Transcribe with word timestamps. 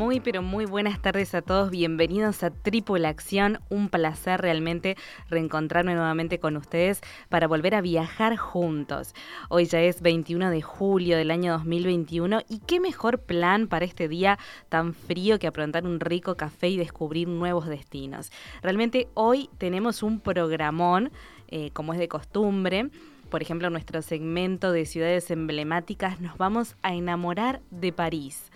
Muy, 0.00 0.18
pero 0.18 0.40
muy 0.40 0.64
buenas 0.64 1.02
tardes 1.02 1.34
a 1.34 1.42
todos. 1.42 1.70
Bienvenidos 1.70 2.42
a 2.42 2.48
Tripulación. 2.48 3.60
Un 3.68 3.90
placer 3.90 4.40
realmente 4.40 4.96
reencontrarme 5.28 5.94
nuevamente 5.94 6.40
con 6.40 6.56
ustedes 6.56 7.02
para 7.28 7.46
volver 7.46 7.74
a 7.74 7.82
viajar 7.82 8.38
juntos. 8.38 9.14
Hoy 9.50 9.66
ya 9.66 9.82
es 9.82 10.00
21 10.00 10.48
de 10.48 10.62
julio 10.62 11.18
del 11.18 11.30
año 11.30 11.52
2021 11.52 12.40
y 12.48 12.60
qué 12.60 12.80
mejor 12.80 13.18
plan 13.18 13.68
para 13.68 13.84
este 13.84 14.08
día 14.08 14.38
tan 14.70 14.94
frío 14.94 15.38
que 15.38 15.46
aprontar 15.46 15.84
un 15.84 16.00
rico 16.00 16.34
café 16.34 16.70
y 16.70 16.78
descubrir 16.78 17.28
nuevos 17.28 17.66
destinos. 17.66 18.32
Realmente 18.62 19.08
hoy 19.12 19.50
tenemos 19.58 20.02
un 20.02 20.18
programón, 20.18 21.12
eh, 21.48 21.72
como 21.74 21.92
es 21.92 21.98
de 21.98 22.08
costumbre 22.08 22.88
por 23.30 23.42
ejemplo, 23.42 23.70
nuestro 23.70 24.02
segmento 24.02 24.72
de 24.72 24.84
ciudades 24.84 25.30
emblemáticas, 25.30 26.20
nos 26.20 26.36
vamos 26.36 26.74
a 26.82 26.94
enamorar 26.94 27.62
de 27.70 27.92
París. 27.92 28.49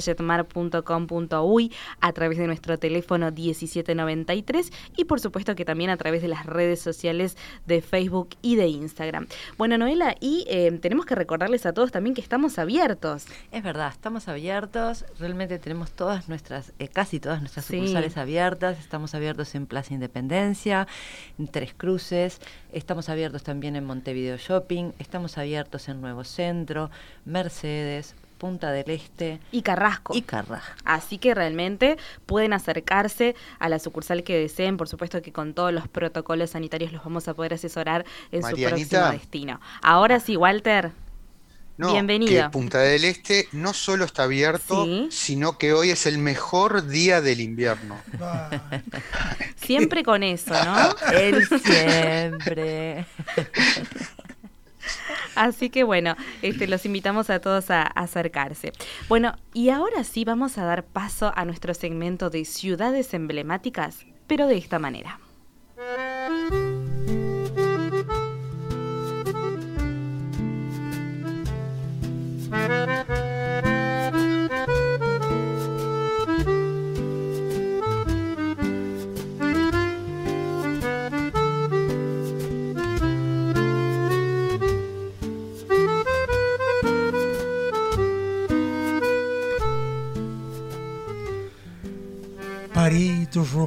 a 2.00 2.14
través 2.14 2.38
de 2.38 2.48
nuestro 2.48 2.78
teléfono 2.78 3.32
1793 3.32 4.72
y 4.96 5.06
por 5.06 5.20
supuesto 5.20 5.56
que 5.56 5.66
también 5.66 5.90
a 5.90 5.98
través 5.98 6.22
de 6.22 6.28
las 6.28 6.46
redes 6.46 6.80
sociales 6.80 7.38
de 7.66 7.82
Facebook 7.82 8.30
y 8.42 8.56
de 8.56 8.68
Instagram. 8.68 9.28
Bueno, 9.58 9.78
Noela, 9.78 10.16
y 10.20 10.46
eh, 10.48 10.78
tenemos 10.82 11.06
que 11.06 11.16
recordarles 11.16 11.66
a 11.66 11.74
todos 11.74 11.92
también 11.92 12.07
que 12.14 12.22
estamos 12.22 12.60
abiertos. 12.60 13.26
Es 13.52 13.64
verdad, 13.64 13.92
estamos 13.92 14.28
abiertos. 14.28 15.06
Realmente 15.20 15.60
tenemos 15.60 15.92
todas 15.92 16.30
nuestras, 16.30 16.74
eh, 16.80 16.88
casi 16.88 17.20
todas 17.20 17.40
nuestras 17.40 17.66
sí. 17.66 17.78
sucursales 17.78 18.18
abiertas. 18.18 18.80
Estamos 18.80 19.16
abiertos 19.16 19.56
en 19.56 19.66
Plaza 19.66 19.94
Independencia, 19.94 20.88
en 21.38 21.48
Tres 21.48 21.74
Cruces. 21.76 22.40
Estamos 22.72 23.10
abiertos 23.10 23.44
también 23.44 23.76
en 23.76 23.86
Montevideo 23.86 24.38
Shopping. 24.38 24.92
Estamos 25.00 25.38
abiertos 25.38 25.90
en 25.90 26.02
Nuevo 26.02 26.24
Centro, 26.24 26.90
Mercedes, 27.26 28.16
Punta 28.38 28.72
del 28.72 28.90
Este 28.90 29.40
y 29.52 29.62
Carrasco. 29.62 30.16
Y 30.16 30.22
Carrasco. 30.22 30.74
Así 30.86 31.18
que 31.18 31.34
realmente 31.34 31.98
pueden 32.26 32.54
acercarse 32.54 33.36
a 33.60 33.68
la 33.68 33.80
sucursal 33.80 34.24
que 34.24 34.38
deseen, 34.38 34.78
por 34.78 34.88
supuesto 34.88 35.22
que 35.22 35.32
con 35.32 35.54
todos 35.54 35.74
los 35.74 35.88
protocolos 35.88 36.52
sanitarios 36.52 36.92
los 36.92 37.04
vamos 37.04 37.28
a 37.28 37.34
poder 37.34 37.56
asesorar 37.56 38.06
en 38.32 38.42
Marianita. 38.42 38.80
su 38.80 38.90
próximo 38.90 39.12
destino. 39.12 39.62
Ahora 39.82 40.20
sí, 40.20 40.38
Walter. 40.38 40.92
No, 41.78 41.92
Bienvenido. 41.92 42.46
que 42.46 42.50
Punta 42.50 42.80
del 42.80 43.06
Este 43.06 43.48
no 43.52 43.72
solo 43.74 44.06
está 44.06 44.24
abierto, 44.24 44.86
Sí. 44.86 45.08
sino 45.12 45.58
que 45.60 45.74
hoy 45.74 45.92
es 45.92 46.08
el 46.08 46.18
mejor 46.18 46.88
día 46.88 47.22
del 47.22 47.40
invierno. 47.40 48.00
Siempre 49.58 50.04
con 50.04 50.24
eso, 50.24 50.54
¿no? 50.66 50.96
Él 51.14 51.48
siempre. 51.64 53.06
Así 55.36 55.70
que 55.70 55.84
bueno, 55.84 56.16
este, 56.42 56.66
los 56.68 56.84
invitamos 56.86 57.30
a 57.30 57.40
todos 57.40 57.70
a, 57.70 57.84
a 57.84 57.90
acercarse. 58.02 58.74
Bueno, 59.08 59.36
y 59.54 59.70
ahora 59.70 60.04
sí 60.04 60.26
vamos 60.26 60.58
a 60.58 60.64
dar 60.64 60.84
paso 60.84 61.32
a 61.36 61.46
nuestro 61.46 61.74
segmento 61.76 62.30
de 62.32 62.44
ciudades 62.46 63.14
emblemáticas, 63.14 64.00
pero 64.26 64.48
de 64.48 64.58
esta 64.58 64.80
manera. 64.80 65.20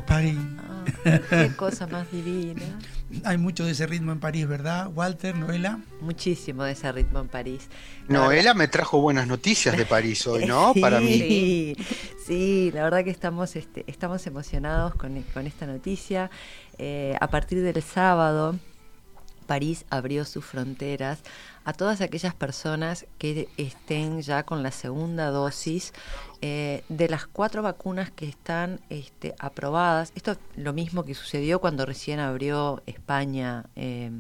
París. 0.05 0.39
Ah, 0.59 1.21
qué 1.31 1.53
cosa 1.57 1.87
más 1.87 2.11
divina. 2.11 2.63
Hay 3.25 3.39
mucho 3.39 3.65
de 3.65 3.73
ese 3.73 3.87
ritmo 3.87 4.13
en 4.13 4.21
París, 4.21 4.47
¿verdad? 4.47 4.89
Walter, 4.95 5.35
Noela. 5.35 5.81
Muchísimo 6.01 6.63
de 6.63 6.73
ese 6.73 6.91
ritmo 6.93 7.21
en 7.21 7.29
París. 7.29 7.69
La 8.09 8.21
Noela 8.21 8.55
me 8.55 8.69
trajo 8.69 9.01
buenas 9.01 9.27
noticias 9.27 9.77
de 9.77 9.85
París 9.85 10.27
hoy, 10.27 10.47
¿no? 10.47 10.73
Sí, 10.75 10.81
Para 10.81 11.01
mí. 11.01 11.19
Sí, 11.19 11.77
sí, 12.25 12.71
la 12.73 12.85
verdad 12.85 13.05
que 13.05 13.11
estamos, 13.11 13.57
este, 13.57 13.85
estamos 13.89 14.27
emocionados 14.27 14.95
con, 14.95 15.23
con 15.35 15.47
esta 15.47 15.67
noticia. 15.67 16.31
Eh, 16.79 17.17
a 17.21 17.29
partir 17.29 17.63
del 17.63 17.83
sábado, 17.83 18.57
París 19.47 19.85
abrió 19.91 20.25
sus 20.25 20.45
fronteras 20.45 21.23
a 21.65 21.73
todas 21.73 22.01
aquellas 22.01 22.35
personas 22.35 23.07
que 23.19 23.49
estén 23.57 24.23
ya 24.23 24.45
con 24.45 24.63
la 24.63 24.71
segunda 24.71 25.31
dosis 25.31 25.93
eh, 26.43 26.85
de 26.89 27.09
las 27.09 27.27
cuatro 27.27 27.63
vacunas 27.63 28.11
que 28.11 28.27
están 28.27 28.81
este, 28.89 29.35
aprobadas. 29.39 30.11
Esto 30.15 30.33
es 30.33 30.39
lo 30.57 30.73
mismo 30.73 31.05
que 31.05 31.15
sucedió 31.15 31.61
cuando 31.61 31.85
recién 31.85 32.19
abrió 32.19 32.83
España 32.87 33.67
eh, 33.77 34.11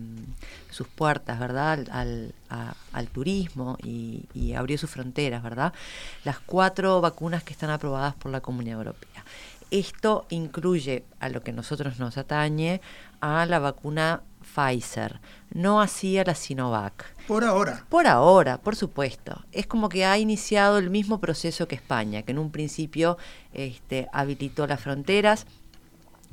sus 0.71 0.87
puertas, 0.87 1.39
¿verdad? 1.41 1.87
Al, 1.91 3.09
turismo 3.13 3.79
y, 3.83 4.27
y 4.35 4.53
abrió 4.53 4.77
sus 4.77 4.91
fronteras, 4.91 5.43
¿verdad? 5.43 5.73
Las 6.25 6.39
cuatro 6.41 7.01
vacunas 7.01 7.43
que 7.43 7.53
están 7.55 7.71
aprobadas 7.71 8.15
por 8.15 8.31
la 8.31 8.41
Comunidad 8.41 8.79
Europea. 8.79 9.25
esto 9.71 10.27
incluye 10.29 11.05
a 11.21 11.29
lo 11.31 11.43
que 11.43 11.53
nosotros 11.53 11.99
nos 11.99 12.19
atañe 12.19 12.81
a 13.21 13.47
la 13.47 13.59
vacuna 13.61 14.23
Pfizer, 14.43 15.21
no 15.53 15.81
así 15.81 16.19
a 16.19 16.25
la 16.25 16.35
Sinovac. 16.35 17.15
Por 17.31 17.44
ahora. 17.44 17.87
Por 17.88 18.09
ahora, 18.09 18.59
por 18.59 18.75
supuesto. 18.75 19.44
Es 19.53 19.69
como 19.69 19.88
que 19.88 20.05
ha 20.05 20.19
iniciado 20.19 20.79
el 20.79 20.91
mismo 20.91 21.21
proceso 21.21 21.69
que 21.69 21.77
España, 21.77 22.23
que 22.23 22.32
en 22.32 22.41
un 22.41 22.50
principio 22.50 23.19
este, 23.53 24.09
habilitó 24.12 24.67
las 24.67 24.81
fronteras 24.81 25.47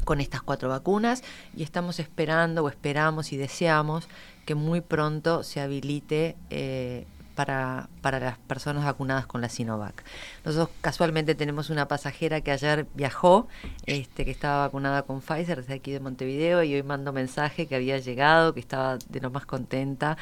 con 0.05 0.21
estas 0.21 0.41
cuatro 0.41 0.69
vacunas 0.69 1.23
y 1.55 1.61
estamos 1.61 1.99
esperando 1.99 2.63
o 2.63 2.67
esperamos 2.69 3.31
y 3.31 3.37
deseamos 3.37 4.07
que 4.47 4.55
muy 4.55 4.81
pronto 4.81 5.43
se 5.43 5.61
habilite 5.61 6.35
eh, 6.49 7.05
para, 7.37 7.89
para 8.01 8.19
las 8.19 8.39
personas 8.39 8.83
vacunadas 8.83 9.27
con 9.27 9.41
la 9.41 9.49
Sinovac. 9.49 10.03
Nosotros 10.43 10.75
casualmente 10.81 11.35
tenemos 11.35 11.69
una 11.69 11.87
pasajera 11.87 12.41
que 12.41 12.49
ayer 12.49 12.87
viajó, 12.95 13.47
este, 13.85 14.25
que 14.25 14.31
estaba 14.31 14.65
vacunada 14.65 15.03
con 15.03 15.21
Pfizer 15.21 15.57
desde 15.57 15.75
aquí 15.75 15.91
de 15.91 15.99
Montevideo 15.99 16.63
y 16.63 16.73
hoy 16.73 16.81
mandó 16.81 17.13
mensaje 17.13 17.67
que 17.67 17.75
había 17.75 17.99
llegado, 17.99 18.55
que 18.55 18.59
estaba 18.59 18.97
de 19.09 19.19
lo 19.21 19.29
más 19.29 19.45
contenta, 19.45 20.17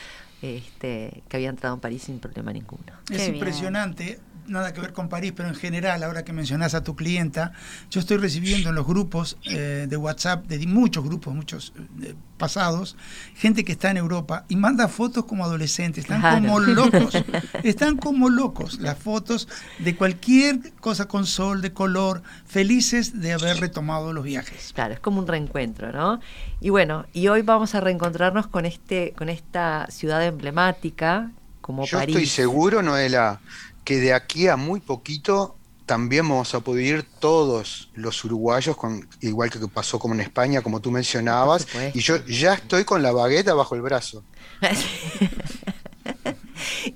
este, 0.46 1.24
que 1.28 1.38
había 1.38 1.50
entrado 1.50 1.76
en 1.76 1.82
París 1.82 2.04
sin 2.04 2.20
problema 2.20 2.54
ninguno. 2.54 2.94
Es 3.10 3.18
Qué 3.18 3.32
bien. 3.32 4.20
Nada 4.48 4.74
que 4.74 4.82
ver 4.82 4.94
con 4.94 5.10
París, 5.10 5.34
pero 5.36 5.50
en 5.50 5.56
general, 5.56 6.04
ahora 6.04 6.24
que 6.24 6.34
mencionás 6.34 6.74
a 6.74 6.84
tu 6.84 6.96
clienta, 6.96 7.52
yo 7.90 8.00
estoy 8.00 8.18
recibiendo 8.18 8.70
en 8.70 8.76
los 8.76 8.86
grupos 8.86 9.38
eh, 9.46 9.88
de 9.90 9.98
WhatsApp, 9.98 10.46
de 10.48 10.66
muchos 10.68 11.04
grupos, 11.04 11.34
muchos 11.34 11.74
eh, 12.02 12.16
pasados, 12.38 12.98
gente 13.36 13.64
que 13.64 13.72
está 13.74 13.92
en 13.92 13.98
Europa 13.98 14.46
y 14.50 14.56
manda 14.58 14.88
fotos 14.88 15.26
como 15.26 15.44
adolescentes, 15.46 16.04
están 16.04 16.20
Claro. 16.22 16.42
como 16.42 16.60
locos, 16.60 17.14
están 17.64 17.98
como 17.98 18.30
locos 18.30 18.80
las 18.80 18.98
fotos 18.98 19.48
de 19.80 19.96
cualquier 19.96 20.74
cosa 20.82 21.08
con 21.08 21.26
sol, 21.26 21.62
de 21.62 21.72
color, 21.74 22.24
felices 22.46 23.22
de 23.22 23.34
haber 23.34 23.60
retomado 23.60 24.12
los 24.14 24.24
viajes. 24.24 24.72
Claro, 24.74 24.94
es 24.94 25.00
como 25.00 25.20
un 25.20 25.28
reencuentro, 25.28 25.92
¿no? 25.92 26.20
Y 26.62 26.70
bueno, 26.70 27.06
y 27.14 27.28
hoy 27.30 27.42
vamos 27.42 27.74
a 27.76 27.80
reencontrarnos 27.80 28.48
con 28.48 28.66
este, 28.66 29.14
con 29.18 29.30
esta 29.30 29.88
ciudad 29.90 30.24
emblemática 30.26 31.32
como 31.62 31.86
Yo 31.86 31.98
París. 31.98 32.16
estoy 32.16 32.28
seguro, 32.28 32.84
Noela, 32.84 33.40
que 33.86 34.00
de 34.02 34.14
aquí 34.14 34.50
a 34.50 34.58
muy 34.58 34.82
poquito 34.82 35.56
también 35.86 36.28
vamos 36.28 36.54
a 36.56 36.60
poder 36.62 36.84
ir 36.84 37.06
todos 37.20 37.90
los 37.94 38.26
uruguayos, 38.26 38.76
con, 38.76 39.08
igual 39.22 39.52
que 39.52 39.60
pasó 39.68 40.00
como 40.00 40.16
en 40.16 40.22
España, 40.22 40.62
como 40.62 40.82
tú 40.82 40.90
mencionabas, 40.92 41.68
y 41.94 42.00
yo 42.00 42.18
ya 42.26 42.56
estoy 42.56 42.84
con 42.84 43.04
la 43.04 43.12
bagueta 43.12 43.54
bajo 43.54 43.76
el 43.76 43.82
brazo. 43.82 44.24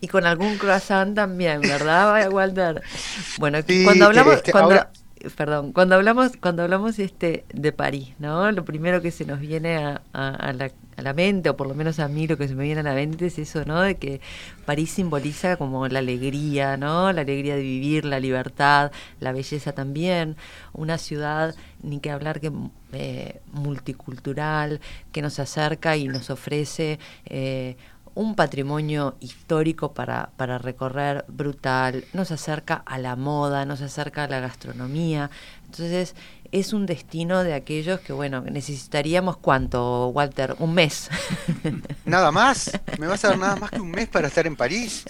y 0.01 0.07
con 0.07 0.25
algún 0.25 0.57
croissant 0.57 1.15
también, 1.15 1.61
¿verdad, 1.61 2.31
Walter? 2.31 2.81
Bueno, 3.37 3.59
Sí, 3.67 3.83
cuando 3.83 4.05
hablamos, 4.05 4.35
este, 4.35 4.51
cuando, 4.51 4.71
ahora- 4.71 4.91
perdón, 5.35 5.73
cuando 5.73 5.95
hablamos, 5.95 6.31
cuando 6.37 6.63
hablamos 6.63 6.99
este 6.99 7.43
de 7.53 7.71
París, 7.71 8.13
¿no? 8.19 8.51
Lo 8.51 8.63
primero 8.65 9.01
que 9.01 9.11
se 9.11 9.25
nos 9.25 9.39
viene 9.39 9.77
a, 10.13 10.53
la 10.97 11.13
mente, 11.13 11.49
o 11.49 11.55
por 11.55 11.67
lo 11.67 11.75
menos 11.75 11.99
a 11.99 12.07
mí 12.07 12.27
lo 12.27 12.37
que 12.37 12.47
se 12.47 12.55
me 12.55 12.63
viene 12.65 12.81
a 12.81 12.83
la 12.83 12.93
mente 12.93 13.27
es 13.27 13.39
eso, 13.39 13.63
¿no? 13.65 13.81
De 13.81 13.95
que 13.95 14.21
París 14.65 14.91
simboliza 14.91 15.57
como 15.57 15.87
la 15.87 15.99
alegría, 15.99 16.77
¿no? 16.77 17.11
La 17.13 17.21
alegría 17.21 17.55
de 17.55 17.61
vivir, 17.61 18.05
la 18.05 18.19
libertad, 18.19 18.91
la 19.19 19.31
belleza 19.31 19.73
también. 19.73 20.35
Una 20.73 20.97
ciudad, 20.97 21.55
ni 21.83 21.99
que 21.99 22.11
hablar 22.11 22.39
que 22.39 22.51
eh, 22.93 23.41
multicultural, 23.51 24.81
que 25.11 25.21
nos 25.21 25.39
acerca 25.39 25.95
y 25.95 26.07
nos 26.07 26.29
ofrece 26.29 26.99
eh, 27.25 27.77
un 28.15 28.35
patrimonio 28.35 29.15
histórico 29.19 29.93
para, 29.93 30.31
para 30.37 30.57
recorrer 30.57 31.25
brutal, 31.27 32.05
nos 32.13 32.31
acerca 32.31 32.75
a 32.75 32.97
la 32.97 33.15
moda, 33.15 33.65
nos 33.65 33.81
acerca 33.81 34.23
a 34.23 34.27
la 34.27 34.39
gastronomía. 34.39 35.29
Entonces 35.65 36.15
es 36.51 36.73
un 36.73 36.85
destino 36.85 37.43
de 37.43 37.53
aquellos 37.53 37.99
que, 37.99 38.13
bueno, 38.13 38.41
necesitaríamos 38.41 39.37
cuánto, 39.37 40.07
Walter, 40.07 40.55
un 40.59 40.73
mes. 40.73 41.09
Nada 42.05 42.31
más, 42.31 42.71
me 42.97 43.07
vas 43.07 43.23
a 43.25 43.29
dar 43.29 43.37
nada 43.37 43.55
más 43.55 43.71
que 43.71 43.79
un 43.79 43.91
mes 43.91 44.07
para 44.07 44.27
estar 44.27 44.47
en 44.47 44.55
París. 44.55 45.03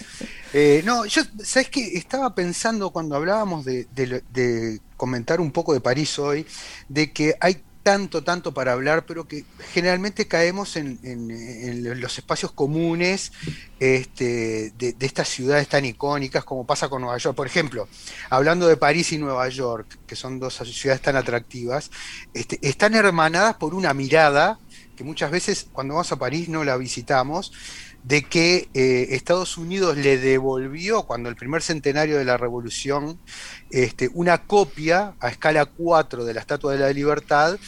Eh, 0.52 0.82
no, 0.84 1.06
yo, 1.06 1.22
¿sabes 1.42 1.70
qué? 1.70 1.96
Estaba 1.96 2.34
pensando 2.34 2.90
cuando 2.90 3.16
hablábamos 3.16 3.64
de, 3.64 3.86
de 3.94 4.80
comentar 4.96 5.40
un 5.40 5.50
poco 5.50 5.72
de 5.72 5.80
París 5.80 6.18
hoy, 6.18 6.46
de 6.88 7.12
que 7.12 7.34
hay 7.40 7.62
tanto, 7.82 8.22
tanto 8.22 8.52
para 8.52 8.72
hablar, 8.72 9.06
pero 9.06 9.26
que 9.26 9.44
generalmente 9.72 10.28
caemos 10.28 10.76
en, 10.76 10.98
los 12.00 12.18
espacios 12.18 12.52
comunes 12.52 13.32
este, 13.78 14.72
de, 14.76 14.92
de 14.92 15.06
estas 15.06 15.28
ciudades 15.28 15.68
tan 15.68 15.84
icónicas 15.84 16.44
como 16.44 16.66
pasa 16.66 16.88
con 16.88 17.02
Nueva 17.02 17.18
York. 17.18 17.36
Por 17.36 17.46
ejemplo, 17.46 17.88
hablando 18.28 18.66
de 18.68 18.76
París 18.76 19.12
y 19.12 19.18
Nueva 19.18 19.48
York, 19.48 19.98
que 20.06 20.16
son 20.16 20.38
dos 20.38 20.54
ciudades 20.56 21.02
tan 21.02 21.16
atractivas, 21.16 21.90
este, 22.34 22.58
están 22.62 22.94
hermanadas 22.94 23.56
por 23.56 23.74
una 23.74 23.94
mirada 23.94 24.58
que 25.00 25.04
muchas 25.04 25.30
veces 25.30 25.66
cuando 25.72 25.94
vamos 25.94 26.12
a 26.12 26.16
París 26.16 26.50
no 26.50 26.62
la 26.62 26.76
visitamos, 26.76 27.52
de 28.02 28.22
que 28.22 28.68
eh, 28.74 29.08
Estados 29.10 29.58
Unidos 29.58 29.96
le 29.96 30.18
devolvió, 30.18 31.02
cuando 31.02 31.28
el 31.28 31.36
primer 31.36 31.62
centenario 31.62 32.18
de 32.18 32.24
la 32.24 32.36
revolución, 32.36 33.18
este, 33.70 34.10
una 34.14 34.46
copia 34.46 35.14
a 35.20 35.28
escala 35.28 35.66
4 35.66 36.24
de 36.24 36.34
la 36.34 36.40
Estatua 36.40 36.72
de 36.72 36.78
la 36.78 36.92
Libertad, 36.92 37.58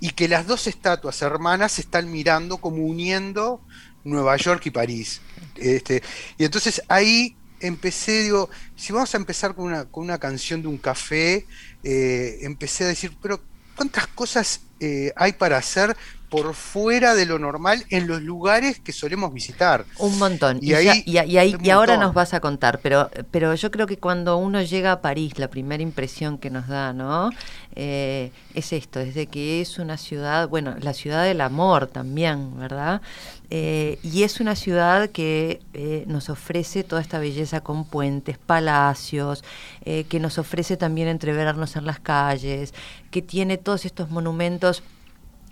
y 0.00 0.10
que 0.10 0.28
las 0.28 0.46
dos 0.46 0.66
estatuas 0.66 1.22
hermanas 1.22 1.72
se 1.72 1.82
están 1.82 2.10
mirando 2.10 2.58
como 2.58 2.84
uniendo 2.84 3.60
Nueva 4.04 4.36
York 4.36 4.66
y 4.66 4.70
París. 4.70 5.20
Este, 5.56 6.02
y 6.36 6.44
entonces 6.44 6.82
ahí 6.88 7.36
empecé, 7.60 8.22
digo, 8.22 8.50
si 8.76 8.92
vamos 8.92 9.14
a 9.14 9.18
empezar 9.18 9.54
con 9.54 9.66
una, 9.66 9.84
con 9.86 10.04
una 10.04 10.18
canción 10.18 10.62
de 10.62 10.68
un 10.68 10.78
café, 10.78 11.46
eh, 11.82 12.38
empecé 12.42 12.84
a 12.84 12.88
decir, 12.88 13.16
pero 13.22 13.40
¿cuántas 13.74 14.06
cosas 14.08 14.60
eh, 14.80 15.12
hay 15.16 15.32
para 15.32 15.56
hacer 15.56 15.96
por 16.28 16.54
fuera 16.54 17.14
de 17.14 17.24
lo 17.26 17.38
normal 17.38 17.84
en 17.90 18.06
los 18.08 18.20
lugares 18.22 18.80
que 18.80 18.92
solemos 18.92 19.32
visitar? 19.32 19.84
Un 19.98 20.18
montón. 20.18 20.58
Y 20.60 20.70
Y, 20.70 20.74
ahí- 20.74 20.84
ya- 21.06 21.24
y, 21.24 21.30
y 21.32 21.38
ahí- 21.38 21.56
y 21.62 21.70
ahora 21.70 21.92
montón. 21.94 22.06
nos 22.08 22.14
vas 22.14 22.34
a 22.34 22.40
contar, 22.40 22.80
pero, 22.82 23.08
pero 23.30 23.54
yo 23.54 23.70
creo 23.70 23.86
que 23.86 23.98
cuando 23.98 24.36
uno 24.36 24.60
llega 24.62 24.92
a 24.92 25.00
París, 25.00 25.38
la 25.38 25.48
primera 25.48 25.82
impresión 25.82 26.38
que 26.38 26.50
nos 26.50 26.66
da, 26.66 26.92
¿no? 26.92 27.30
Eh, 27.76 28.32
es 28.54 28.72
esto, 28.72 29.00
es 29.00 29.14
de 29.14 29.26
que 29.26 29.60
es 29.60 29.78
una 29.78 29.96
ciudad, 29.98 30.48
bueno, 30.48 30.74
la 30.80 30.94
ciudad 30.94 31.24
del 31.24 31.40
amor 31.42 31.86
también, 31.86 32.58
¿verdad? 32.58 33.02
Eh, 33.50 33.98
y 34.02 34.22
es 34.24 34.40
una 34.40 34.56
ciudad 34.56 35.10
que 35.10 35.60
eh, 35.74 36.04
nos 36.08 36.28
ofrece 36.30 36.82
toda 36.84 37.00
esta 37.02 37.18
belleza 37.20 37.60
con 37.60 37.84
puentes, 37.84 38.38
palacios, 38.38 39.44
eh, 39.84 40.04
que 40.08 40.18
nos 40.18 40.38
ofrece 40.38 40.76
también 40.76 41.06
entreverarnos 41.08 41.76
en 41.76 41.86
las 41.86 42.00
calles, 42.00 42.74
que 43.10 43.22
tiene 43.22 43.58
todos 43.58 43.84
estos 43.84 44.10
monumentos 44.10 44.82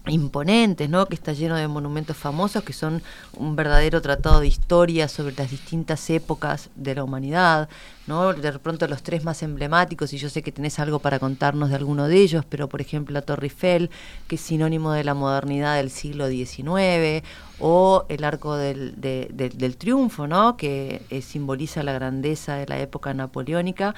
imponentes, 0.06 0.90
¿no? 0.90 1.06
Que 1.06 1.14
está 1.14 1.32
lleno 1.32 1.56
de 1.56 1.66
monumentos 1.66 2.16
famosos 2.16 2.62
que 2.62 2.72
son 2.74 3.02
un 3.36 3.56
verdadero 3.56 4.02
tratado 4.02 4.40
de 4.40 4.46
historia 4.48 5.08
sobre 5.08 5.34
las 5.34 5.50
distintas 5.50 6.10
épocas 6.10 6.68
de 6.74 6.94
la 6.94 7.04
humanidad, 7.04 7.68
¿no? 8.06 8.34
De 8.34 8.52
pronto 8.58 8.86
los 8.86 9.02
tres 9.02 9.24
más 9.24 9.42
emblemáticos 9.42 10.12
y 10.12 10.18
yo 10.18 10.28
sé 10.28 10.42
que 10.42 10.52
tenés 10.52 10.78
algo 10.78 10.98
para 10.98 11.18
contarnos 11.18 11.70
de 11.70 11.76
alguno 11.76 12.06
de 12.06 12.18
ellos, 12.18 12.44
pero 12.46 12.68
por 12.68 12.82
ejemplo 12.82 13.14
la 13.14 13.22
Torre 13.22 13.46
Eiffel, 13.46 13.90
que 14.28 14.34
es 14.34 14.42
sinónimo 14.42 14.92
de 14.92 15.04
la 15.04 15.14
modernidad 15.14 15.76
del 15.76 15.90
siglo 15.90 16.28
XIX, 16.28 17.24
o 17.60 18.04
el 18.08 18.24
Arco 18.24 18.56
del, 18.56 19.00
de- 19.00 19.28
de- 19.32 19.48
del 19.48 19.76
Triunfo, 19.78 20.26
¿no? 20.26 20.56
Que 20.58 21.00
eh, 21.08 21.22
simboliza 21.22 21.82
la 21.82 21.92
grandeza 21.92 22.56
de 22.56 22.66
la 22.66 22.78
época 22.78 23.14
napoleónica 23.14 23.94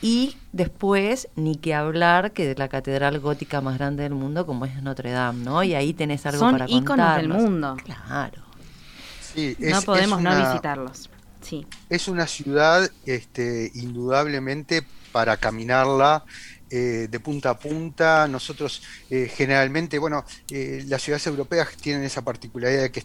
y 0.00 0.36
después, 0.52 1.28
ni 1.36 1.56
que 1.56 1.74
hablar 1.74 2.32
que 2.32 2.46
de 2.46 2.54
la 2.54 2.68
catedral 2.68 3.18
gótica 3.20 3.60
más 3.60 3.78
grande 3.78 4.04
del 4.04 4.14
mundo 4.14 4.46
como 4.46 4.64
es 4.64 4.80
Notre 4.82 5.10
Dame, 5.10 5.44
¿no? 5.44 5.62
Y 5.64 5.74
ahí 5.74 5.92
tenés 5.94 6.24
algo 6.26 6.38
Son 6.40 6.52
para 6.52 6.66
íconos 6.68 7.16
del 7.16 7.28
mundo. 7.28 7.76
Claro. 7.84 8.42
Sí, 9.34 9.56
es- 9.58 9.70
no 9.70 9.78
es 9.78 9.84
podemos 9.84 10.20
no 10.22 10.30
una- 10.30 10.48
visitarlos. 10.50 11.10
Sí. 11.40 11.66
Es 11.88 12.08
una 12.08 12.26
ciudad, 12.26 12.90
este, 13.06 13.70
indudablemente, 13.74 14.84
para 15.12 15.36
caminarla 15.36 16.24
eh, 16.70 17.08
de 17.10 17.20
punta 17.20 17.50
a 17.50 17.58
punta. 17.58 18.28
Nosotros 18.28 18.82
eh, 19.08 19.30
generalmente, 19.34 19.98
bueno, 19.98 20.24
eh, 20.50 20.84
las 20.86 21.02
ciudades 21.02 21.26
europeas 21.26 21.68
tienen 21.80 22.04
esa 22.04 22.20
particularidad 22.22 22.82
de 22.82 22.92
que 22.92 23.04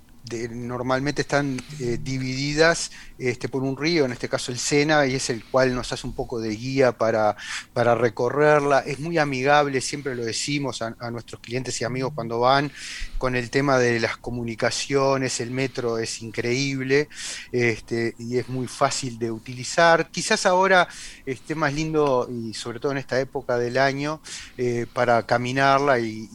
normalmente 0.52 1.22
están 1.22 1.62
eh, 1.80 1.98
divididas 2.02 2.92
este, 3.18 3.50
por 3.50 3.64
un 3.64 3.78
río, 3.78 4.06
en 4.06 4.12
este 4.12 4.30
caso 4.30 4.52
el 4.52 4.58
Sena, 4.58 5.06
y 5.06 5.16
es 5.16 5.30
el 5.30 5.44
cual 5.44 5.76
nos 5.76 5.92
hace 5.92 6.08
un 6.08 6.14
poco 6.14 6.40
de 6.40 6.50
guía 6.50 6.94
para, 6.94 7.36
para 7.74 7.94
recorrerla. 7.96 8.80
Es 8.80 9.00
muy 9.00 9.18
amigable, 9.18 9.82
siempre 9.82 10.16
lo 10.16 10.24
decimos 10.24 10.82
a, 10.82 10.94
nuestros 11.12 11.42
clientes 11.42 11.80
y 11.82 11.84
amigos 11.84 12.14
cuando 12.16 12.40
van, 12.40 12.72
con 13.18 13.36
el 13.36 13.50
tema 13.50 13.78
de 13.78 14.00
las 14.00 14.18
comunicaciones, 14.18 15.40
el 15.40 15.52
metro 15.52 15.98
es 15.98 16.22
increíble 16.22 17.10
este, 17.52 18.16
y 18.18 18.38
es 18.38 18.50
muy 18.50 18.68
fácil 18.68 19.20
de 19.20 19.32
utilizar. 19.32 20.10
Quizás 20.10 20.46
ahora 20.46 20.88
esté 21.26 21.56
más 21.56 21.74
lindo, 21.74 22.30
y 22.32 22.54
sobre 22.54 22.80
todo 22.80 22.94
en 22.94 22.98
esta 22.98 23.20
época 23.20 23.58
del 23.58 23.78
año, 23.78 24.22
eh, 24.58 24.86
para 24.92 25.26
caminarla 25.26 26.00
y, 26.00 26.30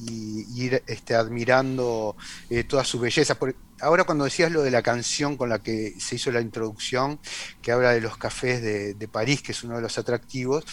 ir 0.55 0.83
este, 0.87 1.15
admirando 1.15 2.17
eh, 2.51 2.65
toda 2.65 2.85
su 2.85 2.99
belleza. 2.99 3.37
Ahora 3.81 4.05
cuando 4.05 4.25
decías 4.25 4.53
lo 4.53 4.63
de 4.63 4.71
la 4.71 4.83
canción 4.83 5.37
con 5.37 5.49
la 5.49 5.61
que 5.61 5.95
se 5.99 6.17
hizo 6.17 6.31
la 6.31 6.41
introducción, 6.41 7.19
que 7.63 7.73
habla 7.73 7.93
de 7.93 8.01
los 8.01 8.17
cafés 8.17 8.63
de, 8.63 9.09
París, 9.09 9.43
que 9.43 9.53
es 9.53 9.65
uno 9.65 9.77
de 9.77 9.83
los 9.83 9.99
atractivos, 9.99 10.65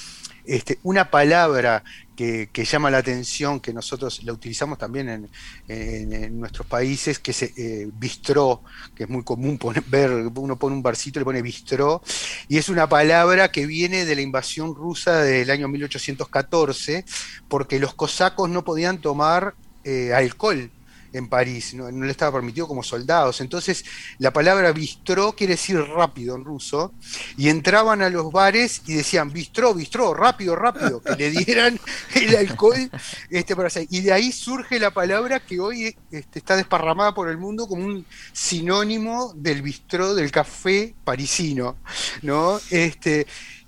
este, 0.46 0.80
una 0.84 1.10
palabra 1.10 1.84
que, 2.16 2.50
llama 2.54 2.92
la 2.92 3.00
atención, 3.00 3.60
que 3.60 3.74
nosotros 3.74 4.24
la 4.24 4.34
utilizamos 4.34 4.78
también 4.78 5.30
en, 5.68 6.40
nuestros 6.40 6.68
países, 6.68 7.20
que 7.20 7.32
es 7.32 7.44
eh, 7.44 7.90
bistró, 7.94 8.62
que 8.96 9.04
es 9.04 9.10
muy 9.10 9.24
común 9.24 9.58
poner, 9.58 9.84
ver, 9.88 10.12
uno 10.12 10.58
pone 10.58 10.76
un 10.76 10.84
barcito 10.84 11.20
y 11.20 11.22
le 11.22 11.26
pone 11.26 11.42
bistró, 11.42 12.02
y 12.48 12.58
es 12.58 12.70
una 12.70 12.88
palabra 12.88 13.52
que 13.52 13.66
viene 13.66 14.06
de 14.06 14.16
la 14.16 14.22
invasión 14.22 14.76
rusa 14.76 15.22
del 15.22 15.50
año 15.50 15.68
1814, 15.68 17.06
porque 17.48 17.80
los 17.80 17.94
cosacos 17.96 18.50
no 18.50 18.64
podían 18.64 19.00
tomar 19.00 19.56
eh, 19.84 20.14
alcohol 20.14 20.72
en 21.16 21.30
París, 21.30 21.74
no, 21.74 21.90
le 21.90 22.12
estaba 22.12 22.34
permitido 22.34 22.68
como 22.68 22.84
soldados. 22.84 23.40
Entonces, 23.42 23.86
la 24.20 24.32
palabra 24.32 24.72
bistró 24.72 25.34
quiere 25.34 25.54
decir 25.54 25.78
rápido 25.78 26.36
en 26.36 26.44
ruso, 26.44 26.94
y 27.38 27.50
entraban 27.50 28.02
a 28.02 28.10
los 28.10 28.32
bares 28.32 28.82
y 28.86 28.96
decían 28.96 29.32
bistró, 29.32 29.74
bistró, 29.74 30.14
rápido, 30.14 30.56
rápido, 30.56 31.02
que 31.02 31.16
le 31.16 31.32
dieran 31.32 31.80
el 32.16 32.36
alcohol 32.36 32.90
este, 33.30 33.56
para 33.56 33.70
Y 33.90 34.02
de 34.02 34.12
ahí 34.12 34.32
surge 34.32 34.80
la 34.80 34.92
palabra 34.92 35.40
que 35.40 35.60
hoy 35.60 35.96
este, 36.12 36.40
está 36.40 36.56
desparramada 36.56 37.14
por 37.14 37.30
el 37.30 37.38
mundo 37.38 37.68
como 37.68 37.86
un 37.86 38.06
sinónimo 38.34 39.34
del 39.36 39.62
bistró, 39.62 40.14
del 40.16 40.32
café 40.32 40.94
parisino. 41.04 41.78
¿no? 42.22 42.60
Este, 42.70 43.26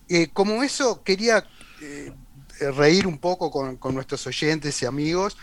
eh, 0.10 0.27
como 0.34 0.63
eso, 0.63 1.01
quería 1.04 1.46
eh, 1.82 2.12
reír 2.75 3.08
un 3.08 3.20
poco 3.20 3.51
con 3.51 3.96
nuestros 3.96 4.25
oyentes 4.27 4.82
y 4.82 4.86
amigos 4.86 5.38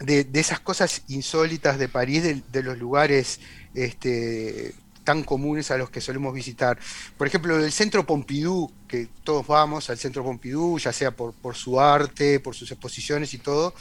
de, 0.00 0.26
esas 0.34 0.60
cosas 0.60 1.02
insólitas 1.08 1.78
de 1.78 1.88
París, 1.88 2.22
de, 2.50 2.62
los 2.62 2.78
lugares 2.78 3.40
este, 3.74 4.74
tan 5.04 5.22
comunes 5.22 5.70
a 5.70 5.76
los 5.76 5.90
que 5.90 6.00
solemos 6.00 6.34
visitar. 6.34 6.78
Por 7.16 7.26
ejemplo, 7.26 7.58
el 7.58 7.72
centro 7.72 8.06
Pompidou, 8.06 8.72
que 8.88 9.08
todos 9.24 9.46
vamos 9.46 9.90
al 9.90 9.98
centro 9.98 10.24
Pompidou, 10.24 10.78
ya 10.78 10.92
sea 10.92 11.10
por, 11.10 11.54
su 11.54 11.80
arte, 11.80 12.40
por 12.40 12.54
sus 12.54 12.70
exposiciones 12.70 13.34
y 13.34 13.38
todo, 13.38 13.74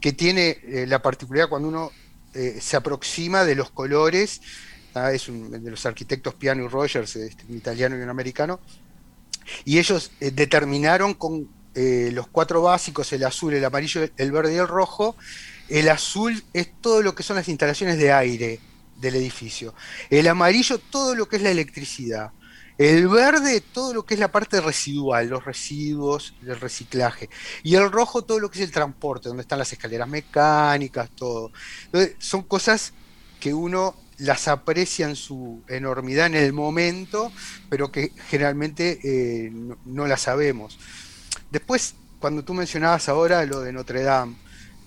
que 0.00 0.12
tiene 0.12 0.58
eh, 0.64 0.86
la 0.88 1.00
particularidad 1.00 1.48
cuando 1.48 1.68
uno 1.68 1.92
eh, 2.34 2.58
se 2.60 2.76
aproxima 2.76 3.44
de 3.44 3.54
los 3.54 3.70
colores, 3.70 4.40
es 5.12 5.26
de 5.28 5.70
los 5.70 5.86
arquitectos 5.86 6.34
Piano 6.34 6.64
y 6.64 6.68
Rogers, 6.68 7.14
este, 7.14 7.44
un 7.48 7.56
italiano 7.56 7.96
y 7.96 8.00
un 8.00 8.08
americano, 8.08 8.58
y 9.64 9.78
ellos 9.78 10.10
eh, 10.20 10.32
determinaron 10.32 11.14
con 11.14 11.48
los 11.72 12.26
cuatro 12.26 12.62
básicos, 12.62 13.10
el 13.12 13.24
azul, 13.24 13.54
el 13.54 13.64
amarillo, 13.64 14.06
el 14.16 14.32
verde 14.32 14.54
y 14.54 14.56
el 14.56 14.66
rojo, 14.66 15.16
el 15.70 15.88
azul 15.88 16.42
es 16.52 16.68
todo 16.80 17.02
lo 17.02 17.14
que 17.14 17.22
son 17.22 17.36
las 17.36 17.48
instalaciones 17.48 17.98
de 17.98 18.12
aire 18.12 18.60
del 18.96 19.14
edificio. 19.14 19.74
El 20.10 20.28
amarillo, 20.28 20.78
todo 20.78 21.14
lo 21.14 21.28
que 21.28 21.36
es 21.36 21.42
la 21.42 21.50
electricidad. 21.50 22.32
El 22.76 23.08
verde, 23.08 23.60
todo 23.60 23.92
lo 23.92 24.06
que 24.06 24.14
es 24.14 24.20
la 24.20 24.32
parte 24.32 24.60
residual, 24.60 25.28
los 25.28 25.44
residuos, 25.44 26.34
el 26.42 26.58
reciclaje. 26.58 27.28
Y 27.62 27.74
el 27.74 27.90
rojo, 27.92 28.22
todo 28.22 28.38
lo 28.38 28.50
que 28.50 28.58
es 28.58 28.64
el 28.64 28.70
transporte, 28.70 29.28
donde 29.28 29.42
están 29.42 29.58
las 29.58 29.72
escaleras 29.72 30.08
mecánicas, 30.08 31.10
todo. 31.10 31.52
Entonces, 31.86 32.16
son 32.18 32.42
cosas 32.42 32.94
que 33.38 33.52
uno 33.52 33.94
las 34.20 34.48
aprecia 34.48 35.08
en 35.08 35.16
su 35.16 35.62
enormidad 35.68 36.26
en 36.26 36.36
el 36.36 36.52
momento, 36.52 37.32
pero 37.68 37.90
que 37.90 38.12
generalmente 38.28 38.98
eh, 39.02 39.50
no, 39.84 40.06
las 40.06 40.22
sabemos. 40.22 40.78
Después, 41.50 41.94
cuando 42.18 42.44
tú 42.44 42.54
mencionabas 42.54 43.08
ahora 43.08 43.44
lo 43.46 43.60
de 43.60 43.72
Notre 43.72 44.02
Dame, 44.02 44.36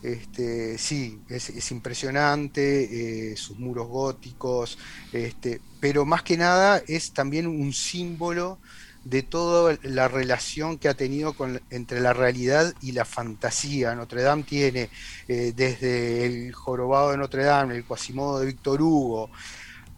este, 0.03 0.77
sí, 0.77 1.22
es, 1.29 1.72
impresionante, 1.72 3.31
eh, 3.31 3.38
sus 3.38 3.57
muros 3.57 3.88
góticos, 3.88 4.77
este, 5.13 5.62
pero 5.79 6.05
más 6.05 6.24
que 6.24 6.36
nada 6.36 6.83
es 6.88 7.13
también 7.13 7.48
un 7.48 7.72
símbolo 7.72 8.60
de 9.05 9.24
toda 9.24 9.77
la 9.83 10.07
relación 10.07 10.77
que 10.77 10.89
ha 10.89 10.93
tenido 10.93 11.36
entre 11.69 12.01
la 12.01 12.13
realidad 12.13 12.74
y 12.81 12.91
la 12.91 13.05
fantasía. 13.05 13.95
Notre 13.95 14.24
Dame 14.24 14.43
tiene 14.43 14.89
eh, 15.27 15.53
desde 15.55 16.25
el 16.25 16.53
jorobado 16.53 17.12
de 17.12 17.17
Notre 17.17 17.43
Dame, 17.43 17.75
el 17.75 17.86
Quasimodo 17.86 18.39
de 18.39 18.48
Víctor 18.48 18.81
Hugo, 18.81 19.29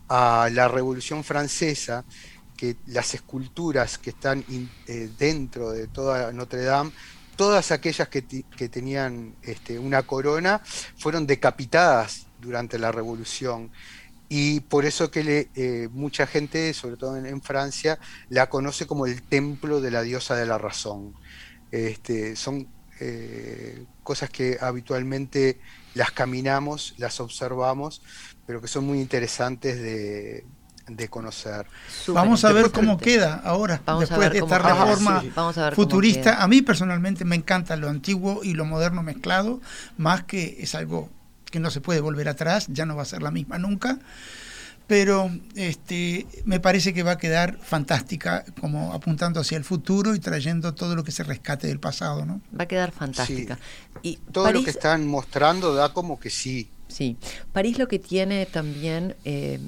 a 0.07 0.50
la 0.51 0.67
Revolución 0.67 1.24
Francesa, 1.24 2.05
que 2.55 2.77
las 2.88 3.13
esculturas 3.13 3.97
que 3.97 4.12
están 4.12 4.43
eh, 4.88 5.09
dentro 5.17 5.71
de 5.71 5.88
toda 5.88 6.31
Notre 6.31 6.63
Dame 6.63 6.91
todas 7.35 7.71
aquellas 7.71 8.07
que, 8.09 8.21
tenían 8.21 9.35
este, 9.43 9.79
una 9.79 10.03
corona 10.03 10.61
fueron 10.97 11.27
decapitadas 11.27 12.27
durante 12.39 12.79
la 12.79 12.91
revolución. 12.91 13.71
Y 14.27 14.61
por 14.61 14.85
eso 14.85 15.11
que 15.11 15.49
eh, 15.55 15.87
mucha 15.91 16.25
gente, 16.25 16.73
sobre 16.73 16.97
todo 16.97 17.15
en, 17.17 17.41
Francia, 17.41 17.99
la 18.29 18.49
conoce 18.49 18.87
como 18.87 19.05
el 19.05 19.21
templo 19.21 19.81
de 19.81 19.91
la 19.91 20.01
diosa 20.01 20.35
de 20.35 20.45
la 20.45 20.57
razón. 20.57 21.13
Este, 21.71 22.35
son 22.35 22.67
eh, 22.99 23.85
cosas 24.03 24.29
que 24.29 24.57
habitualmente 24.59 25.59
las 25.93 26.11
caminamos, 26.11 26.95
las 26.97 27.19
observamos, 27.19 28.01
pero 28.47 28.61
que 28.61 28.67
son 28.67 28.85
muy 28.85 28.99
interesantes 28.99 29.79
de, 29.79 30.45
de 30.87 31.09
conocer. 31.09 31.65
Vamos 32.07 32.45
a 32.45 32.51
ver 32.51 32.71
cómo 32.71 32.97
queda 32.97 33.41
ahora, 33.43 33.81
después 33.99 34.31
de 34.31 34.39
esta 34.39 34.59
reforma 34.59 35.23
futurista. 35.73 36.41
A 36.43 36.47
mí 36.47 36.61
personalmente 36.61 37.25
me 37.25 37.35
encanta 37.35 37.75
lo 37.75 37.89
antiguo 37.89 38.43
y 38.43 38.53
lo 38.53 38.65
moderno 38.65 39.03
mezclado, 39.03 39.61
más 39.97 40.23
que 40.23 40.57
es 40.59 40.75
algo 40.75 41.09
que 41.49 41.59
no 41.59 41.71
se 41.71 41.81
puede 41.81 42.01
volver 42.01 42.27
atrás, 42.27 42.67
ya 42.69 42.85
no 42.85 42.95
va 42.95 43.03
a 43.03 43.05
ser 43.05 43.21
la 43.21 43.31
misma 43.31 43.57
nunca. 43.57 43.99
Pero 44.87 45.31
este, 45.55 46.27
me 46.45 46.59
parece 46.59 46.93
que 46.93 47.01
va 47.01 47.13
a 47.13 47.17
quedar 47.17 47.57
fantástica, 47.57 48.45
como 48.61 48.93
apuntando 48.93 49.39
hacia 49.39 49.57
el 49.57 49.63
futuro 49.63 50.13
y 50.13 50.19
trayendo 50.19 50.75
todo 50.75 50.95
lo 50.95 51.03
que 51.03 51.11
se 51.11 51.23
rescate 51.23 51.65
del 51.65 51.79
pasado, 51.79 52.23
¿no? 52.23 52.39
Va 52.57 52.65
a 52.65 52.67
quedar 52.67 52.91
fantástica. 52.91 53.57
Y 54.03 54.17
todo 54.31 54.51
lo 54.51 54.63
que 54.63 54.69
están 54.69 55.07
mostrando 55.07 55.73
da 55.73 55.91
como 55.91 56.19
que 56.19 56.29
sí. 56.29 56.69
Sí, 56.87 57.17
París 57.51 57.79
lo 57.79 57.87
que 57.87 57.97
tiene 57.97 58.45
también 58.45 59.15
eh, 59.25 59.59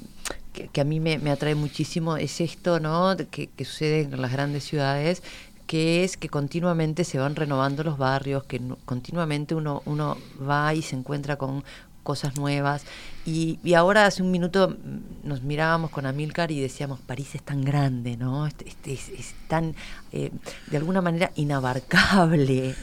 que, 0.66 0.80
a 0.80 0.84
mí 0.84 1.00
me, 1.00 1.14
atrae 1.30 1.54
muchísimo 1.54 2.16
es 2.16 2.40
esto, 2.40 2.80
¿no? 2.80 3.16
Que, 3.30 3.50
sucede 3.58 4.02
en 4.02 4.20
las 4.20 4.32
grandes 4.32 4.64
ciudades, 4.64 5.22
que 5.66 6.04
es 6.04 6.16
que 6.16 6.28
continuamente 6.28 7.04
se 7.04 7.18
van 7.18 7.36
renovando 7.36 7.84
los 7.84 7.98
barrios, 7.98 8.44
que 8.44 8.60
continuamente 8.84 9.54
uno, 9.54 9.82
uno 9.84 10.16
va 10.48 10.74
y 10.74 10.82
se 10.82 10.96
encuentra 10.96 11.36
con 11.36 11.64
cosas 12.02 12.36
nuevas. 12.36 12.84
Y, 13.26 13.58
ahora 13.74 14.06
hace 14.06 14.22
un 14.22 14.30
minuto 14.30 14.76
nos 15.22 15.42
mirábamos 15.42 15.90
con 15.90 16.06
Amilcar 16.06 16.50
y 16.50 16.60
decíamos, 16.60 17.00
París 17.00 17.34
es 17.34 17.42
tan 17.42 17.62
grande, 17.62 18.16
¿no? 18.16 18.46
Este, 18.46 18.68
este 18.68 18.94
es, 18.94 19.34
tan, 19.46 19.74
eh, 20.12 20.30
de 20.70 20.76
alguna 20.76 21.02
manera, 21.02 21.30
inabarcable. 21.36 22.74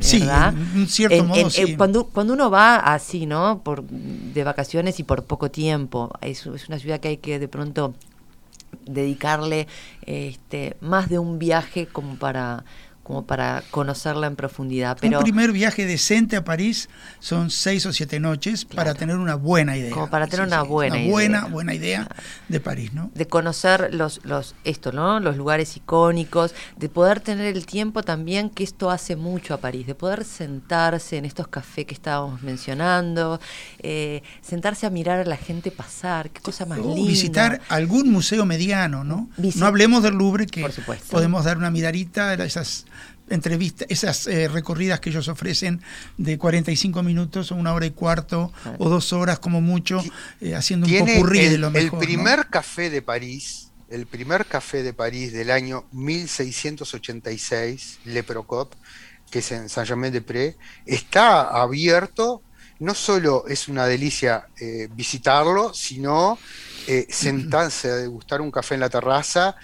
Sí, 0.00 0.22
en 0.22 0.86
cierto 0.86 1.24
modo, 1.24 1.50
sí. 1.50 1.76
cuando, 1.76 2.04
cuando 2.04 2.32
uno 2.32 2.50
va 2.50 2.76
así, 2.76 3.26
¿no? 3.26 3.62
Por, 3.62 3.82
de 3.82 4.44
vacaciones 4.44 5.00
y 5.00 5.02
por 5.02 5.24
poco 5.24 5.50
tiempo, 5.50 6.12
es, 6.20 6.46
es 6.46 6.68
una 6.68 6.78
ciudad 6.78 7.00
que 7.00 7.08
hay 7.08 7.16
que 7.16 7.38
de 7.38 7.48
pronto 7.48 7.94
dedicarle 8.86 9.66
este, 10.06 10.76
más 10.80 11.08
de 11.08 11.18
un 11.18 11.38
viaje 11.38 11.86
como 11.86 12.16
para 12.16 12.64
como 13.08 13.24
para 13.24 13.64
conocerla 13.70 14.26
en 14.26 14.36
profundidad. 14.36 14.98
Pero, 15.00 15.16
un 15.16 15.24
primer 15.24 15.50
viaje 15.50 15.86
decente 15.86 16.36
a 16.36 16.44
París 16.44 16.90
son 17.20 17.48
seis 17.48 17.86
o 17.86 17.92
siete 17.94 18.20
noches 18.20 18.66
para 18.66 18.92
tener 18.92 19.16
una 19.16 19.34
buena 19.34 19.78
idea. 19.78 19.94
Como 19.94 20.10
para 20.10 20.26
tener 20.26 20.46
una 20.46 20.60
buena 20.60 20.98
idea. 20.98 21.10
Buena, 21.10 21.46
buena 21.46 21.74
idea 21.74 22.06
de 22.48 22.60
París, 22.60 22.92
¿no? 22.92 23.10
De 23.14 23.26
conocer 23.26 23.94
los, 23.94 24.20
los, 24.24 24.54
esto, 24.64 24.92
¿no? 24.92 25.20
Los 25.20 25.38
lugares 25.38 25.74
icónicos, 25.74 26.54
de 26.76 26.90
poder 26.90 27.20
tener 27.20 27.46
el 27.46 27.64
tiempo 27.64 28.02
también, 28.02 28.50
que 28.50 28.62
esto 28.62 28.90
hace 28.90 29.16
mucho 29.16 29.54
a 29.54 29.56
París, 29.56 29.86
de 29.86 29.94
poder 29.94 30.22
sentarse 30.22 31.16
en 31.16 31.24
estos 31.24 31.48
cafés 31.48 31.86
que 31.86 31.94
estábamos 31.94 32.42
mencionando, 32.42 33.40
eh, 33.78 34.22
sentarse 34.42 34.84
a 34.84 34.90
mirar 34.90 35.20
a 35.20 35.24
la 35.24 35.38
gente 35.38 35.70
pasar, 35.70 36.28
qué 36.28 36.42
cosa 36.42 36.66
más 36.66 36.78
linda. 36.78 37.08
Visitar 37.08 37.62
algún 37.70 38.12
museo 38.12 38.44
mediano, 38.44 39.02
¿no? 39.02 39.30
no 39.38 39.66
hablemos 39.66 40.02
del 40.02 40.12
Louvre, 40.12 40.44
que 40.44 40.68
podemos 41.10 41.46
dar 41.46 41.56
una 41.56 41.70
miradita 41.70 42.28
a 42.32 42.44
esas 42.44 42.84
entrevistas, 43.30 43.86
esas 43.90 44.26
eh, 44.26 44.48
recorridas 44.48 45.00
que 45.00 45.10
ellos 45.10 45.28
ofrecen 45.28 45.82
de 46.16 46.38
45 46.38 47.02
minutos 47.02 47.52
o 47.52 47.54
una 47.54 47.72
hora 47.72 47.86
y 47.86 47.90
cuarto 47.90 48.52
o 48.78 48.88
dos 48.88 49.12
horas 49.12 49.38
como 49.38 49.60
mucho, 49.60 50.02
eh, 50.40 50.54
haciendo 50.54 50.86
un 50.86 50.98
popurrí 50.98 51.40
el, 51.40 51.52
de 51.52 51.58
lo 51.58 51.70
mejor. 51.70 52.00
El 52.00 52.06
primer 52.06 52.46
café 52.46 52.90
de 52.90 53.02
París, 53.02 53.70
el 53.90 54.06
primer 54.06 54.46
café 54.46 54.82
de 54.82 54.92
París 54.92 55.32
del 55.32 55.50
año 55.50 55.84
1686, 55.92 58.00
Le 58.04 58.22
Procop, 58.22 58.74
que 59.30 59.40
es 59.40 59.52
en 59.52 59.68
Saint-Germain-des-Prés, 59.68 60.56
está 60.86 61.42
abierto. 61.42 62.42
No 62.80 62.94
solo 62.94 63.44
es 63.48 63.68
una 63.68 63.86
delicia 63.86 64.46
eh, 64.60 64.88
visitarlo, 64.92 65.74
sino 65.74 66.38
sentarse 67.10 67.90
a 67.90 67.96
degustar 67.96 68.40
un 68.40 68.50
café 68.50 68.74
en 68.74 68.80
la 68.80 68.88
terraza 68.88 69.56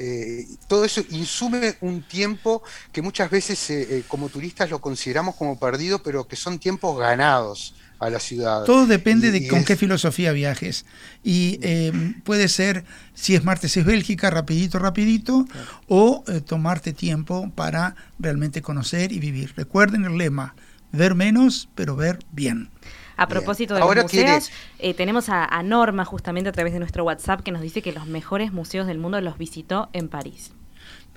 eh, 0.00 0.46
todo 0.68 0.84
eso 0.84 1.02
insume 1.10 1.76
un 1.80 2.02
tiempo 2.02 2.62
que 2.92 3.02
muchas 3.02 3.30
veces 3.30 3.70
eh, 3.70 3.86
eh, 3.90 4.04
como 4.06 4.28
turistas 4.28 4.70
lo 4.70 4.80
consideramos 4.80 5.34
como 5.34 5.58
perdido, 5.58 6.00
pero 6.02 6.28
que 6.28 6.36
son 6.36 6.60
tiempos 6.60 6.98
ganados 6.98 7.74
a 7.98 8.08
la 8.08 8.20
ciudad. 8.20 8.62
Todo 8.64 8.86
depende 8.86 9.32
de 9.32 9.48
con 9.48 9.64
qué 9.64 9.74
filosofía 9.74 10.30
viajes. 10.30 10.86
Y 11.24 11.58
eh, 11.62 12.14
puede 12.22 12.48
ser, 12.48 12.84
si 13.14 13.34
es 13.34 13.42
martes 13.42 13.76
es 13.76 13.84
Bélgica, 13.84 14.30
rapidito, 14.30 14.78
rapidito, 14.78 15.46
o 15.88 16.22
tomarte 16.46 16.92
tiempo 16.92 17.50
para 17.56 17.96
realmente 18.20 18.62
conocer 18.62 19.10
y 19.10 19.18
vivir. 19.18 19.52
Recuerden 19.56 20.04
el 20.04 20.16
lema, 20.16 20.54
ver 20.92 21.16
menos, 21.16 21.68
pero 21.74 21.96
ver 21.96 22.20
bien. 22.30 22.70
A 23.18 23.26
propósito 23.26 23.74
de 23.74 23.80
los 23.80 24.04
museos, 24.04 24.50
eh, 24.78 24.94
tenemos 24.94 25.28
a, 25.28 25.62
Norma 25.64 26.04
justamente 26.04 26.48
a 26.48 26.52
través 26.52 26.72
de 26.72 26.78
nuestro 26.78 27.04
WhatsApp 27.04 27.42
que 27.42 27.50
nos 27.50 27.60
dice 27.60 27.82
que 27.82 27.92
los 27.92 28.06
mejores 28.06 28.52
museos 28.52 28.86
del 28.86 28.98
mundo 28.98 29.20
los 29.20 29.36
visitó 29.36 29.90
en 29.92 30.08
París. 30.08 30.52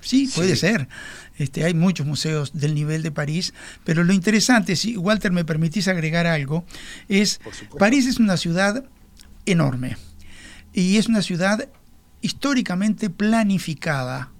Sí, 0.00 0.28
puede 0.34 0.56
ser. 0.56 0.88
Este, 1.38 1.64
hay 1.64 1.74
muchos 1.74 2.04
museos 2.04 2.52
del 2.54 2.74
nivel 2.74 3.02
de 3.02 3.12
París, 3.12 3.54
pero 3.84 4.02
lo 4.02 4.12
interesante, 4.12 4.74
si 4.74 4.96
Walter 4.96 5.30
me 5.30 5.44
permitís 5.44 5.86
agregar 5.86 6.26
algo, 6.26 6.64
es 7.08 7.40
París 7.78 8.06
es 8.06 8.18
una 8.18 8.36
ciudad 8.36 8.84
enorme 9.46 9.96
y 10.72 10.96
es 10.96 11.06
una 11.06 11.22
ciudad 11.22 11.68
históricamente 12.20 13.10
planificada. 13.10 14.32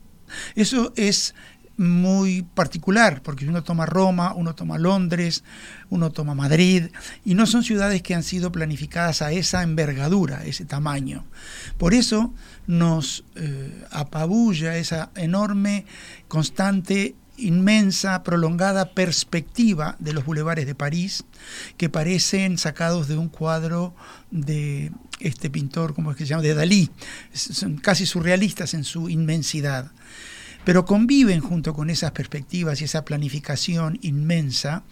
Eso 0.56 0.92
es 0.96 1.34
muy 1.76 2.42
particular, 2.42 3.22
porque 3.22 3.48
uno 3.48 3.62
toma 3.62 3.86
Roma, 3.86 4.34
uno 4.34 4.54
toma 4.54 4.78
Londres, 4.78 5.42
uno 5.90 6.10
toma 6.10 6.34
Madrid, 6.34 6.86
y 7.24 7.34
no 7.34 7.46
son 7.46 7.64
ciudades 7.64 8.02
que 8.02 8.14
han 8.14 8.22
sido 8.22 8.52
planificadas 8.52 9.22
a 9.22 9.32
esa 9.32 9.62
envergadura, 9.62 10.44
ese 10.44 10.64
tamaño. 10.64 11.24
Por 11.78 11.94
eso 11.94 12.32
nos 12.66 13.24
eh, 13.34 13.84
apabulla 13.90 14.76
esa 14.76 15.10
enorme, 15.14 15.86
constante 16.28 17.14
inmensa, 17.36 18.22
prolongada 18.22 18.90
perspectiva 18.90 19.96
de 19.98 20.12
los 20.12 20.24
bulevares 20.24 20.66
de 20.66 20.74
París, 20.74 21.24
que 21.76 21.88
parecen 21.88 22.58
sacados 22.58 23.08
de 23.08 23.16
un 23.16 23.28
cuadro 23.28 23.94
de 24.30 24.92
este 25.20 25.50
pintor, 25.50 25.94
¿cómo 25.94 26.10
es 26.10 26.16
que 26.16 26.24
se 26.24 26.30
llama? 26.30 26.42
De 26.42 26.54
Dalí, 26.54 26.90
son 27.32 27.76
casi 27.76 28.06
surrealistas 28.06 28.74
en 28.74 28.84
su 28.84 29.08
inmensidad 29.08 29.92
pero 30.64 30.84
conviven 30.84 31.40
junto 31.40 31.74
con 31.74 31.90
esas 31.90 32.12
perspectivas 32.12 32.80
y 32.80 32.84
esa 32.84 33.04
planificación 33.04 33.98
inmensa 34.02 34.84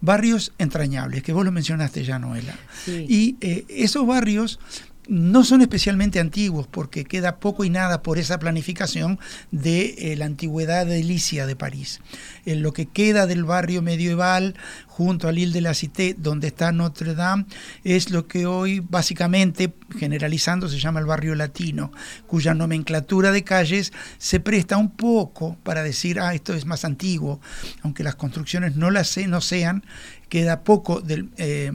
barrios 0.00 0.52
entrañables, 0.58 1.22
que 1.22 1.32
vos 1.32 1.44
lo 1.44 1.52
mencionaste 1.52 2.04
ya, 2.04 2.18
Noela. 2.18 2.54
Y 2.86 3.36
eh, 3.40 3.64
esos 3.68 4.06
barrios 4.06 4.60
no 5.08 5.44
son 5.44 5.62
especialmente 5.62 6.20
antiguos 6.20 6.66
porque 6.66 7.04
queda 7.04 7.36
poco 7.36 7.64
y 7.64 7.70
nada 7.70 8.02
por 8.02 8.18
esa 8.18 8.38
planificación 8.38 9.18
de 9.50 9.94
eh, 9.98 10.16
la 10.16 10.26
antigüedad 10.26 10.90
edilicia 10.90 11.46
de 11.46 11.56
París. 11.56 12.00
En 12.44 12.62
lo 12.62 12.72
que 12.72 12.86
queda 12.86 13.26
del 13.26 13.44
barrio 13.44 13.82
medieval 13.82 14.54
junto 14.86 15.28
al 15.28 15.38
Ile 15.38 15.52
de 15.52 15.60
la 15.60 15.74
Cité, 15.74 16.14
donde 16.18 16.48
está 16.48 16.72
Notre 16.72 17.14
Dame, 17.14 17.46
es 17.84 18.10
lo 18.10 18.26
que 18.26 18.46
hoy 18.46 18.80
básicamente, 18.80 19.74
generalizando, 19.98 20.68
se 20.68 20.78
llama 20.78 21.00
el 21.00 21.06
barrio 21.06 21.34
latino, 21.34 21.92
cuya 22.26 22.54
nomenclatura 22.54 23.30
de 23.30 23.44
calles 23.44 23.92
se 24.18 24.40
presta 24.40 24.76
un 24.76 24.90
poco 24.90 25.56
para 25.62 25.82
decir, 25.82 26.18
ah, 26.20 26.34
esto 26.34 26.54
es 26.54 26.64
más 26.66 26.84
antiguo, 26.84 27.40
aunque 27.82 28.04
las 28.04 28.14
construcciones 28.14 28.76
no 28.76 28.90
las 28.90 29.16
no 29.16 29.40
sean, 29.40 29.84
queda 30.28 30.62
poco 30.62 31.00
del, 31.00 31.30
eh, 31.36 31.72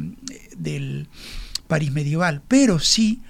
del 0.58 1.08
París 1.72 1.94
medieval, 1.94 2.42
pero 2.50 2.80
sí 2.80 3.22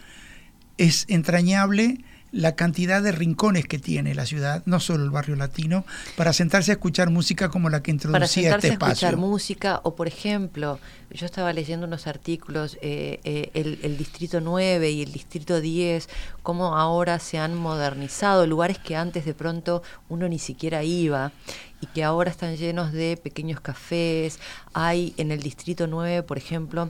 es 0.80 1.06
entrañable 1.10 2.00
la 2.32 2.56
cantidad 2.56 3.04
de 3.04 3.12
rincones 3.12 3.68
que 3.68 3.78
tiene 3.78 4.16
la 4.16 4.26
ciudad, 4.26 4.64
no 4.66 4.80
solo 4.80 5.04
el 5.04 5.12
barrio 5.12 5.36
latino, 5.36 5.86
para 6.18 6.34
sentarse 6.34 6.72
a 6.72 6.74
escuchar 6.74 7.12
música 7.12 7.50
como 7.50 7.70
la 7.70 7.84
que 7.84 7.92
introducía 7.92 8.24
este 8.26 8.34
espacio. 8.34 8.50
Para 8.50 8.60
sentarse 8.72 9.06
a 9.06 9.10
escuchar 9.10 9.18
música, 9.18 9.82
o 9.84 9.94
por 9.96 10.08
ejemplo, 10.08 10.80
yo 11.12 11.28
estaba 11.28 11.54
leyendo 11.54 11.86
unos 11.86 12.08
artículos, 12.08 12.80
eh, 12.82 13.20
eh, 13.26 13.52
el, 13.54 13.78
el, 13.84 13.96
Distrito 13.96 14.42
9 14.42 14.90
y 14.90 15.04
el 15.04 15.12
Distrito 15.12 15.62
10, 15.62 16.10
cómo 16.42 16.76
ahora 16.76 17.20
se 17.20 17.38
han 17.38 17.54
modernizado, 17.54 18.48
lugares 18.48 18.80
que 18.80 18.96
antes 18.96 19.24
de 19.24 19.36
pronto 19.36 19.84
uno 20.10 20.28
ni 20.28 20.40
siquiera 20.40 20.84
iba 20.84 21.32
y 21.80 21.86
que 21.86 22.04
ahora 22.04 22.32
están 22.32 22.58
llenos 22.58 22.92
de 22.92 23.18
pequeños 23.18 23.62
cafés. 23.62 24.40
Hay 24.74 25.14
en 25.18 25.32
el 25.32 25.42
Distrito 25.42 25.86
9, 25.86 26.24
por 26.24 26.40
ejemplo, 26.40 26.90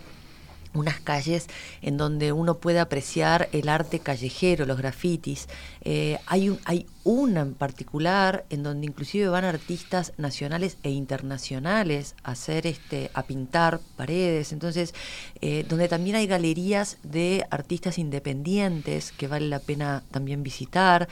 unas 0.74 1.00
calles 1.00 1.48
en 1.82 1.98
donde 1.98 2.32
uno 2.32 2.58
puede 2.58 2.80
apreciar 2.80 3.50
el 3.52 3.70
arte 3.70 4.00
callejero, 4.00 4.66
los 4.66 4.78
grafitis. 4.78 5.48
Eh, 5.84 6.18
hay, 6.26 6.50
un, 6.50 6.60
hay 6.66 6.86
una 7.04 7.42
en 7.42 7.54
particular 7.54 8.46
en 8.50 8.64
donde 8.64 8.86
inclusive 8.86 9.28
van 9.28 9.46
artistas 9.46 10.14
nacionales 10.18 10.78
e 10.84 10.92
internacionales 10.92 12.16
a 12.24 12.32
hacer 12.32 12.68
este 12.68 13.12
a 13.14 13.24
pintar 13.24 13.80
paredes. 13.98 14.52
Entonces 14.52 14.94
eh, 15.42 15.66
donde 15.68 15.88
también 15.88 16.16
hay 16.16 16.28
galerías 16.28 16.98
de 17.04 17.46
artistas 17.50 17.98
independientes 17.98 19.12
que 19.12 19.28
vale 19.28 19.48
la 19.48 19.60
pena 19.60 20.04
también 20.12 20.44
visitar 20.44 21.08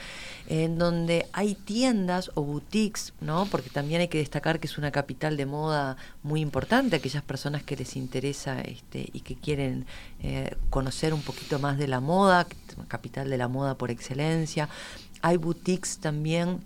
en 0.48 0.78
donde 0.78 1.26
hay 1.32 1.54
tiendas 1.54 2.30
o 2.34 2.42
boutiques 2.42 3.12
no 3.20 3.46
porque 3.50 3.70
también 3.70 4.00
hay 4.00 4.08
que 4.08 4.18
destacar 4.18 4.60
que 4.60 4.66
es 4.66 4.78
una 4.78 4.90
capital 4.90 5.36
de 5.36 5.46
moda 5.46 5.96
muy 6.22 6.40
importante 6.40 6.96
aquellas 6.96 7.22
personas 7.22 7.62
que 7.62 7.76
les 7.76 7.96
interesa 7.96 8.60
este 8.60 9.08
y 9.12 9.20
que 9.20 9.34
quieren 9.34 9.86
eh, 10.22 10.54
conocer 10.70 11.14
un 11.14 11.22
poquito 11.22 11.58
más 11.58 11.78
de 11.78 11.88
la 11.88 12.00
moda 12.00 12.46
capital 12.88 13.28
de 13.28 13.38
la 13.38 13.48
moda 13.48 13.76
por 13.76 13.90
excelencia 13.90 14.68
hay 15.22 15.36
boutiques 15.36 15.98
también 15.98 16.60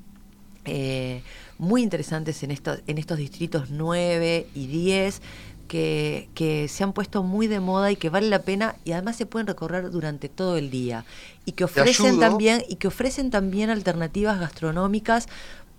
eh, 0.65 1.23
muy 1.59 1.83
interesantes 1.83 2.43
en 2.43 2.51
estos, 2.51 2.81
en 2.87 2.99
estos 2.99 3.19
distritos 3.19 3.71
9 3.71 4.47
y 4.55 4.67
10 4.67 5.21
que, 5.69 6.29
que, 6.35 6.69
se 6.69 6.85
han 6.85 6.93
puesto 6.93 7.23
muy 7.23 7.47
de 7.47 7.61
moda 7.61 7.91
y 7.91 7.97
que 7.97 8.11
vale 8.11 8.29
la 8.29 8.41
pena 8.41 8.77
y 8.85 8.93
además 8.93 9.17
se 9.17 9.27
pueden 9.27 9.47
recorrer 9.47 9.91
durante 9.91 10.29
todo 10.29 10.57
el 10.57 10.71
día 10.71 11.05
y 11.45 11.53
que 11.53 11.65
ofrecen 11.65 12.21
también 12.21 12.63
y 12.69 12.77
que 12.77 12.89
ofrecen 12.89 13.31
también 13.31 13.71
alternativas 13.71 14.39
gastronómicas 14.39 15.27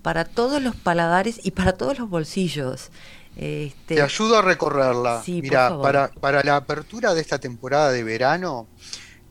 para 0.01 0.25
todos 0.25 0.61
los 0.61 0.75
paladares 0.75 1.39
y 1.43 1.51
para 1.51 1.73
todos 1.73 1.97
los 1.97 2.09
bolsillos. 2.09 2.91
Este, 3.35 3.95
Te 3.95 4.01
ayudo 4.01 4.37
a 4.37 4.41
recorrerla. 4.41 5.23
Mira, 5.27 5.79
para, 5.81 6.09
para 6.09 6.43
la 6.43 6.57
apertura 6.57 7.13
de 7.13 7.21
esta 7.21 7.39
temporada 7.39 7.91
de 7.91 8.03
verano, 8.03 8.67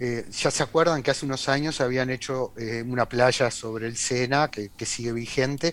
eh, 0.01 0.27
ya 0.31 0.51
se 0.51 0.63
acuerdan 0.63 1.03
que 1.03 1.13
hace 1.13 1.25
unos 1.25 1.49
años 1.49 1.81
habían 1.81 2.11
hecho 2.11 2.53
eh, 2.57 2.83
una 2.85 3.09
playa 3.09 3.51
sobre 3.53 3.87
el 3.87 3.97
Sena, 3.97 4.51
que, 4.51 4.71
sigue 4.85 5.13
vigente, 5.13 5.73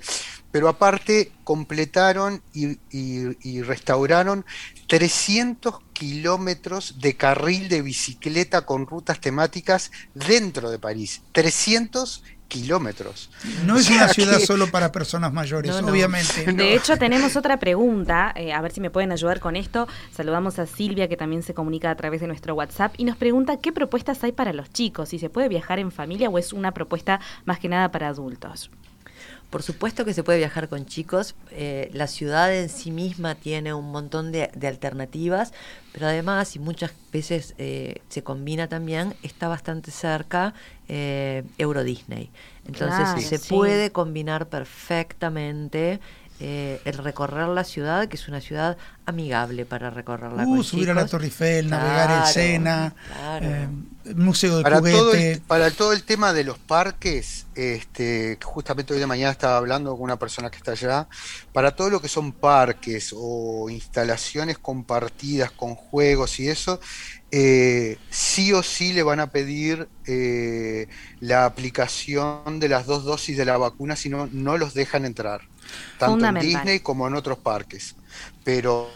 pero 0.52 0.70
aparte 0.70 1.32
completaron 1.44 2.44
y, 2.54 3.62
restauraron 3.62 4.46
300 4.88 5.80
kilómetros 5.94 7.00
de 7.00 7.18
carril 7.18 7.68
de 7.68 7.82
bicicleta 7.82 8.66
con 8.66 8.86
rutas 8.86 9.20
temáticas 9.20 9.92
dentro 10.14 10.70
de 10.70 10.80
París. 10.80 11.22
300 11.32 12.24
kilómetros. 12.52 13.30
No 13.66 13.78
es 13.78 13.90
una 13.90 14.10
ciudad 14.10 14.38
solo 14.40 14.70
para 14.70 14.92
personas 14.92 15.32
mayores, 15.32 15.72
obviamente. 15.82 16.52
De 16.52 16.76
hecho, 16.76 16.98
tenemos 16.98 17.38
otra 17.38 17.58
pregunta, 17.58 18.34
eh, 18.36 18.52
a 18.52 18.62
ver 18.62 18.74
si 18.74 18.82
me 18.82 18.90
pueden 18.90 19.14
ayudar 19.14 19.40
con 19.40 19.56
esto. 19.56 19.88
Saludamos 20.12 20.60
a 20.60 20.66
Silvia, 20.66 21.08
que 21.08 21.16
también 21.16 21.44
se 21.44 21.54
comunica 21.54 21.90
a 21.90 21.96
través 21.96 22.20
de 22.20 22.28
nuestro 22.28 22.54
WhatsApp, 22.54 22.94
y 22.98 23.06
nos 23.06 23.16
pregunta 23.16 23.58
qué 23.58 23.72
propuestas 23.72 24.22
hay 24.26 24.34
para 24.34 24.52
los 24.52 24.70
chicos, 24.70 25.10
si 25.10 25.18
se 25.18 25.30
puede 25.30 25.48
viajar 25.48 25.80
en 25.80 25.92
familia 25.92 26.30
o 26.30 26.38
es 26.38 26.52
una 26.52 26.74
propuesta 26.74 27.22
más 27.46 27.58
que 27.58 27.70
nada 27.70 27.90
para 27.90 28.10
adultos. 28.10 28.70
Por 29.52 29.64
supuesto 29.64 30.06
que 30.06 30.14
se 30.14 30.24
puede 30.24 30.38
viajar 30.38 30.70
con 30.70 30.86
chicos. 30.86 31.36
Eh, 31.52 31.92
la 31.94 32.08
ciudad 32.08 32.56
en 32.56 32.70
sí 32.70 32.90
misma 32.90 33.36
tiene 33.36 33.74
un 33.74 33.92
montón 33.92 34.32
de, 34.32 34.50
alternativas, 34.66 35.52
pero 35.92 36.08
además, 36.08 36.56
y 36.56 36.60
muchas 36.60 36.94
veces 37.12 37.54
eh, 37.58 37.96
se 38.08 38.24
combina 38.24 38.70
también, 38.70 39.14
está 39.24 39.50
bastante 39.50 39.92
cerca 39.92 40.54
eh, 40.88 41.44
Euro 41.58 41.84
Disney. 41.84 42.30
Entonces 42.66 43.28
se 43.28 43.40
puede 43.40 43.92
combinar 43.92 44.48
perfectamente 44.48 46.00
eh, 46.44 46.82
el 46.86 46.98
recorrer 46.98 47.48
la 47.50 47.64
ciudad, 47.64 48.08
que 48.08 48.16
es 48.16 48.28
una 48.28 48.42
ciudad 48.42 48.76
amigable 49.06 49.64
para 49.64 49.92
recorrerla. 49.92 50.44
Uh, 50.48 50.64
subir 50.64 50.90
a 50.90 50.96
la 50.96 51.06
Torre 51.06 51.26
Eiffel, 51.26 51.70
navegar 51.70 52.24
el 52.26 52.34
Sena, 52.34 52.96
eh, 53.40 53.68
museo 54.16 54.58
de 54.58 54.64
para 54.64 54.80
juguete. 54.80 55.36
Todo 55.36 55.46
para 55.46 55.70
todo 55.70 55.94
el 55.94 56.02
tema 56.02 56.34
de 56.34 56.44
los 56.44 56.58
parques, 56.58 57.46
este, 57.54 58.40
justamente 58.44 58.92
hoy 58.92 59.00
de 59.00 59.06
mañana 59.06 59.30
estaba 59.30 59.58
hablando 59.58 59.92
con 59.92 60.02
una 60.02 60.18
persona 60.18 60.50
que 60.50 60.58
está 60.58 60.72
allá, 60.72 61.08
para 61.54 61.76
todo 61.76 61.92
lo 61.92 62.02
que 62.02 62.08
son 62.08 62.32
parques 62.32 63.14
o 63.16 63.70
instalaciones 63.70 64.58
compartidas 64.58 65.52
con 65.52 65.76
juegos 65.76 66.40
y 66.40 66.50
eso, 66.50 66.80
eh, 67.30 68.00
sí 68.10 68.52
o 68.52 68.64
sí 68.64 68.94
le 68.94 69.04
van 69.04 69.20
a 69.20 69.28
pedir 69.28 69.88
la 71.20 71.46
aplicación 71.46 72.60
de 72.60 72.68
las 72.68 72.88
dos 72.88 73.04
dosis 73.04 73.38
de 73.38 73.46
la 73.46 73.58
vacuna, 73.58 73.96
si 73.96 74.10
no, 74.10 74.28
no 74.32 74.58
los 74.58 74.74
dejan 74.74 75.06
entrar 75.06 75.51
tanto 75.98 76.26
en 76.26 76.36
Disney 76.36 76.80
como 76.80 77.08
en 77.08 77.16
otros 77.16 77.38
parques. 77.38 77.96
pero 78.44 78.90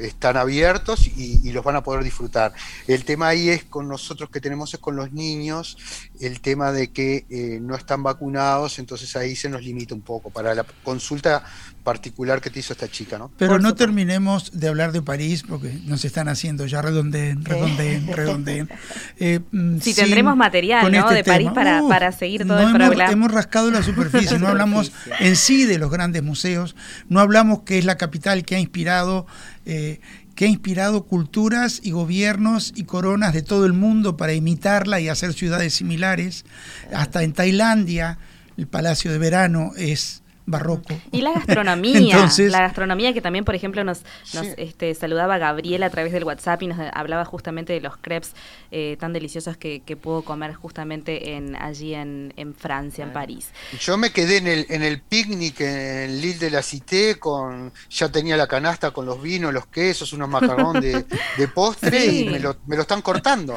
están 0.00 0.36
abiertos 0.36 1.06
y, 1.06 1.50
los 1.52 1.64
van 1.64 1.76
a 1.76 1.82
poder 1.82 2.04
disfrutar. 2.04 2.52
El 2.86 3.04
tema 3.04 3.28
ahí 3.28 3.48
es 3.48 3.64
con 3.64 3.88
nosotros 3.88 4.28
que 4.28 4.40
tenemos 4.40 4.74
es 4.74 4.80
con 4.80 4.96
los 4.96 5.12
niños, 5.12 5.78
el 6.20 6.40
tema 6.40 6.72
de 6.72 6.88
que 6.88 7.24
eh, 7.30 7.58
no 7.62 7.76
están 7.76 8.02
vacunados, 8.02 8.78
entonces 8.78 9.14
ahí 9.16 9.36
se 9.36 9.48
nos 9.48 9.62
limita 9.62 9.94
un 9.94 10.02
poco 10.02 10.30
para 10.30 10.54
la 10.54 10.66
consulta 10.82 11.44
particular 11.86 12.40
que 12.40 12.50
te 12.50 12.58
hizo 12.58 12.72
esta 12.72 12.88
chica, 12.88 13.16
¿no? 13.16 13.30
Pero 13.38 13.60
no 13.60 13.76
terminemos 13.76 14.58
de 14.58 14.66
hablar 14.66 14.90
de 14.90 15.02
París 15.02 15.44
porque 15.48 15.78
nos 15.84 16.04
están 16.04 16.26
haciendo 16.26 16.66
ya 16.66 16.82
redondeen, 16.82 17.44
redondeen, 17.44 18.08
redondeen. 18.12 18.68
Eh, 19.18 19.38
mm, 19.52 19.78
sí, 19.78 19.94
tendremos 19.94 20.36
material, 20.36 20.90
¿no? 20.90 20.98
Este 20.98 21.14
de 21.14 21.22
París 21.22 21.50
para, 21.54 21.84
uh, 21.84 21.88
para, 21.88 22.10
seguir 22.10 22.44
todo 22.44 22.58
el 22.58 22.64
hemos, 22.64 22.88
programa. 22.88 23.12
Hemos 23.12 23.30
rascado 23.30 23.70
la 23.70 23.84
superficie, 23.84 24.36
no 24.40 24.48
hablamos 24.56 24.90
en 25.20 25.36
sí 25.36 25.64
de 25.64 25.78
los 25.78 25.88
grandes 25.88 26.24
museos, 26.24 26.74
no 27.08 27.20
hablamos 27.20 27.62
que 27.62 27.78
es 27.78 27.84
la 27.84 27.96
capital 27.96 28.44
que 28.44 28.56
ha 28.56 28.58
inspirado 28.58 29.28
eh, 29.64 30.00
que 30.34 30.46
ha 30.46 30.48
inspirado 30.48 31.04
culturas 31.04 31.80
y 31.84 31.92
gobiernos 31.92 32.72
y 32.74 32.82
coronas 32.82 33.32
de 33.32 33.42
todo 33.42 33.64
el 33.64 33.74
mundo 33.74 34.16
para 34.16 34.34
imitarla 34.34 34.98
y 34.98 35.08
hacer 35.08 35.34
ciudades 35.34 35.72
similares. 35.74 36.44
Hasta 36.92 37.22
en 37.22 37.32
Tailandia, 37.32 38.18
el 38.56 38.66
Palacio 38.66 39.12
de 39.12 39.18
Verano 39.18 39.70
es 39.76 40.24
barroco. 40.46 40.98
Y 41.12 41.20
la 41.20 41.32
gastronomía, 41.34 42.28
la 42.38 42.60
gastronomía 42.60 43.12
que 43.12 43.20
también, 43.20 43.44
por 43.44 43.54
ejemplo, 43.54 43.84
nos, 43.84 44.02
nos 44.32 44.46
este, 44.56 44.94
saludaba 44.94 45.38
Gabriela 45.38 45.86
a 45.86 45.90
través 45.90 46.12
del 46.12 46.24
WhatsApp 46.24 46.62
y 46.62 46.68
nos 46.68 46.78
hablaba 46.92 47.24
justamente 47.24 47.72
de 47.72 47.80
los 47.80 47.96
crepes 47.96 48.32
eh, 48.70 48.96
tan 48.98 49.12
deliciosos 49.12 49.56
que, 49.56 49.82
que, 49.84 49.96
pudo 49.96 50.22
comer 50.22 50.54
justamente 50.54 51.34
en 51.34 51.56
allí 51.56 51.94
en, 51.94 52.32
en 52.36 52.54
Francia, 52.54 53.04
en 53.04 53.12
París. 53.12 53.48
Yo 53.80 53.96
me 53.96 54.10
quedé 54.10 54.36
en 54.36 54.46
el, 54.46 54.66
en 54.68 54.82
el 54.82 55.00
picnic 55.00 55.60
en 55.60 56.20
Lille 56.20 56.38
de 56.38 56.50
la 56.50 56.62
Cité, 56.62 57.18
con, 57.18 57.72
ya 57.90 58.10
tenía 58.10 58.36
la 58.36 58.46
canasta 58.46 58.90
con 58.90 59.06
los 59.06 59.20
vinos, 59.20 59.52
los 59.52 59.66
quesos, 59.66 60.12
unos 60.12 60.28
macarrón 60.28 60.80
de, 60.80 61.04
de 61.36 61.48
postre 61.48 62.06
y 62.06 62.24
me 62.24 62.38
lo, 62.38 62.56
me 62.66 62.76
lo 62.76 62.82
están 62.82 63.02
cortando. 63.02 63.56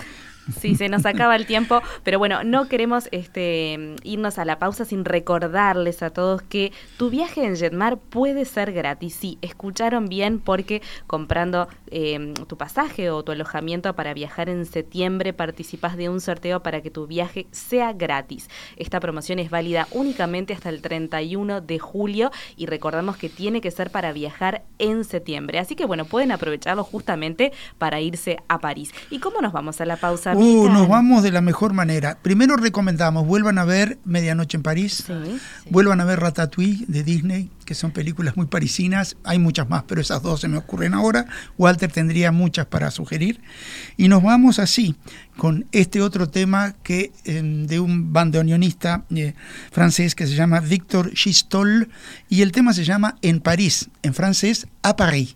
Sí, 0.58 0.75
se 0.75 0.89
nos 0.89 1.06
acaba 1.06 1.36
el 1.36 1.45
tiempo, 1.45 1.82
pero 2.04 2.17
bueno, 2.17 2.43
no 2.43 2.67
queremos 2.67 3.08
este, 3.12 3.95
irnos 4.04 4.39
a 4.39 4.45
la 4.45 4.58
pausa 4.58 4.86
sin 4.86 5.06
recordarles 5.06 6.02
a 6.02 6.10
todos 6.10 6.41
que 6.41 6.71
tu 6.97 7.10
viaje 7.10 7.45
en 7.45 7.56
Jetmar 7.56 7.97
puede 7.97 8.45
ser 8.45 8.73
gratis. 8.73 9.15
Sí, 9.15 9.38
escucharon 9.41 10.08
bien 10.08 10.39
porque 10.39 10.82
comprando 11.08 11.67
em, 11.91 12.34
tu 12.34 12.58
pasaje 12.58 13.10
o 13.10 13.23
tu 13.23 13.32
alojamiento 13.32 13.93
para 13.95 14.13
viajar 14.13 14.49
en 14.49 14.65
septiembre 14.65 15.34
participas 15.34 15.97
de 15.97 16.10
un 16.10 16.19
sorteo 16.19 16.63
para 16.63 16.82
que 16.82 16.89
tu 16.89 17.06
viaje 17.08 17.47
sea 17.52 17.93
gratis. 17.93 18.49
Esta 18.75 18.99
promoción 18.99 19.39
es 19.39 19.49
válida 19.49 19.88
únicamente 19.91 20.54
hasta 20.54 20.69
el 20.69 20.82
31 20.82 21.62
de 21.62 21.80
julio 21.80 22.32
y 22.58 22.65
recordamos 22.65 23.17
que 23.17 23.30
tiene 23.30 23.62
que 23.62 23.71
ser 23.71 23.91
para 23.91 24.13
viajar 24.13 24.63
en 24.80 25.04
septiembre. 25.04 25.60
Así 25.60 25.75
que 25.75 25.86
bueno, 25.86 26.06
pueden 26.06 26.32
aprovecharlo 26.32 26.84
justamente 26.84 27.52
para 27.78 28.02
irse 28.02 28.38
a 28.47 28.60
París. 28.60 28.91
¿Y 29.10 29.19
cómo 29.19 29.41
nos 29.41 29.54
vamos 29.54 29.80
a 29.82 29.86
la 29.86 29.97
pausa? 29.97 30.38
Uh, 30.41 30.69
nos 30.69 30.88
vamos 30.88 31.21
de 31.21 31.34
la 31.34 31.41
mejor 31.41 31.73
manera. 31.73 32.17
Primero 32.21 32.56
recomendamos, 32.56 33.28
vuelvan 33.28 33.58
a 33.58 33.65
ver 33.65 33.99
Medianoche 34.06 34.56
en 34.56 34.63
París, 34.63 35.04
vuelvan 35.69 35.99
a 35.99 36.06
ver 36.06 36.21
Ratatouille 36.21 36.86
de 36.88 37.04
Disney, 37.04 37.49
que 37.65 37.75
son 37.75 37.91
películas 37.91 38.38
muy 38.38 38.45
parisinas. 38.45 39.17
Hay 39.25 39.38
muchas 39.38 39.67
más, 39.67 39.84
pero 39.84 39.99
esas 39.99 40.21
dos 40.21 40.39
se 40.39 40.47
me 40.47 40.56
ocurren 40.56 40.93
ahora. 40.93 41.25
Walter 41.58 41.91
tendría 41.91 42.32
muchas 42.32 42.67
para 42.67 42.89
sugerir. 42.89 43.41
Y 43.97 44.08
nos 44.08 44.23
vamos 44.23 44.60
así, 44.60 44.95
con 45.36 45.65
este 45.73 46.02
otro 46.02 46.30
tema 46.30 46.73
que 46.84 47.12
em, 47.25 47.67
de 47.67 47.82
un 47.82 48.13
bandoneonista 48.13 49.04
eh, 49.13 49.34
francés 49.71 50.15
que 50.15 50.25
se 50.25 50.36
llama 50.36 50.62
Victor 50.62 51.13
Gistol, 51.13 51.89
y 52.30 52.43
el 52.43 52.54
tema 52.54 52.71
se 52.71 52.86
llama 52.86 53.17
En 53.21 53.41
París, 53.41 53.89
en 54.04 54.13
francés, 54.13 54.67
a 54.84 54.95
Paris. 54.95 55.36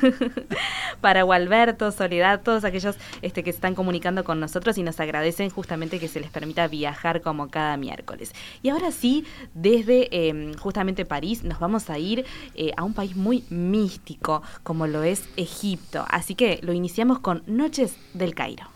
para 1.01 1.23
Gualberto, 1.23 1.91
Soledad, 1.91 2.39
todos 2.41 2.63
aquellos 2.63 2.95
este, 3.21 3.43
que 3.43 3.49
están 3.49 3.75
comunicando 3.75 4.23
con 4.23 4.39
nosotros 4.39 4.77
y 4.77 4.83
nos 4.83 5.01
agradecen 5.01 5.49
justamente 5.49 5.99
que 5.99 6.07
se 6.07 6.21
les 6.21 6.29
permita 6.29 6.65
viajar 6.69 6.92
como 7.21 7.49
cada 7.49 7.77
miércoles. 7.77 8.33
Y 8.61 8.69
ahora 8.69 8.91
sí, 8.91 9.25
desde 9.53 10.29
em, 10.29 10.53
justamente 10.55 11.05
París 11.05 11.43
nos 11.43 11.59
vamos 11.59 11.89
a 11.89 11.97
ir 11.97 12.25
eh, 12.55 12.71
a 12.77 12.83
un 12.83 12.93
país 12.93 13.15
muy 13.15 13.43
místico 13.49 14.41
como 14.63 14.87
lo 14.87 15.03
es 15.03 15.27
Egipto. 15.37 16.05
Así 16.09 16.35
que 16.35 16.59
lo 16.61 16.73
iniciamos 16.73 17.19
con 17.19 17.43
Noches 17.47 17.97
del 18.13 18.35
Cairo. 18.35 18.72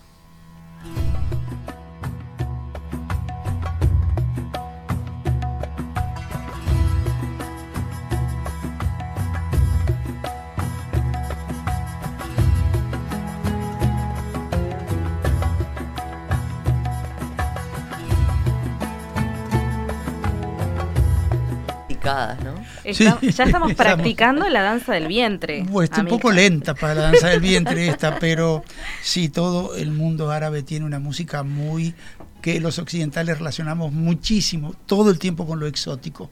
Ya 22.93 23.19
estamos 23.21 23.73
practicando 23.73 24.47
la 24.49 24.61
danza 24.61 24.93
del 24.93 25.07
vientre. 25.07 25.65
Pues 25.71 25.89
un 25.97 26.07
poco 26.07 26.31
lenta 26.31 26.73
para 26.73 26.95
la 26.95 27.01
danza 27.01 27.27
del 27.29 27.39
vientre 27.39 27.87
esta, 27.89 28.19
pero 28.19 28.63
sí, 29.01 29.29
todo 29.29 29.75
el 29.75 29.91
mundo 29.91 30.31
árabe 30.31 30.63
tiene 30.63 30.85
una 30.85 30.99
música 30.99 31.43
muy 31.43 31.93
que 32.41 32.59
los 32.59 32.79
occidentales 32.79 33.39
relacionamos 33.39 33.91
muchísimo, 33.91 34.73
todo 34.85 35.09
el 35.09 35.19
tiempo 35.19 35.45
con 35.45 35.59
lo 35.59 35.67
exótico. 35.67 36.29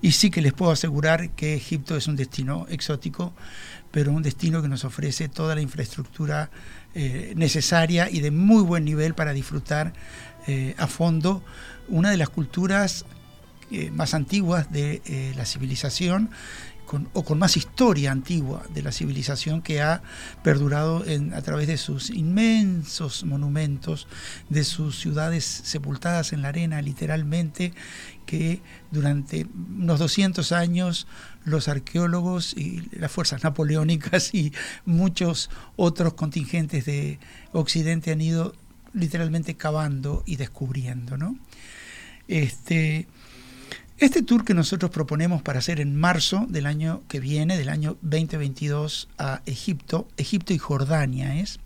Y 0.00 0.12
sí 0.12 0.30
que 0.30 0.42
les 0.42 0.52
puedo 0.52 0.72
asegurar 0.72 1.30
que 1.30 1.54
Egipto 1.54 1.96
es 1.96 2.06
un 2.06 2.16
destino 2.16 2.66
exótico, 2.68 3.34
pero 3.90 4.10
un 4.12 4.22
destino 4.22 4.62
que 4.62 4.68
nos 4.68 4.84
ofrece 4.84 5.28
toda 5.28 5.54
la 5.54 5.60
infraestructura 5.60 6.50
eh, 6.94 7.32
necesaria 7.36 8.10
y 8.10 8.20
de 8.20 8.30
muy 8.30 8.62
buen 8.62 8.84
nivel 8.84 9.14
para 9.14 9.32
disfrutar 9.32 9.92
eh, 10.46 10.74
a 10.78 10.86
fondo 10.86 11.44
una 11.88 12.10
de 12.10 12.16
las 12.16 12.28
culturas 12.28 13.04
más 13.92 14.14
antiguas 14.14 14.70
de 14.70 15.32
la 15.36 15.44
civilización 15.44 16.30
o 17.14 17.24
con 17.24 17.38
más 17.38 17.56
historia 17.56 18.12
antigua 18.12 18.62
de 18.74 18.82
la 18.82 18.92
civilización 18.92 19.62
que 19.62 19.80
ha 19.80 20.02
perdurado 20.42 21.04
a 21.34 21.42
través 21.42 21.66
de 21.66 21.78
sus 21.78 22.10
inmensos 22.10 23.24
monumentos, 23.24 24.08
de 24.50 24.64
sus 24.64 24.98
ciudades 24.98 25.44
sepultadas 25.44 26.32
en 26.32 26.42
la 26.42 26.48
arena 26.48 26.82
literalmente, 26.82 27.72
que 28.26 28.60
durante 28.90 29.46
unos 29.54 29.98
200 29.98 30.52
años 30.52 31.06
los 31.44 31.68
arqueólogos 31.68 32.54
y 32.56 32.82
las 32.92 33.10
fuerzas 33.10 33.42
napoleónicas 33.42 34.34
y 34.34 34.52
muchos 34.84 35.50
otros 35.76 36.14
contingentes 36.14 36.84
de 36.84 37.18
Occidente 37.52 38.12
han 38.12 38.20
ido 38.20 38.54
literalmente 38.92 39.54
cavando 39.54 40.22
y 40.26 40.36
descubriendo. 40.36 41.16
¿no? 41.16 41.36
Este, 42.28 43.08
este 44.04 44.22
tour 44.22 44.44
que 44.44 44.54
nosotros 44.54 44.90
proponemos 44.90 45.42
para 45.42 45.60
hacer 45.60 45.80
en 45.80 45.96
marzo 45.96 46.46
del 46.48 46.66
año 46.66 47.02
que 47.08 47.20
viene, 47.20 47.56
del 47.56 47.68
año 47.68 47.96
2022 48.02 49.08
a 49.18 49.42
Egipto, 49.46 50.08
Egipto 50.16 50.52
y 50.52 50.58
Jordania 50.58 51.36
es, 51.40 51.60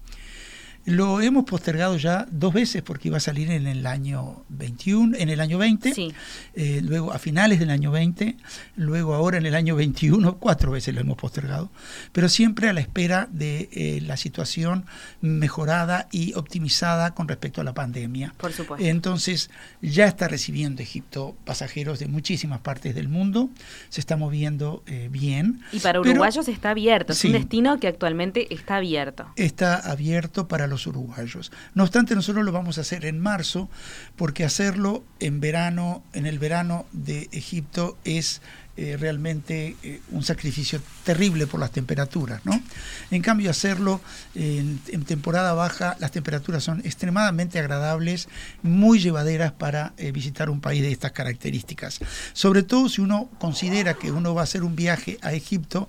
lo 0.86 1.20
hemos 1.20 1.44
postergado 1.44 1.96
ya 1.96 2.26
dos 2.30 2.54
veces 2.54 2.80
porque 2.80 3.08
iba 3.08 3.16
a 3.16 3.20
salir 3.20 3.50
en 3.50 3.66
el 3.66 3.86
año 3.86 4.44
21, 4.50 5.16
en 5.18 5.28
el 5.28 5.40
año 5.40 5.58
20, 5.58 6.14
eh, 6.54 6.80
luego 6.82 7.12
a 7.12 7.18
finales 7.18 7.58
del 7.58 7.70
año 7.70 7.90
20, 7.90 8.36
luego 8.76 9.14
ahora 9.14 9.36
en 9.38 9.46
el 9.46 9.56
año 9.56 9.74
21, 9.74 10.38
cuatro 10.38 10.70
veces 10.70 10.94
lo 10.94 11.00
hemos 11.00 11.16
postergado, 11.16 11.70
pero 12.12 12.28
siempre 12.28 12.68
a 12.68 12.72
la 12.72 12.80
espera 12.80 13.28
de 13.32 13.68
eh, 13.72 14.00
la 14.00 14.16
situación 14.16 14.86
mejorada 15.20 16.06
y 16.12 16.34
optimizada 16.34 17.14
con 17.14 17.26
respecto 17.26 17.60
a 17.60 17.64
la 17.64 17.74
pandemia. 17.74 18.32
Por 18.36 18.52
supuesto. 18.52 18.86
Entonces 18.86 19.50
ya 19.82 20.06
está 20.06 20.28
recibiendo 20.28 20.82
Egipto 20.82 21.36
pasajeros 21.44 21.98
de 21.98 22.06
muchísimas 22.06 22.60
partes 22.60 22.94
del 22.94 23.08
mundo, 23.08 23.50
se 23.88 24.00
está 24.00 24.16
moviendo 24.16 24.84
eh, 24.86 25.08
bien. 25.10 25.62
Y 25.72 25.80
para 25.80 26.00
uruguayos 26.00 26.46
está 26.46 26.70
abierto, 26.70 27.12
es 27.12 27.24
un 27.24 27.32
destino 27.32 27.80
que 27.80 27.88
actualmente 27.88 28.54
está 28.54 28.76
abierto. 28.76 29.26
Está 29.34 29.76
abierto 29.78 30.46
para 30.46 30.68
los 30.68 30.75
uruguayos. 30.84 31.52
No 31.74 31.84
obstante, 31.84 32.16
nosotros 32.16 32.44
lo 32.44 32.50
vamos 32.50 32.78
a 32.78 32.80
hacer 32.80 33.04
en 33.04 33.20
marzo, 33.20 33.70
porque 34.16 34.44
hacerlo 34.44 35.04
en 35.20 35.38
verano, 35.38 36.02
en 36.12 36.26
el 36.26 36.40
verano 36.40 36.86
de 36.90 37.28
Egipto, 37.30 37.96
es 38.04 38.42
eh, 38.78 38.98
realmente 39.00 39.74
eh, 39.82 40.02
un 40.10 40.22
sacrificio 40.22 40.82
terrible 41.02 41.46
por 41.46 41.58
las 41.58 41.70
temperaturas. 41.70 42.44
¿no? 42.44 42.62
En 43.10 43.22
cambio, 43.22 43.50
hacerlo 43.50 44.02
en, 44.34 44.80
temporada 45.06 45.54
baja, 45.54 45.96
las 45.98 46.10
temperaturas 46.10 46.62
son 46.62 46.80
extremadamente 46.80 47.58
agradables, 47.58 48.28
muy 48.60 48.98
llevaderas 48.98 49.52
para 49.52 49.94
eh, 49.96 50.12
visitar 50.12 50.50
un 50.50 50.60
país 50.60 50.82
de 50.82 50.92
estas 50.92 51.12
características. 51.12 52.00
Sobre 52.34 52.64
todo 52.64 52.90
si 52.90 53.00
uno 53.00 53.30
considera 53.38 53.94
que 53.94 54.10
uno 54.10 54.34
va 54.34 54.42
a 54.42 54.44
hacer 54.44 54.62
un 54.62 54.76
viaje 54.76 55.16
a 55.22 55.32
Egipto, 55.32 55.88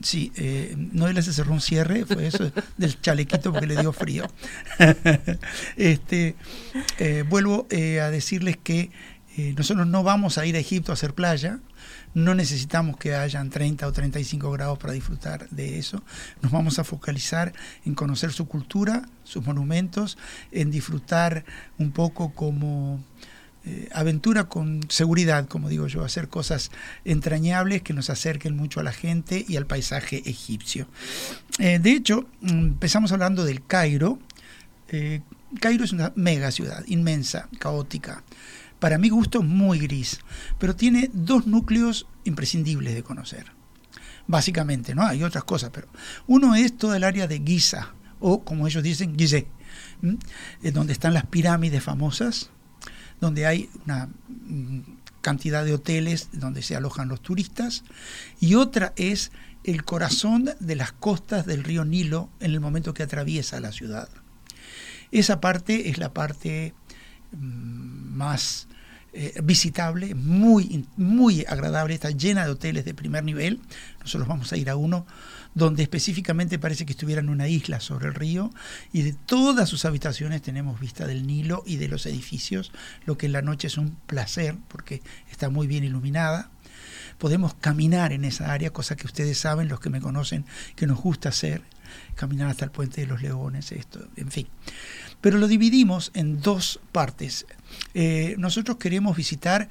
sí, 0.00 0.32
no 0.76 1.12
le 1.12 1.20
hace 1.20 1.34
cerrar 1.34 1.52
un 1.52 1.60
cierre, 1.60 2.06
fue 2.06 2.28
eso 2.28 2.50
del 2.78 2.98
chalequito 3.02 3.52
porque 3.52 3.66
le 3.66 3.76
dio 3.76 3.92
frío. 3.92 4.24
este, 5.76 6.36
vuelvo 7.28 7.66
a 7.70 8.10
decirles 8.10 8.56
que 8.56 8.90
nosotros 9.56 9.86
no 9.86 10.02
vamos 10.02 10.38
a 10.38 10.46
ir 10.46 10.56
a 10.56 10.58
Egipto 10.58 10.90
a 10.90 10.94
hacer 10.94 11.12
playa, 11.12 11.58
no 12.14 12.34
necesitamos 12.34 12.96
que 12.96 13.14
hayan 13.14 13.50
30 13.50 13.86
o 13.86 13.92
35 13.92 14.50
grados 14.50 14.78
para 14.78 14.92
disfrutar 14.92 15.48
de 15.50 15.78
eso. 15.78 16.02
Nos 16.42 16.52
vamos 16.52 16.78
a 16.78 16.84
focalizar 16.84 17.52
en 17.84 17.94
conocer 17.94 18.32
su 18.32 18.48
cultura, 18.48 19.08
sus 19.24 19.44
monumentos, 19.44 20.18
en 20.52 20.70
disfrutar 20.70 21.44
un 21.78 21.92
poco 21.92 22.32
como 22.34 23.00
eh, 23.64 23.88
aventura 23.92 24.44
con 24.44 24.80
seguridad, 24.88 25.46
como 25.46 25.68
digo 25.68 25.88
yo, 25.88 26.04
hacer 26.04 26.28
cosas 26.28 26.70
entrañables 27.04 27.82
que 27.82 27.92
nos 27.92 28.08
acerquen 28.08 28.56
mucho 28.56 28.80
a 28.80 28.82
la 28.82 28.92
gente 28.92 29.44
y 29.46 29.56
al 29.56 29.66
paisaje 29.66 30.22
egipcio. 30.24 30.88
Eh, 31.58 31.78
de 31.78 31.90
hecho, 31.92 32.26
empezamos 32.42 33.12
hablando 33.12 33.44
del 33.44 33.64
Cairo. 33.64 34.18
Eh, 34.88 35.20
Cairo 35.60 35.84
es 35.84 35.92
una 35.92 36.12
mega 36.16 36.50
ciudad, 36.50 36.84
inmensa, 36.86 37.48
caótica 37.58 38.22
para 38.78 38.98
mi 38.98 39.08
gusto 39.08 39.42
muy 39.42 39.78
gris, 39.78 40.20
pero 40.58 40.76
tiene 40.76 41.10
dos 41.12 41.46
núcleos 41.46 42.06
imprescindibles 42.24 42.94
de 42.94 43.02
conocer. 43.02 43.46
Básicamente, 44.26 44.94
¿no? 44.94 45.06
Hay 45.06 45.22
otras 45.22 45.44
cosas, 45.44 45.70
pero 45.72 45.88
uno 46.26 46.54
es 46.54 46.76
todo 46.76 46.94
el 46.94 47.04
área 47.04 47.26
de 47.26 47.42
Giza, 47.44 47.94
o 48.20 48.44
como 48.44 48.66
ellos 48.66 48.82
dicen, 48.82 49.16
Gizeh, 49.16 49.48
donde 50.72 50.92
están 50.92 51.14
las 51.14 51.26
pirámides 51.26 51.82
famosas, 51.82 52.50
donde 53.20 53.46
hay 53.46 53.70
una 53.84 54.08
mm, 54.28 54.80
cantidad 55.20 55.64
de 55.64 55.74
hoteles 55.74 56.28
donde 56.32 56.62
se 56.62 56.76
alojan 56.76 57.08
los 57.08 57.22
turistas, 57.22 57.84
y 58.38 58.54
otra 58.54 58.92
es 58.96 59.32
el 59.64 59.84
corazón 59.84 60.50
de 60.60 60.76
las 60.76 60.92
costas 60.92 61.46
del 61.46 61.64
río 61.64 61.84
Nilo 61.84 62.30
en 62.40 62.52
el 62.52 62.60
momento 62.60 62.94
que 62.94 63.02
atraviesa 63.02 63.60
la 63.60 63.72
ciudad. 63.72 64.08
Esa 65.10 65.40
parte 65.40 65.88
es 65.88 65.98
la 65.98 66.12
parte 66.12 66.74
más 67.32 68.68
eh, 69.12 69.40
visitable, 69.42 70.14
muy, 70.14 70.86
muy 70.96 71.44
agradable, 71.48 71.94
está 71.94 72.10
llena 72.10 72.44
de 72.44 72.50
hoteles 72.50 72.84
de 72.84 72.94
primer 72.94 73.24
nivel. 73.24 73.60
Nosotros 74.00 74.28
vamos 74.28 74.52
a 74.52 74.56
ir 74.56 74.68
a 74.70 74.76
uno 74.76 75.06
donde 75.54 75.82
específicamente 75.82 76.58
parece 76.58 76.86
que 76.86 76.92
estuviera 76.92 77.20
en 77.20 77.28
una 77.28 77.48
isla 77.48 77.80
sobre 77.80 78.08
el 78.08 78.14
río 78.14 78.50
y 78.92 79.02
de 79.02 79.12
todas 79.12 79.68
sus 79.68 79.84
habitaciones 79.84 80.42
tenemos 80.42 80.78
vista 80.78 81.06
del 81.06 81.26
Nilo 81.26 81.62
y 81.66 81.76
de 81.76 81.88
los 81.88 82.06
edificios, 82.06 82.70
lo 83.06 83.18
que 83.18 83.26
en 83.26 83.32
la 83.32 83.42
noche 83.42 83.66
es 83.66 83.78
un 83.78 83.96
placer 84.06 84.56
porque 84.68 85.02
está 85.30 85.48
muy 85.48 85.66
bien 85.66 85.84
iluminada. 85.84 86.50
Podemos 87.18 87.54
caminar 87.54 88.12
en 88.12 88.24
esa 88.24 88.52
área, 88.52 88.70
cosa 88.70 88.94
que 88.94 89.06
ustedes 89.06 89.38
saben, 89.38 89.68
los 89.68 89.80
que 89.80 89.90
me 89.90 90.00
conocen, 90.00 90.44
que 90.76 90.86
nos 90.86 91.00
gusta 91.00 91.30
hacer, 91.30 91.62
caminar 92.14 92.50
hasta 92.50 92.66
el 92.66 92.70
puente 92.70 93.00
de 93.00 93.08
los 93.08 93.20
leones, 93.20 93.72
esto, 93.72 94.06
en 94.16 94.30
fin. 94.30 94.46
Pero 95.20 95.38
lo 95.38 95.48
dividimos 95.48 96.10
en 96.14 96.40
dos 96.40 96.80
partes. 96.92 97.46
Eh, 97.94 98.34
nosotros 98.38 98.78
queremos 98.78 99.16
visitar 99.16 99.68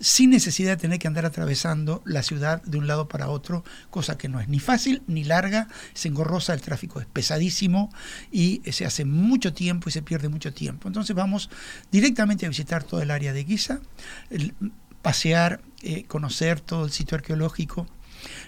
sin 0.00 0.30
necesidad 0.30 0.72
de 0.72 0.76
tener 0.76 0.98
que 0.98 1.06
andar 1.06 1.24
atravesando 1.24 2.02
la 2.04 2.22
ciudad 2.22 2.62
de 2.62 2.78
un 2.78 2.86
lado 2.86 3.08
para 3.08 3.28
otro, 3.28 3.64
cosa 3.90 4.18
que 4.18 4.28
no 4.28 4.40
es 4.40 4.48
ni 4.48 4.58
fácil 4.58 5.02
ni 5.06 5.24
larga, 5.24 5.68
es 5.94 6.04
engorrosa, 6.04 6.52
el 6.52 6.60
tráfico 6.60 7.00
es 7.00 7.06
pesadísimo 7.06 7.92
y 8.30 8.60
se 8.70 8.84
hace 8.84 9.04
mucho 9.04 9.54
tiempo 9.54 9.88
y 9.88 9.92
se 9.92 10.02
pierde 10.02 10.28
mucho 10.28 10.52
tiempo. 10.52 10.88
Entonces 10.88 11.14
vamos 11.14 11.48
directamente 11.90 12.44
a 12.44 12.48
visitar 12.48 12.84
todo 12.84 13.00
el 13.02 13.10
área 13.10 13.32
de 13.32 13.44
Giza, 13.44 13.80
pasear, 15.00 15.60
eh, 15.82 16.04
conocer 16.04 16.60
todo 16.60 16.86
el 16.86 16.90
sitio 16.90 17.16
arqueológico, 17.16 17.86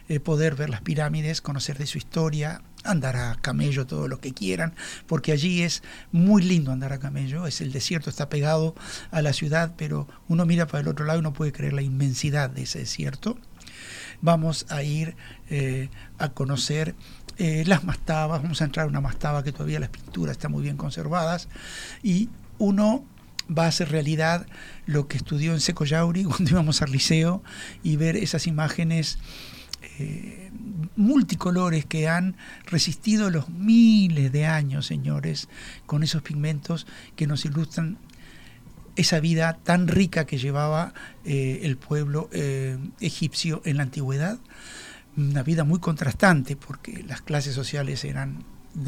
eh, 0.09 0.21
poder 0.21 0.57
ver 0.57 0.71
las 0.71 0.81
pirámides, 0.81 1.41
conocer 1.41 1.79
de 1.79 1.87
su 1.87 1.99
historia, 1.99 2.63
andar 2.87 3.17
a 3.17 3.37
camello 3.37 3.87
todo 3.87 4.09
lo 4.09 4.21
que 4.21 4.33
quieran, 4.33 4.75
porque 5.07 5.33
allí 5.33 5.63
es 5.63 5.83
muy 6.13 6.43
lindo 6.43 6.73
andar 6.73 6.93
a 6.93 6.99
camello, 6.99 7.47
es 7.47 7.61
el 7.61 7.73
desierto, 7.73 8.11
está 8.11 8.29
pegado 8.29 8.75
a 9.11 9.23
la 9.23 9.33
ciudad, 9.33 9.75
pero 9.77 10.09
uno 10.29 10.47
mira 10.47 10.67
para 10.67 10.81
el 10.81 10.89
otro 10.89 11.05
lado 11.05 11.19
y 11.19 11.23
no 11.23 11.33
puede 11.33 11.53
creer 11.53 11.73
la 11.73 11.83
inmensidad 11.83 12.51
de 12.51 12.63
ese 12.63 12.81
desierto. 12.81 13.39
Vamos 14.23 14.67
a 14.71 14.83
ir 14.83 15.15
eh, 15.51 15.91
a 16.19 16.31
conocer 16.31 16.95
eh, 17.39 17.65
las 17.67 17.85
mastabas, 17.85 18.43
vamos 18.43 18.63
a 18.63 18.65
entrar 18.65 18.87
a 18.87 18.89
una 18.89 19.01
mastaba 19.01 19.45
que 19.45 19.53
todavía 19.53 19.79
las 19.79 19.91
pinturas 19.91 20.37
están 20.37 20.53
muy 20.53 20.63
bien 20.63 20.77
conservadas, 20.77 21.49
y 22.03 22.31
uno 22.59 23.05
va 23.47 23.65
a 23.65 23.69
hacer 23.69 23.91
realidad 23.91 24.47
lo 24.87 25.09
que 25.09 25.17
estudió 25.17 25.53
en 25.53 25.61
Seco 25.61 25.85
Yauri 25.85 26.25
cuando 26.25 26.51
íbamos 26.51 26.83
al 26.83 26.91
liceo 26.91 27.43
y 27.83 27.97
ver 27.97 28.17
esas 28.17 28.47
imágenes 28.47 29.19
eh, 29.99 30.51
multicolores 30.97 31.87
que 31.87 32.09
han 32.09 32.37
resistido 32.67 33.31
los 33.31 33.49
miles 33.49 34.33
de 34.33 34.47
años, 34.47 34.87
señores, 34.87 35.49
con 35.87 36.03
esos 36.03 36.23
pigmentos 36.23 36.87
que 37.15 37.27
nos 37.27 37.45
ilustran 37.45 37.99
esa 38.97 39.21
vida 39.21 39.59
tan 39.63 39.89
rica 39.89 40.25
que 40.25 40.39
llevaba 40.39 40.95
eh, 41.25 41.61
el 41.63 41.77
pueblo 41.77 42.29
eh, 42.33 42.79
egipcio 43.01 43.63
en 43.65 43.77
la 43.77 43.85
antigüedad. 43.85 44.39
Una 45.17 45.43
vida 45.43 45.65
muy 45.65 45.81
contrastante 45.81 46.57
porque 46.57 47.03
las 47.07 47.23
clases 47.23 47.55
sociales 47.55 48.05
eran 48.05 48.45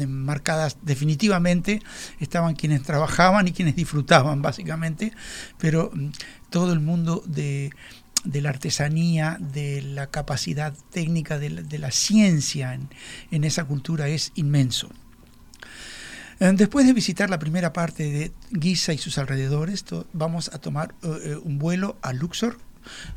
marcadas 0.07 0.77
definitivamente, 0.83 1.81
estaban 2.19 2.55
quienes 2.55 2.83
trabajaban 2.83 3.47
y 3.47 3.51
quienes 3.51 3.75
disfrutaban 3.75 4.41
básicamente, 4.41 5.11
pero 5.57 5.91
mm, 5.93 6.09
todo 6.49 6.73
el 6.73 6.79
mundo 6.79 7.23
de, 7.25 7.71
de 8.23 8.41
la 8.41 8.49
artesanía, 8.49 9.37
de 9.39 9.81
la 9.81 10.07
capacidad 10.07 10.73
técnica, 10.91 11.39
de 11.39 11.79
la, 11.79 11.91
ciencia 11.91 12.77
en, 13.31 13.43
esa 13.43 13.65
cultura 13.65 14.07
es 14.07 14.31
inmenso. 14.35 14.89
Eh, 16.39 16.51
después 16.55 16.85
de 16.85 16.93
visitar 16.93 17.29
la 17.29 17.39
primera 17.39 17.73
parte 17.73 18.03
de 18.11 18.31
Giza 18.59 18.93
y 18.93 18.97
sus 18.97 19.17
alrededores, 19.17 19.85
vamos 20.13 20.49
a 20.53 20.59
tomar 20.59 20.95
eh, 21.01 21.07
eh, 21.23 21.35
un 21.35 21.59
vuelo 21.59 21.97
a 22.01 22.13
Luxor, 22.13 22.57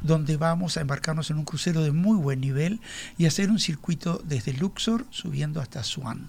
donde 0.00 0.36
vamos 0.36 0.76
a 0.76 0.80
embarcarnos 0.80 1.30
en 1.30 1.38
un 1.38 1.44
crucero 1.44 1.82
de 1.82 1.92
muy 1.92 2.16
buen 2.16 2.40
nivel 2.40 2.80
y 3.16 3.26
hacer 3.26 3.50
un 3.50 3.58
circuito 3.58 4.20
desde 4.24 4.52
Luxor 4.52 5.06
subiendo 5.10 5.60
hasta 5.60 5.84
Swan. 5.84 6.28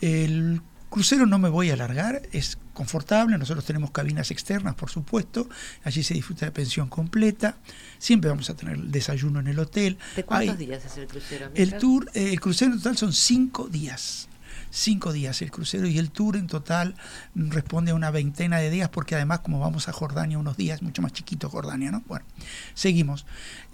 El 0.00 0.62
crucero 0.90 1.26
no 1.26 1.38
me 1.38 1.48
voy 1.48 1.70
a 1.70 1.74
alargar, 1.74 2.22
es 2.32 2.58
confortable, 2.74 3.38
nosotros 3.38 3.64
tenemos 3.64 3.90
cabinas 3.90 4.30
externas, 4.30 4.74
por 4.74 4.90
supuesto, 4.90 5.48
allí 5.84 6.02
se 6.02 6.12
disfruta 6.12 6.44
de 6.44 6.52
pensión 6.52 6.88
completa, 6.88 7.56
siempre 7.98 8.28
vamos 8.28 8.50
a 8.50 8.54
tener 8.54 8.74
el 8.74 8.90
desayuno 8.90 9.40
en 9.40 9.46
el 9.46 9.58
hotel. 9.58 9.96
¿De 10.14 10.24
cuántos 10.24 10.58
días 10.58 10.84
es 10.84 10.96
el 10.98 11.06
crucero? 11.06 11.50
El 11.54 11.78
tour, 11.78 12.10
eh, 12.12 12.32
el 12.32 12.40
crucero 12.40 12.72
en 12.72 12.78
total 12.78 12.98
son 12.98 13.12
cinco 13.12 13.68
días 13.68 14.28
cinco 14.74 15.12
días 15.12 15.40
el 15.40 15.52
crucero 15.52 15.86
y 15.86 15.98
el 15.98 16.10
tour 16.10 16.36
en 16.36 16.48
total 16.48 16.96
responde 17.36 17.92
a 17.92 17.94
una 17.94 18.10
veintena 18.10 18.58
de 18.58 18.70
días 18.70 18.88
porque 18.88 19.14
además 19.14 19.38
como 19.38 19.60
vamos 19.60 19.88
a 19.88 19.92
Jordania 19.92 20.36
unos 20.36 20.56
días, 20.56 20.82
mucho 20.82 21.00
más 21.00 21.12
chiquito 21.12 21.48
Jordania, 21.48 21.92
¿no? 21.92 22.02
Bueno, 22.08 22.26
seguimos. 22.74 23.24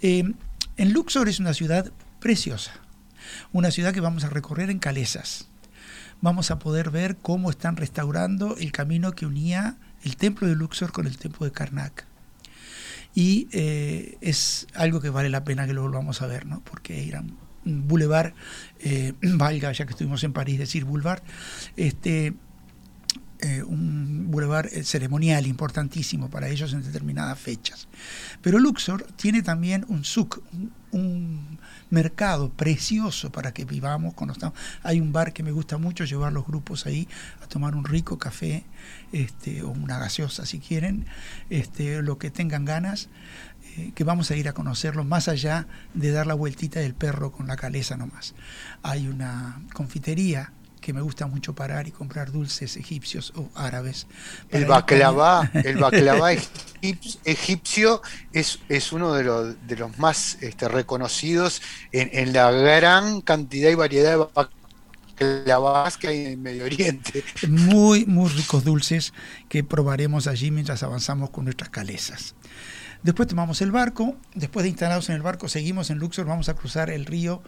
Eh, 0.01 0.31
en 0.77 0.93
Luxor 0.93 1.27
es 1.27 1.39
una 1.39 1.53
ciudad 1.53 1.91
preciosa, 2.19 2.71
una 3.51 3.71
ciudad 3.71 3.93
que 3.93 3.99
vamos 3.99 4.23
a 4.23 4.29
recorrer 4.29 4.69
en 4.69 4.79
calesas. 4.79 5.47
Vamos 6.21 6.51
a 6.51 6.59
poder 6.59 6.91
ver 6.91 7.17
cómo 7.17 7.49
están 7.49 7.77
restaurando 7.77 8.55
el 8.57 8.71
camino 8.71 9.13
que 9.13 9.25
unía 9.25 9.77
el 10.03 10.17
templo 10.17 10.47
de 10.47 10.55
Luxor 10.55 10.91
con 10.91 11.07
el 11.07 11.17
templo 11.17 11.45
de 11.45 11.51
Karnak. 11.51 12.05
Y 13.13 13.47
eh, 13.51 14.17
es 14.21 14.67
algo 14.73 15.01
que 15.01 15.09
vale 15.09 15.29
la 15.29 15.43
pena 15.43 15.67
que 15.67 15.73
lo 15.73 15.81
volvamos 15.81 16.21
a 16.21 16.27
ver, 16.27 16.45
¿no? 16.45 16.61
porque 16.63 17.07
eran 17.07 17.35
boulevard, 17.65 18.33
eh, 18.79 19.13
valga, 19.21 19.71
ya 19.71 19.85
que 19.85 19.91
estuvimos 19.91 20.23
en 20.23 20.33
París, 20.33 20.59
decir 20.59 20.85
boulevard, 20.85 21.21
este, 21.75 22.35
eh, 23.43 23.63
un 23.63 24.29
boulevard 24.29 24.67
eh, 24.71 24.83
ceremonial 24.83 25.47
importantísimo 25.47 26.29
para 26.29 26.47
ellos 26.47 26.73
en 26.73 26.83
determinadas 26.83 27.39
fechas. 27.39 27.87
Pero 28.41 28.59
Luxor 28.59 29.07
tiene 29.15 29.41
también 29.41 29.83
un 29.87 30.03
souk, 30.03 30.43
un, 30.91 31.57
mercado 31.91 32.49
precioso 32.49 33.31
para 33.31 33.53
que 33.53 33.65
vivamos 33.65 34.15
cuando 34.15 34.33
estamos. 34.33 34.57
Hay 34.81 34.99
un 34.99 35.13
bar 35.13 35.33
que 35.33 35.43
me 35.43 35.51
gusta 35.51 35.77
mucho 35.77 36.05
llevar 36.05 36.33
los 36.33 36.47
grupos 36.47 36.87
ahí 36.87 37.07
a 37.43 37.47
tomar 37.47 37.75
un 37.75 37.85
rico 37.85 38.17
café 38.17 38.63
este, 39.11 39.61
o 39.61 39.69
una 39.69 39.99
gaseosa 39.99 40.45
si 40.45 40.59
quieren, 40.59 41.05
este, 41.49 42.01
lo 42.01 42.17
que 42.17 42.31
tengan 42.31 42.65
ganas. 42.65 43.09
Eh, 43.77 43.91
que 43.93 44.03
vamos 44.03 44.31
a 44.31 44.35
ir 44.35 44.49
a 44.49 44.53
conocerlo 44.53 45.03
más 45.05 45.27
allá 45.27 45.67
de 45.93 46.11
dar 46.11 46.27
la 46.27 46.33
vueltita 46.33 46.79
del 46.79 46.93
perro 46.93 47.31
con 47.31 47.47
la 47.47 47.55
caleza 47.55 47.95
nomás. 47.95 48.33
Hay 48.81 49.07
una 49.07 49.61
confitería 49.73 50.51
que 50.81 50.93
me 50.93 51.01
gusta 51.01 51.27
mucho 51.27 51.53
parar 51.53 51.87
y 51.87 51.91
comprar 51.91 52.31
dulces 52.31 52.75
egipcios 52.75 53.31
o 53.35 53.49
árabes. 53.55 54.07
El 54.49 54.65
baklava, 54.65 55.49
el 55.53 55.77
baklava 55.77 56.31
egipcio 56.81 58.01
es, 58.33 58.59
es 58.67 58.91
uno 58.91 59.13
de 59.13 59.23
los, 59.23 59.67
de 59.67 59.75
los 59.77 59.97
más 59.99 60.37
este, 60.41 60.67
reconocidos 60.67 61.61
en, 61.91 62.09
en, 62.13 62.33
la 62.33 62.51
gran 62.51 63.21
cantidad 63.21 63.69
y 63.69 63.75
variedad 63.75 64.11
de 64.11 64.27
baklavas 65.21 65.97
que 65.97 66.07
hay 66.07 66.25
en 66.25 66.41
Medio 66.41 66.65
Oriente. 66.65 67.23
Muy, 67.47 68.05
muy 68.05 68.29
ricos 68.29 68.63
dulces 68.63 69.13
que 69.49 69.63
probaremos 69.63 70.25
allí 70.25 70.49
mientras 70.49 70.81
avanzamos 70.81 71.29
con 71.29 71.45
nuestras 71.45 71.69
calezas. 71.69 72.33
Después 73.03 73.27
tomamos 73.27 73.61
el 73.61 73.71
barco, 73.71 74.15
después 74.35 74.63
de 74.63 74.69
instalados 74.69 75.09
en 75.09 75.15
el 75.15 75.23
barco 75.23 75.49
seguimos 75.49 75.89
en 75.89 75.97
Luxor, 75.97 76.27
vamos 76.27 76.49
a 76.49 76.53
cruzar 76.53 76.91
el 76.91 77.07
río 77.07 77.41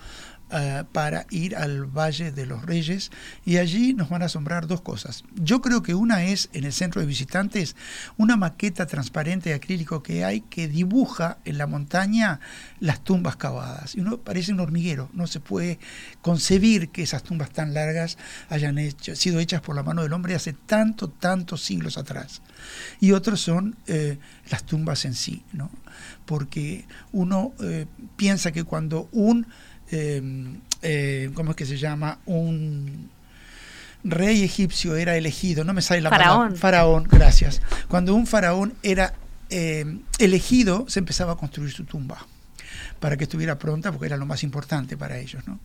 uh, 0.54 0.86
para 0.92 1.26
ir 1.30 1.56
al 1.56 1.86
Valle 1.86 2.32
de 2.32 2.46
los 2.46 2.64
Reyes 2.64 3.12
y 3.46 3.58
allí 3.58 3.94
nos 3.94 4.10
van 4.10 4.22
a 4.22 4.26
asombrar 4.26 4.68
dos 4.68 4.82
cosas. 4.82 5.24
Yo 5.36 5.62
creo 5.62 5.84
que 5.84 5.96
una 5.96 6.24
es 6.24 6.50
en 6.54 6.64
el 6.64 6.74
centro 6.74 7.02
de 7.02 7.08
visitantes 7.08 7.76
una 8.18 8.38
maqueta 8.38 8.86
transparente 8.86 9.50
de 9.50 9.56
acrílico 9.56 10.04
que 10.04 10.24
hay 10.24 10.42
que 10.42 10.68
dibuja 10.68 11.38
en 11.46 11.58
la 11.58 11.68
montaña 11.68 12.40
las 12.80 13.04
tumbas 13.04 13.36
cavadas. 13.36 13.96
Y 13.96 14.02
uno 14.02 14.18
parece 14.18 14.54
un 14.54 14.60
hormiguero, 14.60 15.10
no 15.14 15.28
se 15.28 15.40
puede 15.40 15.80
concebir 16.22 16.90
que 16.90 17.04
esas 17.04 17.24
tumbas 17.24 17.52
tan 17.52 17.74
largas 17.74 18.18
hayan 18.50 18.78
sido 19.00 19.40
hechas 19.40 19.62
por 19.62 19.76
la 19.76 19.84
mano 19.84 20.04
del 20.04 20.14
hombre 20.14 20.36
hace 20.36 20.54
tanto, 20.54 21.10
tantos 21.10 21.64
siglos 21.64 21.98
atrás 21.98 22.42
y 23.00 23.12
otros 23.12 23.42
son 23.42 23.76
eh, 23.88 24.18
las 24.50 24.64
tumbas 24.64 25.06
en 25.06 25.14
sí, 25.14 25.44
¿no? 25.52 25.70
porque 26.26 26.86
uno 27.12 27.54
eh, 27.62 27.86
piensa 28.16 28.52
que 28.52 28.64
cuando 28.64 29.10
un, 29.12 29.48
eh, 30.82 31.32
¿cómo 31.34 31.52
es 31.52 31.58
que 31.58 31.66
se 31.66 31.78
llama? 31.78 32.20
Un 32.26 33.10
rey 34.04 34.44
egipcio 34.44 34.96
era 34.96 35.16
elegido, 35.16 35.64
no 35.64 35.74
me 35.74 35.82
sale 35.82 36.02
la 36.02 36.10
faraón. 36.10 36.38
palabra, 36.38 36.60
faraón, 36.60 37.04
gracias. 37.10 37.62
Cuando 37.88 38.14
un 38.16 38.28
faraón 38.28 38.74
era 38.84 39.14
em, 39.50 40.02
elegido, 40.20 40.86
se 40.90 41.00
empezaba 41.00 41.34
a 41.34 41.36
construir 41.36 41.72
su 41.72 41.86
tumba 41.86 42.26
para 43.00 43.18
que 43.18 43.26
estuviera 43.26 43.60
pronta, 43.60 43.92
porque 43.92 44.08
era 44.08 44.18
lo 44.18 44.26
más 44.26 44.44
importante 44.44 44.98
para 44.98 45.18
ellos. 45.18 45.46
¿no? 45.48 45.60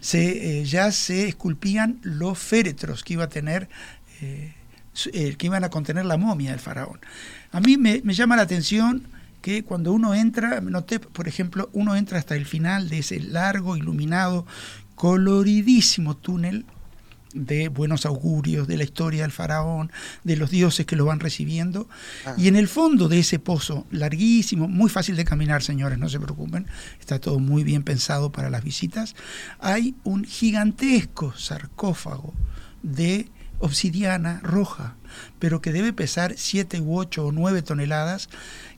Se, 0.00 0.64
ya 0.64 0.92
se 0.92 1.28
esculpían 1.28 1.98
los 2.02 2.38
féretros 2.38 3.02
que 3.02 3.14
iba 3.14 3.24
a 3.24 3.28
tener 3.28 3.68
eh, 5.12 5.36
que 5.38 5.46
iban 5.46 5.64
a 5.64 5.70
contener 5.70 6.04
la 6.04 6.18
momia 6.18 6.50
del 6.50 6.60
faraón. 6.60 7.00
A 7.50 7.60
mí 7.60 7.78
me, 7.78 8.02
llama 8.04 8.36
la 8.36 8.42
atención 8.42 9.08
que 9.42 9.64
cuando 9.64 9.92
uno 9.92 10.14
entra, 10.14 10.60
noté, 10.62 11.00
por 11.00 11.28
ejemplo, 11.28 11.68
uno 11.74 11.94
entra 11.96 12.18
hasta 12.18 12.36
el 12.36 12.46
final 12.46 12.88
de 12.88 12.98
ese 12.98 13.20
largo, 13.20 13.76
iluminado, 13.76 14.46
coloridísimo 14.94 16.16
túnel 16.16 16.64
de 17.34 17.68
buenos 17.68 18.06
augurios, 18.06 18.68
de 18.68 18.76
la 18.76 18.84
historia 18.84 19.22
del 19.22 19.32
faraón, 19.32 19.90
de 20.22 20.36
los 20.36 20.50
dioses 20.50 20.86
que 20.86 20.96
lo 20.96 21.06
van 21.06 21.20
recibiendo. 21.20 21.88
Ah. 22.26 22.34
Y 22.36 22.48
en 22.48 22.56
el 22.56 22.68
fondo 22.68 23.08
de 23.08 23.18
ese 23.18 23.38
pozo, 23.38 23.86
larguísimo, 23.90 24.68
muy 24.68 24.90
fácil 24.90 25.16
de 25.16 25.24
caminar, 25.24 25.62
señores, 25.62 25.98
no 25.98 26.08
se 26.08 26.20
preocupen, 26.20 26.66
está 27.00 27.18
todo 27.18 27.38
muy 27.38 27.64
bien 27.64 27.82
pensado 27.82 28.32
para 28.32 28.50
las 28.50 28.62
visitas, 28.62 29.14
hay 29.58 29.94
un 30.04 30.24
gigantesco 30.24 31.34
sarcófago 31.36 32.32
de 32.82 33.28
obsidiana 33.62 34.40
roja, 34.42 34.96
pero 35.38 35.62
que 35.62 35.72
debe 35.72 35.92
pesar 35.92 36.34
7 36.36 36.80
u 36.80 36.98
8 36.98 37.26
o 37.26 37.32
9 37.32 37.62
toneladas, 37.62 38.28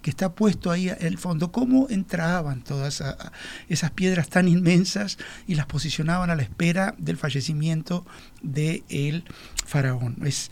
que 0.03 0.11
está 0.11 0.35
puesto 0.35 0.70
ahí 0.70 0.90
en 0.90 1.07
el 1.07 1.16
fondo. 1.16 1.51
¿Cómo 1.51 1.88
entraban 1.88 2.62
todas 2.62 3.03
esas 3.68 3.90
piedras 3.92 4.29
tan 4.29 4.47
inmensas 4.47 5.16
y 5.47 5.55
las 5.55 5.66
posicionaban 5.66 6.29
a 6.29 6.37
la 6.37 6.42
espera 6.42 6.94
del 6.99 7.16
fallecimiento 7.16 8.05
del 8.42 9.25
faraón? 9.64 10.16
Es, 10.25 10.51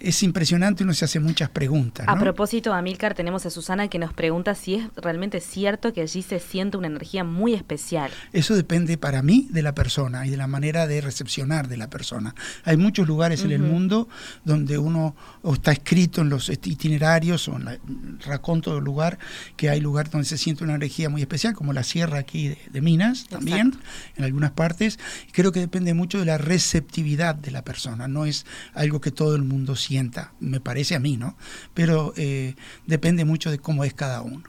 es 0.00 0.22
impresionante, 0.22 0.84
uno 0.84 0.92
se 0.92 1.04
hace 1.04 1.20
muchas 1.20 1.48
preguntas. 1.48 2.06
A 2.08 2.18
propósito, 2.18 2.74
Amilcar, 2.74 3.14
tenemos 3.14 3.46
a 3.46 3.50
Susana 3.50 3.88
que 3.88 3.98
nos 3.98 4.12
pregunta 4.12 4.54
si 4.54 4.74
es 4.74 4.86
realmente 4.96 5.40
cierto 5.40 5.92
que 5.92 6.02
allí 6.02 6.22
se 6.22 6.40
siente 6.40 6.76
una 6.76 6.88
energía 6.88 7.24
muy 7.24 7.54
especial. 7.54 8.10
Eso 8.32 8.54
depende 8.54 8.98
para 8.98 9.22
mí 9.22 9.48
de 9.50 9.62
la 9.62 9.74
persona 9.74 10.26
y 10.26 10.30
de 10.30 10.36
la 10.36 10.46
manera 10.46 10.86
de 10.86 11.00
recepcionar 11.00 11.68
de 11.68 11.76
la 11.76 11.88
persona. 11.88 12.34
Hay 12.64 12.76
muchos 12.76 13.06
lugares 13.08 13.44
en 13.44 13.52
el 13.52 13.60
mundo 13.60 14.08
donde 14.44 14.76
uno 14.76 15.14
o 15.42 15.54
está 15.54 15.72
escrito 15.72 16.20
en 16.20 16.28
los 16.28 16.48
itinerarios 16.48 17.48
o 17.48 17.56
en 17.56 17.68
el 17.68 17.80
raconto 18.26 18.74
del 18.74 18.84
lugar 18.84 19.18
que 19.56 19.70
hay 19.70 19.80
lugares 19.80 20.12
donde 20.12 20.26
se 20.26 20.36
siente 20.38 20.64
una 20.64 20.74
energía 20.74 21.08
muy 21.08 21.22
especial, 21.22 21.54
como 21.54 21.72
la 21.72 21.82
sierra 21.82 22.18
aquí 22.18 22.56
de, 22.70 22.80
Minas 22.82 23.26
también, 23.28 23.76
en 24.16 24.24
algunas 24.24 24.50
partes. 24.50 24.98
Creo 25.30 25.52
que 25.52 25.60
depende 25.60 25.94
mucho 25.94 26.18
de 26.18 26.24
la 26.24 26.36
receptividad 26.36 27.34
de 27.34 27.52
la 27.52 27.62
persona, 27.62 28.08
no 28.08 28.26
es 28.26 28.44
algo 28.74 29.00
que 29.00 29.12
todo 29.12 29.36
el 29.36 29.42
mundo 29.42 29.61
sienta, 29.76 30.32
me 30.40 30.60
parece 30.60 30.94
a 30.94 31.00
mí, 31.00 31.16
¿no? 31.16 31.36
Pero 31.74 32.12
eh, 32.16 32.54
depende 32.86 33.24
mucho 33.24 33.50
de 33.50 33.58
cómo 33.58 33.84
es 33.84 33.94
cada 33.94 34.22
uno. 34.22 34.44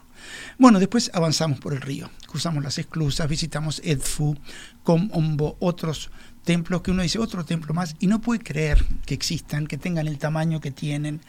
Bueno, 0.58 0.78
después 0.78 1.10
avanzamos 1.14 1.60
por 1.60 1.74
el 1.74 1.80
río, 1.80 2.10
cruzamos 2.26 2.62
las 2.64 2.78
esclusas, 2.78 3.28
visitamos 3.28 3.80
Edfu, 3.84 4.36
Comombo, 4.82 5.56
otros 5.60 6.10
templos 6.44 6.82
que 6.82 6.90
uno 6.90 7.02
dice 7.02 7.18
otro 7.18 7.44
templo 7.44 7.74
más 7.74 7.96
y 7.98 8.06
no 8.06 8.20
puede 8.20 8.40
creer 8.40 8.84
que 9.06 9.14
existan, 9.14 9.66
que 9.66 9.78
tengan 9.78 10.06
el 10.06 10.18
tamaño 10.18 10.60
que 10.60 10.70
tienen, 10.70 11.20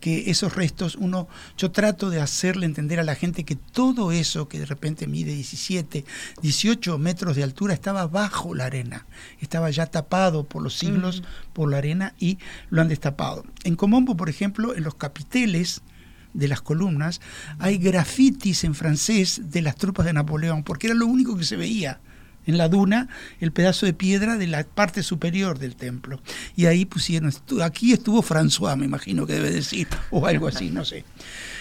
que 0.00 0.30
esos 0.30 0.54
restos, 0.54 0.96
uno, 0.96 1.28
yo 1.58 1.70
trato 1.70 2.08
de 2.08 2.20
hacerle 2.20 2.66
entender 2.66 3.00
a 3.00 3.04
la 3.04 3.14
gente 3.14 3.44
que 3.44 3.56
todo 3.56 4.12
eso 4.12 4.48
que 4.48 4.60
de 4.60 4.66
repente 4.66 5.06
mide 5.06 5.34
17, 5.34 6.04
18 6.40 6.98
metros 6.98 7.36
de 7.36 7.42
altura 7.42 7.74
estaba 7.74 8.06
bajo 8.06 8.54
la 8.54 8.66
arena, 8.66 9.06
estaba 9.40 9.70
ya 9.70 9.86
tapado 9.86 10.44
por 10.44 10.62
los 10.62 10.78
siglos 10.78 11.22
por 11.52 11.70
la 11.70 11.78
arena 11.78 12.14
y 12.18 12.38
lo 12.70 12.80
han 12.80 12.88
destapado. 12.88 13.44
En 13.64 13.76
Comombo, 13.76 14.16
por 14.16 14.28
ejemplo, 14.28 14.74
en 14.74 14.84
los 14.84 14.94
capiteles, 14.94 15.82
de 16.32 16.46
las 16.46 16.60
columnas, 16.62 17.20
hay 17.58 17.78
grafitis 17.78 18.62
en 18.62 18.76
francés 18.76 19.50
de 19.50 19.62
las 19.62 19.74
tropas 19.74 20.06
de 20.06 20.12
Napoleón, 20.12 20.62
porque 20.62 20.86
era 20.86 20.94
lo 20.94 21.06
único 21.06 21.36
que 21.36 21.42
se 21.42 21.56
veía 21.56 21.98
en 22.46 22.58
la 22.58 22.68
duna 22.68 23.08
el 23.40 23.52
pedazo 23.52 23.86
de 23.86 23.92
piedra 23.92 24.36
de 24.36 24.46
la 24.46 24.64
parte 24.64 25.02
superior 25.02 25.58
del 25.58 25.76
templo. 25.76 26.20
Y 26.56 26.66
ahí 26.66 26.84
pusieron, 26.84 27.32
aquí 27.62 27.92
estuvo 27.92 28.22
François, 28.22 28.76
me 28.76 28.84
imagino 28.84 29.26
que 29.26 29.34
debe 29.34 29.50
decir, 29.50 29.88
o 30.10 30.26
algo 30.26 30.48
así, 30.48 30.70
no 30.70 30.84
sé. 30.84 31.04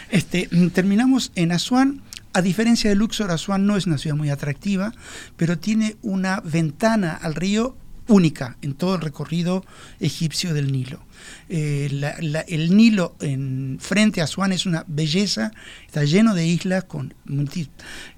Este, 0.10 0.50
terminamos 0.74 1.32
en 1.36 1.52
Asuán. 1.52 2.02
A 2.32 2.44
diferencia 2.44 2.92
de 2.92 2.96
Luxor, 2.96 3.32
Asuán 3.32 3.66
no 3.66 3.76
es 3.76 3.88
una 3.88 3.98
ciudad 3.98 4.16
muy 4.16 4.30
atractiva, 4.30 4.94
pero 5.36 5.58
tiene 5.58 5.98
una 6.04 6.42
ventana 6.42 7.14
al 7.14 7.34
río 7.34 7.76
única 8.10 8.58
en 8.62 8.74
todo 8.74 8.96
el 8.96 9.02
recorrido 9.02 9.64
egipcio 10.00 10.54
del 10.54 10.72
Nilo. 10.72 11.00
Eh, 11.48 11.90
el 12.48 12.76
Nilo 12.76 13.16
en 13.22 13.78
frente 13.80 14.22
a 14.22 14.26
Asuán 14.26 14.52
es 14.52 14.66
una 14.66 14.84
belleza, 14.88 15.52
está 15.86 16.04
lleno 16.04 16.34
de 16.34 16.46
islas 16.46 16.84
con, 16.84 17.14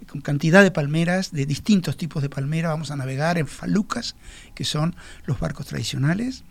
con 0.07 0.21
cantidad 0.21 0.63
de 0.63 0.71
palmeras, 0.71 1.31
de 1.31 1.45
distintos 1.45 1.97
tipos 1.97 2.21
de 2.23 2.29
palmeras. 2.29 2.71
Vamos 2.71 2.91
a 2.91 2.95
navegar 2.95 3.37
en 3.37 3.47
falucas, 3.47 4.15
que 4.55 4.63
son 4.63 4.95
los 5.25 5.39
barcos 5.39 5.67
tradicionales, 5.67 6.43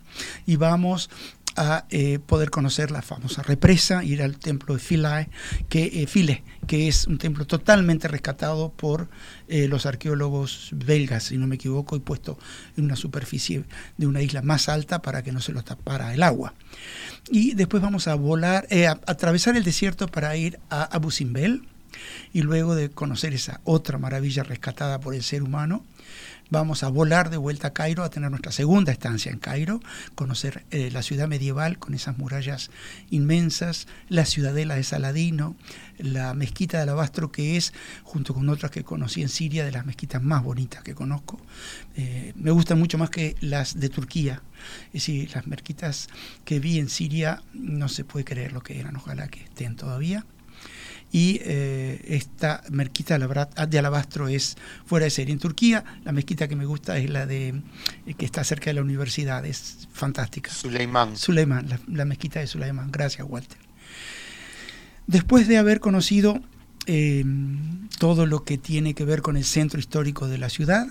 y 0.45 0.55
vamos 0.55 1.09
a 1.55 1.85
eh, 1.89 2.19
poder 2.19 2.49
conocer 2.49 2.91
la 2.91 3.01
famosa 3.01 3.43
represa, 3.43 4.03
ir 4.03 4.21
al 4.21 4.37
templo 4.37 4.75
de 4.75 4.79
Philae, 4.79 5.29
que, 5.69 6.03
eh, 6.03 6.43
que 6.67 6.87
es 6.87 7.07
un 7.07 7.17
templo 7.17 7.45
totalmente 7.45 8.07
rescatado 8.07 8.71
por 8.71 9.09
eh, 9.47 9.67
los 9.67 9.85
arqueólogos 9.85 10.69
belgas, 10.73 11.23
si 11.23 11.37
no 11.37 11.47
me 11.47 11.55
equivoco, 11.55 11.95
y 11.95 11.99
puesto 11.99 12.37
en 12.77 12.85
una 12.85 12.95
superficie 12.95 13.63
de 13.97 14.07
una 14.07 14.21
isla 14.21 14.41
más 14.41 14.69
alta 14.69 15.01
para 15.01 15.23
que 15.23 15.31
no 15.31 15.41
se 15.41 15.51
lo 15.51 15.63
tapara 15.63 16.13
el 16.13 16.23
agua. 16.23 16.53
Y 17.29 17.53
después 17.53 17.81
vamos 17.83 18.07
a 18.07 18.15
volar, 18.15 18.67
a, 18.71 18.91
atravesar 19.11 19.55
el 19.57 19.63
desierto 19.63 20.07
para 20.07 20.35
ir 20.35 20.59
a 20.69 20.83
Abu 20.83 21.11
Simbel, 21.11 21.63
y 22.33 22.41
luego 22.41 22.75
de 22.75 22.89
conocer 22.89 23.33
esa 23.33 23.59
otra 23.63 23.97
maravilla 23.97 24.43
rescatada 24.43 24.99
por 24.99 25.13
el 25.13 25.23
ser 25.23 25.43
humano, 25.43 25.83
Vamos 26.51 26.83
a 26.83 26.89
volar 26.89 27.29
de 27.29 27.37
vuelta 27.37 27.69
a 27.69 27.73
Cairo, 27.73 28.03
a 28.03 28.09
tener 28.09 28.29
nuestra 28.29 28.51
segunda 28.51 28.91
estancia 28.91 29.31
en 29.31 29.39
Cairo, 29.39 29.79
conocer 30.15 30.65
eh, 30.69 30.91
la 30.91 31.01
ciudad 31.01 31.29
medieval 31.29 31.79
con 31.79 31.93
esas 31.93 32.17
murallas 32.17 32.71
inmensas, 33.09 33.87
la 34.09 34.25
ciudadela 34.25 34.75
de 34.75 34.83
Saladino, 34.83 35.55
la 35.97 36.33
mezquita 36.33 36.75
de 36.75 36.83
Alabastro, 36.83 37.31
que 37.31 37.55
es, 37.55 37.71
junto 38.03 38.33
con 38.33 38.49
otras 38.49 38.69
que 38.69 38.83
conocí 38.83 39.21
en 39.21 39.29
Siria, 39.29 39.63
de 39.63 39.71
las 39.71 39.85
mezquitas 39.85 40.21
más 40.21 40.43
bonitas 40.43 40.83
que 40.83 40.93
conozco. 40.93 41.39
Eh, 41.95 42.33
me 42.35 42.51
gustan 42.51 42.77
mucho 42.77 42.97
más 42.97 43.09
que 43.09 43.37
las 43.39 43.79
de 43.79 43.87
Turquía. 43.87 44.41
Es 44.87 45.05
decir, 45.05 45.31
las 45.33 45.47
mezquitas 45.47 46.09
que 46.43 46.59
vi 46.59 46.79
en 46.79 46.89
Siria 46.89 47.43
no 47.53 47.87
se 47.87 48.03
puede 48.03 48.25
creer 48.25 48.51
lo 48.51 48.61
que 48.61 48.77
eran, 48.77 48.97
ojalá 48.97 49.29
que 49.29 49.39
estén 49.39 49.77
todavía 49.77 50.25
y 51.11 51.41
eh, 51.43 52.01
esta 52.07 52.63
mezquita 52.69 53.19
de 53.19 53.79
alabastro 53.79 54.27
es 54.27 54.57
fuera 54.85 55.05
de 55.05 55.09
serie. 55.09 55.33
En 55.33 55.39
Turquía 55.39 55.83
la 56.03 56.11
mezquita 56.11 56.47
que 56.47 56.55
me 56.55 56.65
gusta 56.65 56.97
es 56.97 57.09
la 57.09 57.25
de 57.25 57.61
eh, 58.05 58.13
que 58.13 58.25
está 58.25 58.43
cerca 58.43 58.69
de 58.69 58.75
la 58.75 58.81
universidad, 58.81 59.45
es 59.45 59.87
fantástica. 59.91 60.51
Suleimán. 60.51 61.17
Suleimán, 61.17 61.67
la, 61.87 62.05
mezquita 62.05 62.39
de 62.39 62.47
Suleimán. 62.47 62.91
Gracias, 62.91 63.27
Walter. 63.29 63.59
Después 65.07 65.47
de 65.47 65.57
haber 65.57 65.81
conocido 65.81 66.39
eh, 66.85 67.25
todo 67.99 68.25
lo 68.25 68.43
que 68.43 68.57
tiene 68.57 68.93
que 68.93 69.03
ver 69.03 69.21
con 69.21 69.35
el 69.35 69.43
centro 69.43 69.79
histórico 69.79 70.27
de 70.27 70.37
la 70.37 70.49
ciudad, 70.49 70.87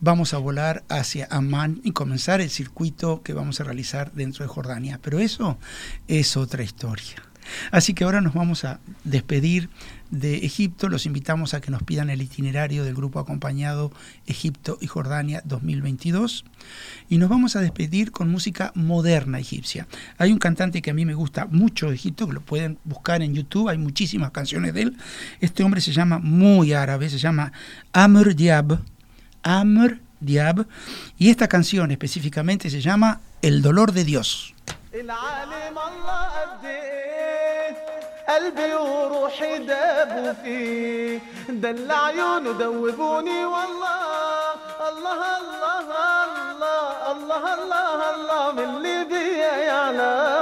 vamos 0.00 0.34
a 0.34 0.38
volar 0.38 0.84
hacia 0.90 1.26
Amán 1.30 1.80
y 1.84 1.92
comenzar 1.92 2.42
el 2.42 2.50
circuito 2.50 3.22
que 3.22 3.32
vamos 3.32 3.60
a 3.60 3.64
realizar 3.64 4.12
dentro 4.12 4.44
de 4.44 4.48
Jordania. 4.48 5.00
Pero 5.02 5.20
eso 5.20 5.58
es 6.06 6.36
otra 6.36 6.62
historia. 6.62 7.31
Así 7.70 7.94
que 7.94 8.04
ahora 8.04 8.20
nos 8.20 8.34
vamos 8.34 8.64
a 8.64 8.80
despedir 9.04 9.68
de 10.10 10.44
Egipto. 10.44 10.88
Los 10.88 11.06
invitamos 11.06 11.54
a 11.54 11.60
que 11.60 11.70
nos 11.70 11.82
pidan 11.82 12.10
el 12.10 12.22
itinerario 12.22 12.84
del 12.84 12.94
grupo 12.94 13.18
acompañado 13.18 13.92
Egipto 14.26 14.78
y 14.80 14.86
Jordania 14.86 15.42
2022. 15.44 16.44
Y 17.08 17.18
nos 17.18 17.28
vamos 17.28 17.56
a 17.56 17.60
despedir 17.60 18.12
con 18.12 18.30
música 18.30 18.72
moderna 18.74 19.40
egipcia. 19.40 19.88
Hay 20.18 20.32
un 20.32 20.38
cantante 20.38 20.82
que 20.82 20.90
a 20.90 20.94
mí 20.94 21.04
me 21.04 21.14
gusta 21.14 21.46
mucho 21.46 21.88
de 21.88 21.96
Egipto, 21.96 22.26
que 22.26 22.34
lo 22.34 22.40
pueden 22.42 22.78
buscar 22.84 23.22
en 23.22 23.34
YouTube, 23.34 23.68
hay 23.68 23.78
muchísimas 23.78 24.30
canciones 24.30 24.74
de 24.74 24.82
él. 24.82 24.96
Este 25.40 25.64
hombre 25.64 25.80
se 25.80 25.92
llama 25.92 26.18
muy 26.18 26.72
árabe, 26.72 27.10
se 27.10 27.18
llama 27.18 27.52
Amr 27.92 28.36
Diab. 28.36 28.80
Amr 29.42 30.00
Diab. 30.20 30.66
Y 31.18 31.30
esta 31.30 31.48
canción 31.48 31.90
específicamente 31.90 32.70
se 32.70 32.80
llama 32.80 33.20
El 33.40 33.62
dolor 33.62 33.92
de 33.92 34.04
Dios. 34.04 34.51
قلبي 38.28 38.74
وروحي 38.74 39.58
دابوا 39.58 40.32
فيه. 40.32 41.20
دل 41.48 41.90
عيونه 41.92 42.52
دوبوني 42.52 43.44
والله. 43.44 44.52
الله 44.88 45.20
الله 45.38 45.80
الله 46.24 47.12
الله 47.12 47.54
الله 47.54 48.10
الله 48.14 48.52
من 48.52 48.64
اللي 48.64 49.04
بيا 49.04 49.52
يعلم 49.56 50.41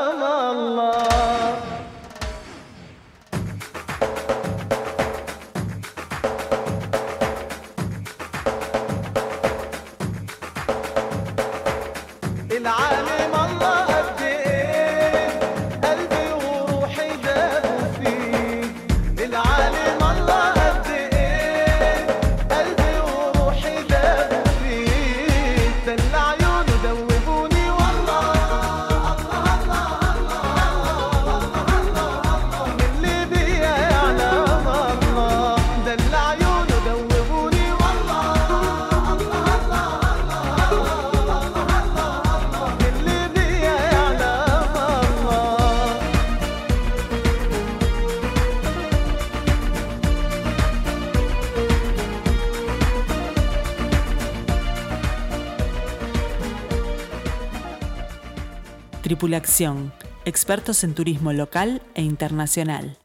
Tripulación, 59.11 59.93
expertos 60.25 60.85
en 60.85 60.95
turismo 60.95 61.33
local 61.33 61.83
e 61.97 62.03
internacional. 62.03 62.97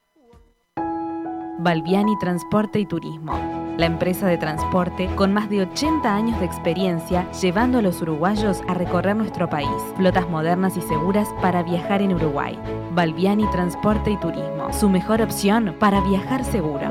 Balbiani 1.58 2.16
Transporte 2.20 2.80
y 2.80 2.86
Turismo, 2.86 3.34
la 3.80 3.88
empresa 3.88 4.28
de 4.28 4.38
transporte 4.38 5.10
con 5.16 5.34
más 5.34 5.50
de 5.50 5.62
80 5.62 6.16
años 6.16 6.40
de 6.40 6.46
experiencia 6.46 7.28
llevando 7.42 7.80
a 7.80 7.82
los 7.82 8.04
uruguayos 8.04 8.62
a 8.68 8.76
recorrer 8.76 9.16
nuestro 9.16 9.50
país. 9.50 9.68
Flotas 9.98 10.30
modernas 10.30 10.78
y 10.78 10.82
seguras 10.82 11.28
para 11.42 11.64
viajar 11.64 12.04
en 12.04 12.14
Uruguay. 12.14 12.56
Balbiani 12.92 13.50
Transporte 13.50 14.12
y 14.12 14.20
Turismo, 14.20 14.72
su 14.74 14.90
mejor 14.90 15.24
opción 15.24 15.76
para 15.80 16.02
viajar 16.02 16.46
seguro. 16.46 16.88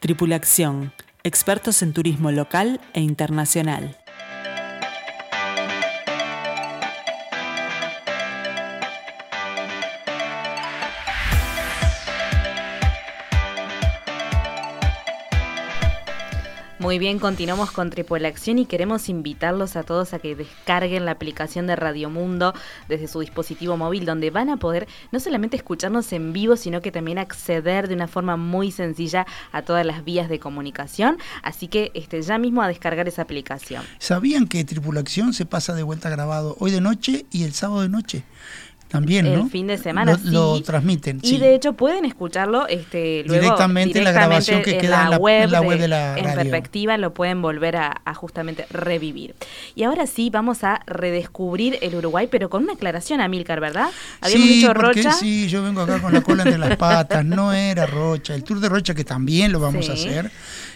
Tripulación 0.00 0.94
expertos 1.22 1.82
en 1.82 1.92
turismo 1.92 2.30
local 2.30 2.80
e 2.94 3.00
internacional. 3.00 3.99
Muy 16.80 16.98
bien, 16.98 17.18
continuamos 17.18 17.72
con 17.72 17.92
Acción 18.24 18.58
y 18.58 18.64
queremos 18.64 19.10
invitarlos 19.10 19.76
a 19.76 19.82
todos 19.82 20.14
a 20.14 20.18
que 20.18 20.34
descarguen 20.34 21.04
la 21.04 21.10
aplicación 21.10 21.66
de 21.66 21.76
Radio 21.76 22.08
Mundo 22.08 22.54
desde 22.88 23.06
su 23.06 23.20
dispositivo 23.20 23.76
móvil, 23.76 24.06
donde 24.06 24.30
van 24.30 24.48
a 24.48 24.56
poder 24.56 24.88
no 25.12 25.20
solamente 25.20 25.58
escucharnos 25.58 26.10
en 26.14 26.32
vivo, 26.32 26.56
sino 26.56 26.80
que 26.80 26.90
también 26.90 27.18
acceder 27.18 27.86
de 27.86 27.94
una 27.94 28.08
forma 28.08 28.38
muy 28.38 28.72
sencilla 28.72 29.26
a 29.52 29.60
todas 29.60 29.84
las 29.84 30.04
vías 30.04 30.30
de 30.30 30.38
comunicación. 30.38 31.18
Así 31.42 31.68
que 31.68 31.90
este, 31.92 32.22
ya 32.22 32.38
mismo 32.38 32.62
a 32.62 32.68
descargar 32.68 33.06
esa 33.08 33.20
aplicación. 33.20 33.84
¿Sabían 33.98 34.46
que 34.46 34.64
Tripulación 34.64 35.34
se 35.34 35.44
pasa 35.44 35.74
de 35.74 35.82
vuelta 35.82 36.08
grabado 36.08 36.56
hoy 36.60 36.70
de 36.70 36.80
noche 36.80 37.26
y 37.30 37.44
el 37.44 37.52
sábado 37.52 37.82
de 37.82 37.90
noche? 37.90 38.24
También, 38.90 39.24
el 39.24 39.48
fin 39.48 39.68
de 39.68 39.78
semana 39.78 40.18
lo, 40.24 40.56
sí. 40.56 40.62
transmiten. 40.64 41.20
Y 41.22 41.38
de 41.38 41.54
hecho 41.54 41.74
pueden 41.74 42.04
escucharlo 42.04 42.66
este, 42.66 43.22
luego 43.24 43.44
directamente, 43.44 44.02
la 44.02 44.10
grabación 44.10 44.62
que 44.62 44.78
queda 44.78 45.04
en 45.04 45.10
la, 45.10 45.18
web, 45.18 45.48
de, 45.78 45.86
la 45.86 46.18
En 46.18 46.34
perspectiva 46.34 46.98
lo 46.98 47.14
pueden 47.14 47.40
volver 47.40 47.76
a, 47.76 48.02
justamente 48.14 48.66
revivir. 48.70 49.36
Y 49.76 49.84
ahora 49.84 50.08
sí 50.08 50.28
vamos 50.28 50.64
a 50.64 50.80
redescubrir 50.86 51.78
el 51.82 51.94
Uruguay, 51.94 52.26
pero 52.28 52.50
con 52.50 52.64
una 52.64 52.72
aclaración 52.72 53.20
a 53.20 53.28
Milcar, 53.28 53.60
¿verdad? 53.60 53.90
Habíamos 54.20 54.48
sí, 54.48 54.54
dicho 54.54 54.74
Rocha. 54.74 55.12
Sí, 55.12 55.46
yo 55.46 55.62
vengo 55.62 55.82
acá 55.82 56.02
con 56.02 56.12
la 56.12 56.22
cola 56.22 56.42
entre 56.42 56.58
las 56.58 56.76
patas. 56.76 57.24
No 57.24 57.52
era 57.52 57.86
Rocha. 57.86 58.34
El 58.34 58.42
tour 58.42 58.58
de 58.58 58.68
Rocha, 58.68 58.92
que 58.92 59.04
también 59.04 59.52
lo 59.52 59.60
vamos 59.60 59.88
a 59.88 59.92
hacer. 59.92 60.32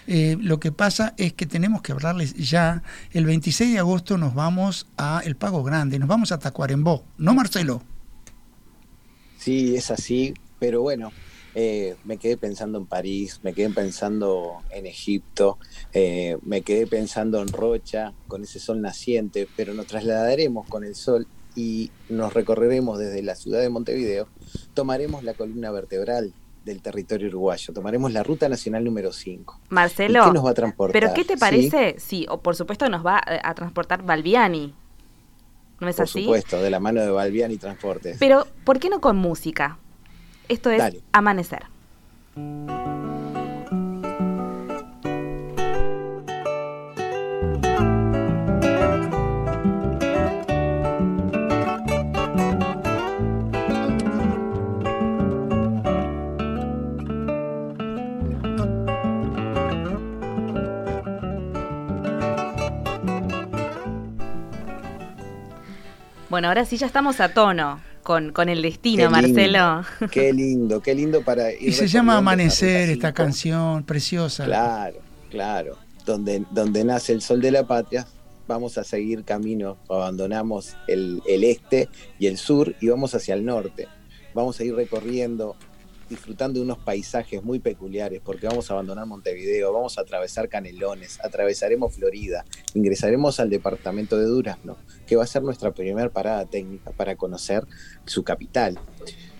Eh, 0.06 0.36
lo 0.40 0.60
que 0.60 0.70
pasa 0.70 1.14
es 1.16 1.32
que 1.32 1.46
tenemos 1.46 1.82
que 1.82 1.90
hablarles 1.90 2.34
ya. 2.34 2.84
El 3.10 3.26
26 3.26 3.72
de 3.72 3.78
agosto 3.80 4.18
nos 4.18 4.34
vamos 4.34 4.86
a 4.96 5.20
El 5.24 5.34
Pago 5.34 5.64
Grande, 5.64 5.98
nos 5.98 6.08
vamos 6.08 6.30
a 6.30 6.38
Tacuarembó, 6.38 7.04
¿no, 7.18 7.34
Marcelo? 7.34 7.82
Sí, 9.44 9.76
es 9.76 9.90
así, 9.90 10.32
pero 10.58 10.80
bueno, 10.80 11.12
eh, 11.54 11.96
me 12.04 12.16
quedé 12.16 12.38
pensando 12.38 12.78
en 12.78 12.86
París, 12.86 13.40
me 13.42 13.52
quedé 13.52 13.68
pensando 13.68 14.62
en 14.70 14.86
Egipto, 14.86 15.58
eh, 15.92 16.38
me 16.40 16.62
quedé 16.62 16.86
pensando 16.86 17.42
en 17.42 17.48
Rocha, 17.48 18.14
con 18.26 18.42
ese 18.42 18.58
sol 18.58 18.80
naciente, 18.80 19.46
pero 19.54 19.74
nos 19.74 19.86
trasladaremos 19.86 20.66
con 20.66 20.82
el 20.82 20.94
sol 20.94 21.26
y 21.54 21.90
nos 22.08 22.32
recorreremos 22.32 22.98
desde 22.98 23.22
la 23.22 23.34
ciudad 23.34 23.60
de 23.60 23.68
Montevideo, 23.68 24.28
tomaremos 24.72 25.24
la 25.24 25.34
columna 25.34 25.70
vertebral 25.70 26.32
del 26.64 26.80
territorio 26.80 27.28
uruguayo. 27.28 27.74
Tomaremos 27.74 28.14
la 28.14 28.22
ruta 28.22 28.48
nacional 28.48 28.82
número 28.82 29.12
5. 29.12 29.60
Marcelo, 29.68 30.24
¿Qué 30.24 30.32
nos 30.32 30.46
va 30.46 30.52
a 30.52 30.54
transportar? 30.54 30.98
¿pero 30.98 31.12
qué 31.12 31.26
te 31.26 31.36
parece? 31.36 31.96
Sí, 31.98 32.24
o 32.30 32.40
por 32.40 32.56
supuesto 32.56 32.88
nos 32.88 33.04
va 33.04 33.18
a, 33.18 33.50
a 33.50 33.54
transportar 33.54 34.04
Balbiani. 34.04 34.72
¿No 35.84 35.90
es 35.90 35.96
Por 35.96 36.04
así? 36.04 36.22
supuesto, 36.22 36.60
de 36.60 36.70
la 36.70 36.80
mano 36.80 37.00
de 37.00 37.10
Balbiani 37.10 37.56
Transportes. 37.58 38.16
Pero, 38.18 38.46
¿por 38.64 38.78
qué 38.78 38.88
no 38.88 39.00
con 39.00 39.16
música? 39.16 39.78
Esto 40.48 40.70
es 40.70 40.78
Dale. 40.78 41.00
Amanecer. 41.12 41.64
Bueno, 66.34 66.48
ahora 66.48 66.64
sí 66.64 66.76
ya 66.78 66.86
estamos 66.86 67.20
a 67.20 67.32
tono 67.32 67.80
con, 68.02 68.32
con 68.32 68.48
el 68.48 68.60
destino, 68.60 69.08
Qué 69.08 69.22
lindo, 69.22 69.36
Marcelo. 69.36 69.84
Qué 70.10 70.32
lindo, 70.32 70.80
qué 70.82 70.92
lindo 70.92 71.22
para 71.22 71.52
ir 71.60 71.68
Y 71.68 71.72
se 71.72 71.86
llama 71.86 72.16
Amanecer 72.16 72.90
esta 72.90 73.10
5. 73.10 73.14
canción, 73.14 73.84
preciosa. 73.84 74.44
Claro, 74.44 74.96
claro. 75.30 75.78
Donde, 76.04 76.44
donde 76.50 76.82
nace 76.82 77.12
el 77.12 77.22
sol 77.22 77.40
de 77.40 77.52
la 77.52 77.64
patria, 77.68 78.04
vamos 78.48 78.78
a 78.78 78.82
seguir 78.82 79.22
camino, 79.22 79.76
abandonamos 79.88 80.74
el, 80.88 81.22
el 81.28 81.44
este 81.44 81.88
y 82.18 82.26
el 82.26 82.36
sur 82.36 82.74
y 82.80 82.88
vamos 82.88 83.14
hacia 83.14 83.34
el 83.36 83.44
norte. 83.44 83.86
Vamos 84.34 84.58
a 84.58 84.64
ir 84.64 84.74
recorriendo, 84.74 85.54
disfrutando 86.08 86.58
de 86.58 86.64
unos 86.64 86.78
paisajes 86.78 87.42
muy 87.42 87.58
peculiares, 87.58 88.20
porque 88.24 88.46
vamos 88.46 88.70
a 88.70 88.74
abandonar 88.74 89.06
Montevideo, 89.06 89.72
vamos 89.72 89.98
a 89.98 90.02
atravesar 90.02 90.48
Canelones, 90.48 91.18
atravesaremos 91.22 91.94
Florida, 91.94 92.44
ingresaremos 92.74 93.40
al 93.40 93.50
departamento 93.50 94.18
de 94.18 94.26
Durazno, 94.26 94.76
que 95.06 95.16
va 95.16 95.24
a 95.24 95.26
ser 95.26 95.42
nuestra 95.42 95.72
primera 95.72 96.08
parada 96.10 96.44
técnica 96.46 96.90
para 96.90 97.16
conocer 97.16 97.66
su 98.04 98.22
capital. 98.24 98.78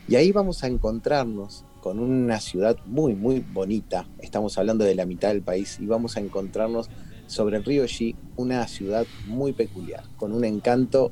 Y 0.09 0.17
ahí 0.17 0.33
vamos 0.33 0.65
a 0.65 0.67
encontrarnos 0.67 1.65
con 1.81 1.99
una 1.99 2.41
ciudad 2.41 2.79
muy, 2.87 3.15
muy 3.15 3.41
bonita. 3.41 4.07
Estamos 4.21 4.57
hablando 4.59 4.85
de 4.85 4.95
la 4.95 5.07
mitad 5.07 5.29
del 5.29 5.43
país 5.43 5.79
y 5.81 5.87
vamos 5.87 6.17
a 6.17 6.21
encontrarnos 6.21 6.89
sobre 7.27 7.57
el 7.57 7.65
río 7.65 7.85
Xi, 7.85 8.17
una 8.37 8.67
ciudad 8.69 9.07
muy 9.27 9.53
peculiar, 9.53 10.05
con 10.17 10.33
un 10.33 10.45
encanto 10.45 11.11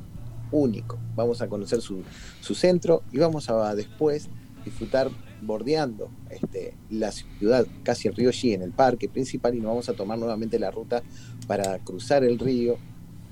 único. 0.51 0.99
Vamos 1.15 1.43
a 1.43 1.49
conocer 1.49 1.81
su, 1.81 2.03
su 2.41 2.55
centro 2.55 3.03
y 3.13 3.19
vamos 3.19 3.49
a 3.49 3.75
después 3.75 4.29
disfrutar 4.65 5.11
bordeando 5.43 6.11
este, 6.30 6.74
la 6.90 7.12
ciudad, 7.12 7.66
casi 7.82 8.09
el 8.09 8.14
río 8.14 8.30
Xi, 8.30 8.55
en 8.55 8.62
el 8.62 8.72
parque 8.72 9.09
principal 9.09 9.55
y 9.55 9.59
nos 9.59 9.68
vamos 9.68 9.88
a 9.88 9.95
tomar 9.95 10.18
nuevamente 10.18 10.59
la 10.59 10.70
ruta 10.70 11.03
para 11.47 11.78
cruzar 11.80 12.24
el 12.24 12.38
río, 12.38 12.78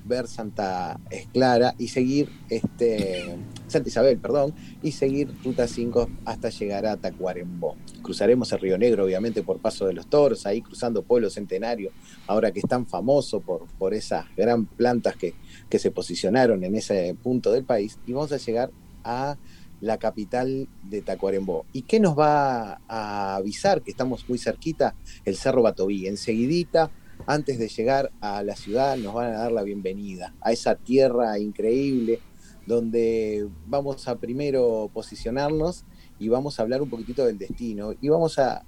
ver 0.05 0.27
Santa 0.27 0.99
Esclara 1.09 1.75
y 1.77 1.87
seguir 1.87 2.29
este, 2.49 3.37
Santa 3.67 3.89
Isabel, 3.89 4.17
perdón, 4.17 4.53
y 4.81 4.91
seguir 4.91 5.31
Ruta 5.43 5.67
5 5.67 6.09
hasta 6.25 6.49
llegar 6.49 6.85
a 6.85 6.97
Tacuarembó. 6.97 7.75
Cruzaremos 8.01 8.51
el 8.51 8.59
Río 8.59 8.77
Negro, 8.77 9.05
obviamente, 9.05 9.43
por 9.43 9.59
Paso 9.59 9.85
de 9.85 9.93
los 9.93 10.07
Toros, 10.07 10.45
ahí 10.45 10.61
cruzando 10.61 11.03
Pueblo 11.03 11.29
Centenario, 11.29 11.91
ahora 12.27 12.51
que 12.51 12.59
es 12.59 12.67
tan 12.67 12.85
famoso 12.85 13.41
por, 13.41 13.67
por 13.77 13.93
esas 13.93 14.25
gran 14.35 14.65
plantas 14.65 15.15
que, 15.15 15.35
que 15.69 15.79
se 15.79 15.91
posicionaron 15.91 16.63
en 16.63 16.75
ese 16.75 17.15
punto 17.21 17.51
del 17.51 17.63
país, 17.63 17.97
y 18.05 18.13
vamos 18.13 18.31
a 18.31 18.37
llegar 18.37 18.71
a 19.03 19.37
la 19.81 19.97
capital 19.97 20.69
de 20.83 21.01
Tacuarembó. 21.01 21.65
¿Y 21.73 21.81
qué 21.83 21.99
nos 21.99 22.17
va 22.17 22.79
a 22.87 23.35
avisar? 23.35 23.81
Que 23.81 23.91
estamos 23.91 24.29
muy 24.29 24.37
cerquita, 24.37 24.95
el 25.25 25.35
Cerro 25.35 25.63
Batoví. 25.63 26.07
Enseguidita, 26.07 26.91
antes 27.27 27.59
de 27.59 27.67
llegar 27.67 28.11
a 28.21 28.43
la 28.43 28.55
ciudad, 28.55 28.95
nos 28.97 29.13
van 29.13 29.33
a 29.33 29.39
dar 29.39 29.51
la 29.51 29.63
bienvenida 29.63 30.33
a 30.41 30.51
esa 30.51 30.75
tierra 30.75 31.37
increíble 31.39 32.19
donde 32.65 33.49
vamos 33.65 34.07
a 34.07 34.17
primero 34.17 34.89
posicionarnos 34.93 35.83
y 36.19 36.29
vamos 36.29 36.59
a 36.59 36.63
hablar 36.63 36.81
un 36.81 36.89
poquitito 36.89 37.25
del 37.25 37.37
destino 37.37 37.93
y 37.99 38.09
vamos 38.09 38.37
a, 38.37 38.63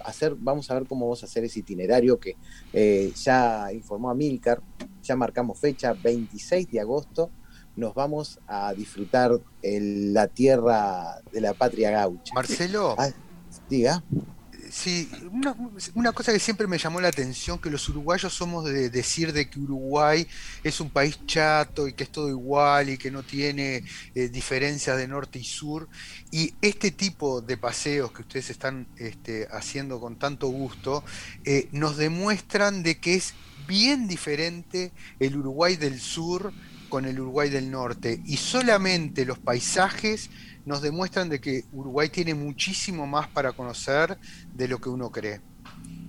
hacer, 0.00 0.34
vamos 0.36 0.70
a 0.70 0.74
ver 0.74 0.86
cómo 0.88 1.06
vamos 1.06 1.22
a 1.22 1.26
hacer 1.26 1.44
ese 1.44 1.60
itinerario 1.60 2.18
que 2.18 2.36
eh, 2.72 3.12
ya 3.14 3.72
informó 3.72 4.10
a 4.10 4.14
Milcar, 4.14 4.62
ya 5.02 5.16
marcamos 5.16 5.58
fecha, 5.58 5.92
26 5.92 6.70
de 6.70 6.80
agosto, 6.80 7.30
nos 7.80 7.94
vamos 7.94 8.38
a 8.46 8.72
disfrutar 8.74 9.32
la 9.62 10.26
tierra 10.28 11.20
de 11.32 11.40
la 11.40 11.54
patria 11.54 11.90
gaucha. 11.90 12.32
Marcelo, 12.34 12.94
Ah, 12.98 13.10
diga. 13.68 14.02
sí, 14.70 15.10
una, 15.32 15.56
una 15.94 16.12
cosa 16.12 16.32
que 16.32 16.38
siempre 16.38 16.66
me 16.68 16.78
llamó 16.78 17.00
la 17.00 17.08
atención, 17.08 17.58
que 17.58 17.70
los 17.70 17.88
uruguayos 17.88 18.32
somos 18.32 18.64
de 18.66 18.88
decir 18.90 19.32
de 19.32 19.50
que 19.50 19.58
Uruguay 19.58 20.26
es 20.62 20.80
un 20.80 20.90
país 20.90 21.18
chato 21.26 21.88
y 21.88 21.92
que 21.94 22.04
es 22.04 22.10
todo 22.10 22.28
igual 22.28 22.90
y 22.90 22.98
que 22.98 23.10
no 23.10 23.22
tiene 23.24 23.82
eh, 24.14 24.28
diferencias 24.28 24.96
de 24.96 25.08
norte 25.08 25.38
y 25.40 25.44
sur. 25.44 25.88
Y 26.30 26.54
este 26.62 26.90
tipo 26.92 27.40
de 27.40 27.56
paseos 27.56 28.12
que 28.12 28.22
ustedes 28.22 28.50
están 28.50 28.86
este, 28.98 29.48
haciendo 29.50 29.98
con 29.98 30.16
tanto 30.16 30.46
gusto, 30.48 31.02
eh, 31.44 31.68
nos 31.72 31.96
demuestran 31.96 32.82
de 32.84 32.98
que 33.00 33.14
es 33.14 33.34
bien 33.66 34.06
diferente 34.08 34.90
el 35.20 35.36
Uruguay 35.36 35.76
del 35.76 36.00
sur 36.00 36.52
con 36.90 37.06
el 37.06 37.18
Uruguay 37.18 37.48
del 37.48 37.70
norte. 37.70 38.20
Y 38.26 38.36
solamente 38.36 39.24
los 39.24 39.38
paisajes 39.38 40.28
nos 40.66 40.82
demuestran 40.82 41.30
de 41.30 41.40
que 41.40 41.64
Uruguay 41.72 42.10
tiene 42.10 42.34
muchísimo 42.34 43.06
más 43.06 43.28
para 43.28 43.52
conocer 43.52 44.18
de 44.54 44.68
lo 44.68 44.78
que 44.78 44.90
uno 44.90 45.10
cree. 45.10 45.40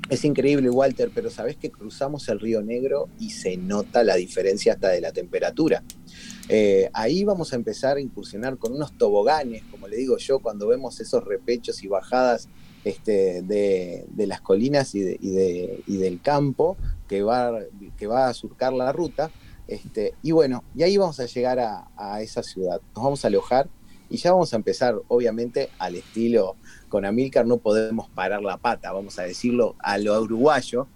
Es 0.10 0.26
increíble, 0.26 0.70
Walter, 0.70 1.10
pero 1.16 1.30
sabés 1.30 1.56
que 1.56 1.72
cruzamos 1.72 2.28
el 2.28 2.42
Río 2.42 2.62
Negro 2.62 3.08
y 3.18 3.30
se 3.30 3.56
nota 3.56 4.04
la 4.04 4.16
diferencia 4.16 4.74
hasta 4.74 4.90
de 4.90 5.00
la 5.00 5.14
temperatura. 5.14 5.84
Eh, 6.50 6.90
ahí 6.92 7.24
vamos 7.24 7.54
a 7.54 7.56
empezar 7.56 7.96
a 7.96 8.02
incursionar 8.02 8.58
con 8.58 8.74
unos 8.74 8.98
toboganes, 8.98 9.64
como 9.72 9.88
le 9.88 9.96
digo 9.96 10.18
yo, 10.18 10.40
cuando 10.40 10.68
vemos 10.68 11.00
esos 11.00 11.24
repechos 11.24 11.82
y 11.82 11.88
bajadas 11.88 12.50
este, 12.84 13.42
de, 13.44 14.06
las 14.28 14.42
colinas 14.42 14.94
y, 14.96 15.02
del 15.02 16.20
campo 16.22 16.76
que 17.08 17.22
va, 17.22 17.60
que 17.98 18.08
va 18.08 18.28
a 18.28 18.34
surcar 18.34 18.74
la 18.74 18.92
ruta. 18.92 19.32
Este, 19.72 20.16
y 20.22 20.34
bueno, 20.34 20.66
y 20.76 20.84
ahí 20.84 20.98
vamos 20.98 21.18
a 21.22 21.26
llegar 21.26 21.58
a, 21.58 22.22
esa 22.22 22.44
ciudad. 22.44 22.82
Nos 22.94 23.06
vamos 23.06 23.24
a 23.24 23.30
alojar 23.30 23.70
y 24.10 24.18
ya 24.18 24.34
vamos 24.34 24.52
a 24.52 24.58
empezar, 24.58 25.02
obviamente, 25.08 25.70
al 25.80 25.96
estilo 25.96 26.58
con 26.90 27.06
Amílcar 27.06 27.48
no 27.48 27.56
podemos 27.56 28.10
parar 28.10 28.42
la 28.42 28.58
pata, 28.58 28.92
vamos 28.92 29.18
a 29.18 29.24
decirlo 29.24 29.78
a 29.80 29.98
lo 29.98 30.22
uruguayo, 30.22 30.90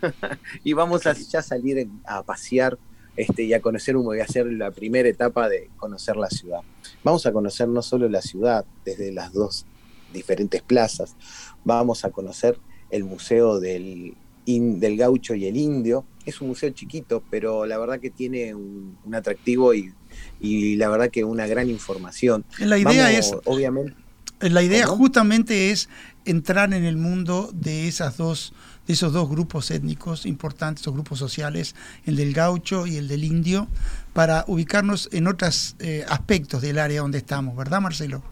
y 0.64 0.72
vamos 0.72 1.06
a 1.06 1.12
ya 1.12 1.42
salir 1.42 1.90
a 2.06 2.22
pasear 2.22 2.78
este, 3.16 3.42
y 3.42 3.52
a 3.52 3.60
conocer, 3.60 3.96
voy 3.98 4.20
a 4.20 4.24
hacer 4.24 4.46
la 4.46 4.70
primera 4.70 5.10
etapa 5.10 5.50
de 5.50 5.68
conocer 5.76 6.16
la 6.16 6.30
ciudad. 6.30 6.60
Vamos 7.04 7.26
a 7.26 7.32
conocer 7.32 7.68
no 7.68 7.82
solo 7.82 8.08
la 8.08 8.22
ciudad 8.22 8.64
desde 8.86 9.12
las 9.12 9.34
dos 9.34 9.66
diferentes 10.14 10.62
plazas, 10.62 11.16
vamos 11.64 12.06
a 12.06 12.10
conocer 12.10 12.58
el 12.88 13.04
Museo 13.04 13.60
del, 13.60 14.16
in, 14.46 14.80
del 14.80 14.96
Gaucho 14.96 15.34
y 15.34 15.46
el 15.46 15.56
Indio. 15.56 16.04
Es 16.24 16.40
un 16.40 16.48
museo 16.48 16.70
chiquito, 16.70 17.22
pero 17.30 17.66
la 17.66 17.78
verdad 17.78 17.98
que 17.98 18.10
tiene 18.10 18.54
un, 18.54 18.96
un 19.04 19.14
atractivo 19.14 19.74
y, 19.74 19.92
y, 20.40 20.76
la 20.76 20.88
verdad 20.88 21.10
que 21.10 21.24
una 21.24 21.46
gran 21.46 21.68
información. 21.68 22.44
La 22.58 22.78
idea 22.78 23.04
vamos, 23.04 23.18
es, 23.18 23.34
obviamente, 23.44 23.94
la 24.40 24.62
idea 24.62 24.86
¿cómo? 24.86 24.98
justamente 24.98 25.70
es 25.70 25.88
entrar 26.24 26.72
en 26.74 26.84
el 26.84 26.96
mundo 26.96 27.50
de 27.52 27.88
esas 27.88 28.16
dos 28.16 28.52
de 28.86 28.94
esos 28.94 29.12
dos 29.12 29.28
grupos 29.28 29.70
étnicos 29.70 30.26
importantes, 30.26 30.82
esos 30.82 30.94
grupos 30.94 31.18
sociales, 31.18 31.76
el 32.04 32.16
del 32.16 32.32
gaucho 32.32 32.86
y 32.86 32.96
el 32.96 33.06
del 33.06 33.22
indio, 33.22 33.68
para 34.12 34.44
ubicarnos 34.48 35.08
en 35.12 35.28
otros 35.28 35.76
eh, 35.78 36.04
aspectos 36.08 36.62
del 36.62 36.80
área 36.80 37.02
donde 37.02 37.18
estamos, 37.18 37.56
¿verdad, 37.56 37.80
Marcelo? 37.80 38.24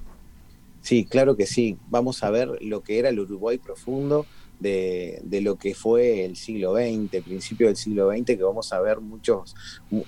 Sí, 0.82 1.04
claro 1.04 1.36
que 1.36 1.46
sí. 1.46 1.76
Vamos 1.88 2.24
a 2.24 2.30
ver 2.30 2.48
lo 2.62 2.82
que 2.82 2.98
era 2.98 3.10
el 3.10 3.20
Uruguay 3.20 3.58
profundo, 3.58 4.26
de, 4.60 5.20
de, 5.24 5.40
lo 5.40 5.56
que 5.56 5.74
fue 5.74 6.24
el 6.24 6.36
siglo 6.36 6.74
XX, 6.74 7.22
principio 7.24 7.66
del 7.66 7.76
siglo 7.76 8.10
XX, 8.10 8.24
que 8.36 8.42
vamos 8.42 8.72
a 8.72 8.80
ver 8.80 9.00
muchos, 9.00 9.54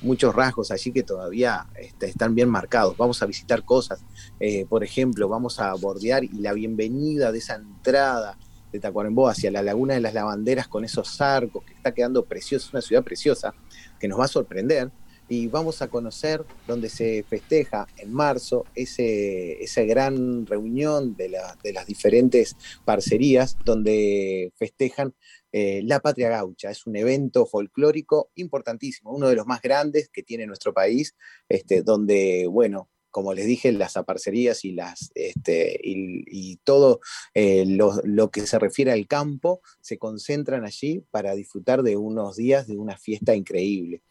muchos 0.03 0.35
rasgos 0.35 0.71
allí 0.71 0.93
que 0.93 1.03
todavía 1.03 1.67
este, 1.81 2.07
están 2.07 2.35
bien 2.35 2.49
marcados. 2.49 2.97
Vamos 2.97 3.23
a 3.23 3.27
visitar 3.27 3.65
cosas, 3.65 4.05
eh, 4.39 4.67
por 4.69 4.85
ejemplo, 4.85 5.29
vamos 5.29 5.59
a 5.59 5.75
bordear 5.75 6.25
y 6.25 6.39
la 6.39 6.53
bienvenida 6.53 7.33
de 7.33 7.39
esa 7.39 7.57
entrada 7.57 8.39
de 8.73 8.81
Tacuarembó 8.81 9.29
hacia 9.29 9.51
la 9.51 9.63
Laguna 9.63 9.95
de 9.95 10.01
las 10.01 10.15
Lavanderas 10.15 10.67
con 10.67 10.85
esos 10.85 11.21
arcos, 11.21 11.65
que 11.65 11.75
está 11.75 11.93
quedando 11.93 12.25
preciosa, 12.25 12.71
una 12.73 12.81
ciudad 12.81 13.05
preciosa, 13.05 13.55
que 14.01 14.09
nos 14.09 14.19
va 14.19 14.25
a 14.25 14.29
sorprender. 14.29 14.91
Y 15.33 15.47
vamos 15.47 15.81
a 15.81 15.89
conocer 15.89 16.45
donde 16.67 16.91
se 16.91 17.25
festeja 17.27 17.87
en 17.97 18.13
marzo 18.13 18.67
ese, 18.75 19.65
esa 19.65 19.81
gran 19.85 20.45
reunión 20.45 21.17
de, 21.17 21.35
de 21.63 21.73
las 21.73 21.87
diferentes 21.87 22.55
parcerías 22.85 23.57
donde 23.65 24.53
festejan 24.57 25.15
eh, 25.51 25.81
la 25.85 26.01
Patria 26.01 26.29
Gaucha. 26.29 26.71
Es 26.71 26.87
un 26.87 26.97
evento 26.97 27.47
folclórico 27.47 28.31
importantísimo, 28.35 29.11
uno 29.11 29.27
de 29.31 29.37
los 29.37 29.47
más 29.47 29.63
grandes 29.63 30.11
que 30.11 30.23
tiene 30.23 30.47
nuestro 30.47 30.75
país, 30.75 31.17
este, 31.49 31.81
donde, 31.81 32.47
bueno, 32.47 32.91
como 33.11 33.33
les 33.33 33.47
dije, 33.47 33.73
las 33.73 33.97
aparcerías 33.97 34.67
y, 34.67 34.73
las, 34.73 35.13
este, 35.15 35.81
y, 35.83 36.57
todo 36.59 37.01
eh, 37.33 37.65
lo, 37.67 38.31
que 38.31 38.47
se 38.47 38.59
refiere 38.59 38.93
al 38.93 39.07
campo 39.07 39.63
se 39.81 39.97
concentran 39.97 40.67
allí 40.67 41.07
para 41.11 41.35
disfrutar 41.35 41.83
de 41.83 41.97
unos 41.97 42.37
días 42.37 42.67
de 42.67 42.77
una 42.77 42.99
fiesta 42.99 43.35
increíble. 43.35 44.03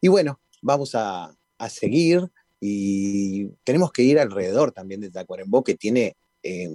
Y 0.00 0.08
bueno, 0.08 0.38
vamos 0.64 0.94
a, 0.94 1.36
seguir 1.68 2.30
y 2.60 3.46
tenemos 3.64 3.90
que 3.90 4.02
ir 4.02 4.18
alrededor 4.18 4.70
también 4.72 5.00
de 5.00 5.10
Tacuarembó, 5.10 5.64
que 5.64 5.76
tiene 5.76 6.14
eh, 6.42 6.68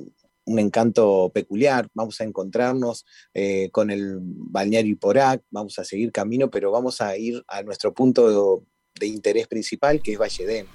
un 0.46 0.58
encanto 0.58 1.30
peculiar. 1.32 1.88
Vamos 1.94 2.20
a 2.20 2.24
encontrarnos 2.24 3.06
eh, 3.36 3.70
con 3.72 3.92
el 3.92 4.18
balneario 4.20 4.94
Iporac, 4.94 5.44
vamos 5.52 5.78
a 5.78 5.84
seguir 5.84 6.12
camino, 6.12 6.50
pero 6.50 6.72
vamos 6.72 7.02
a 7.02 7.16
ir 7.18 7.44
a 7.48 7.62
nuestro 7.62 7.94
punto 7.94 8.64
de, 9.00 9.06
interés 9.06 9.48
principal, 9.48 10.02
que 10.02 10.14
es 10.14 10.18
Valledén. 10.18 10.66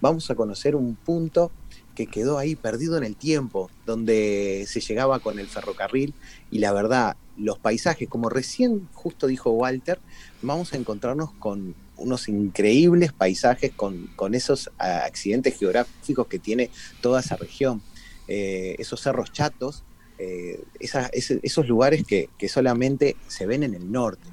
Vamos 0.00 0.28
a 0.30 0.34
conocer 0.34 0.74
un 0.74 0.96
punto 0.96 1.52
que 1.94 2.06
quedó 2.06 2.38
ahí 2.38 2.56
perdido 2.56 2.96
en 2.96 3.04
el 3.04 3.16
tiempo, 3.16 3.70
donde 3.86 4.64
se 4.68 4.80
llegaba 4.80 5.20
con 5.20 5.38
el 5.38 5.46
ferrocarril 5.48 6.14
y 6.50 6.58
la 6.58 6.72
verdad, 6.72 7.16
los 7.36 7.58
paisajes, 7.58 8.08
como 8.08 8.28
recién 8.28 8.88
justo 8.92 9.26
dijo 9.26 9.50
Walter, 9.50 9.98
vamos 10.42 10.72
a 10.72 10.76
encontrarnos 10.76 11.32
con 11.32 11.74
unos 11.96 12.28
increíbles 12.28 13.12
paisajes, 13.12 13.72
con, 13.74 14.08
con 14.16 14.34
esos 14.34 14.70
ah, 14.78 15.02
accidentes 15.04 15.58
geográficos 15.58 16.26
que 16.26 16.38
tiene 16.38 16.70
toda 17.00 17.20
esa 17.20 17.36
región. 17.36 17.82
Eh, 18.32 18.76
esos 18.78 19.00
cerros 19.00 19.32
chatos, 19.32 19.82
eh, 20.18 20.62
esos 20.78 21.66
lugares 21.66 22.04
que, 22.04 22.28
solamente 22.48 23.16
se 23.26 23.44
ven 23.44 23.62
en 23.62 23.74
el 23.74 23.90
norte, 23.90 24.28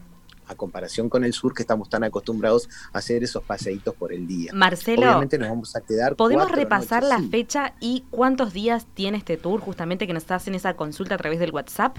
a 0.48 0.56
comparación 0.56 1.10
con 1.10 1.24
el 1.24 1.34
sur 1.34 1.54
que 1.54 1.64
estamos 1.64 1.90
tan 1.90 2.04
acostumbrados 2.04 2.70
a 2.94 3.00
hacer 3.00 3.24
esos 3.24 3.44
paseitos 3.44 3.96
por 3.96 4.14
el 4.14 4.28
día. 4.28 4.52
Marcelo, 4.54 5.04
obviamente 5.04 5.38
nos 5.38 5.50
vamos 5.50 5.76
a 5.76 5.82
quedar. 5.82 6.16
¿Podemos 6.16 6.52
repasar 6.52 7.04
la 7.04 7.22
fecha 7.22 7.74
y 7.80 8.06
cuántos 8.10 8.54
días 8.54 8.88
tiene 8.94 9.18
este 9.18 9.38
tour, 9.38 9.60
justamente 9.60 10.08
que 10.08 10.14
nos 10.14 10.30
hacen 10.32 10.56
esa 10.56 10.76
consulta 10.76 11.16
a 11.16 11.18
través 11.18 11.40
del 11.40 11.52
WhatsApp? 11.52 11.98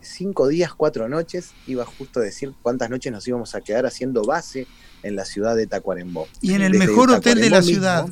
Cinco 0.00 0.48
días, 0.48 0.74
cuatro 0.74 1.08
noches. 1.08 1.52
Iba 1.66 1.84
justo 1.84 2.20
a 2.20 2.22
decir 2.24 2.52
cuántas 2.60 2.90
noches 2.90 3.12
nos 3.12 3.26
íbamos 3.28 3.54
a 3.54 3.60
quedar 3.60 3.86
haciendo 3.86 4.24
base 4.24 4.66
en 5.02 5.14
la 5.14 5.24
ciudad 5.24 5.54
de 5.54 5.66
Tacuarembó. 5.66 6.26
Y 6.40 6.54
en 6.54 6.62
el 6.62 6.74
mejor 6.76 7.10
hotel 7.10 7.40
de 7.40 7.50
la 7.50 7.62
ciudad. 7.62 8.08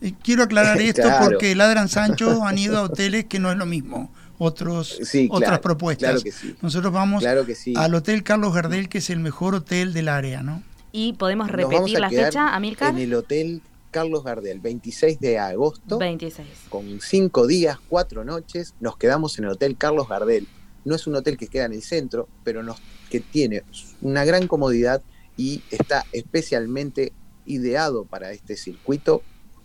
Eh, 0.00 0.14
quiero 0.22 0.42
aclarar 0.42 0.80
esto 0.80 1.08
porque 1.22 1.54
Ladran 1.54 1.88
Sancho 1.88 2.42
han 2.46 2.58
ido 2.58 2.78
a 2.78 2.82
hoteles 2.82 3.26
que 3.26 3.38
no 3.38 3.50
es 3.50 3.58
lo 3.58 3.66
mismo. 3.66 4.10
Otros, 4.38 4.98
otras 5.30 5.60
propuestas. 5.60 6.24
Nosotros 6.60 6.92
vamos 6.92 7.24
al 7.24 7.94
Hotel 7.94 8.22
Carlos 8.22 8.54
Gardel, 8.54 8.88
que 8.88 8.98
es 8.98 9.10
el 9.10 9.20
mejor 9.20 9.54
hotel 9.54 9.92
del 9.92 10.08
área, 10.08 10.42
¿no? 10.42 10.62
Y 10.92 11.14
podemos 11.14 11.50
repetir 11.50 11.98
la 11.98 12.10
fecha, 12.10 12.54
Amilcar. 12.54 12.90
En 12.90 12.98
el 12.98 13.14
Hotel 13.14 13.62
Carlos 13.90 14.24
Gardel, 14.24 14.60
26 14.60 15.20
de 15.20 15.38
agosto. 15.38 15.98
26. 15.98 16.46
Con 16.68 17.00
cinco 17.00 17.46
días, 17.46 17.78
cuatro 17.88 18.24
noches, 18.24 18.74
nos 18.80 18.96
quedamos 18.96 19.38
en 19.38 19.44
el 19.44 19.50
Hotel 19.50 19.76
Carlos 19.76 20.08
Gardel. 20.08 20.48
No 20.84 20.94
es 20.94 21.06
un 21.06 21.14
hotel 21.14 21.36
que 21.36 21.48
queda 21.48 21.64
en 21.64 21.72
el 21.72 21.82
centro, 21.82 22.28
pero 22.42 22.62
nos, 22.62 22.78
que 23.10 23.20
tiene 23.20 23.62
una 24.02 24.24
gran 24.24 24.46
comodidad 24.46 25.02
y 25.36 25.62
está 25.70 26.04
especialmente 26.12 27.12
ideado 27.46 28.04
para 28.04 28.32
este 28.32 28.56
circuito 28.56 29.22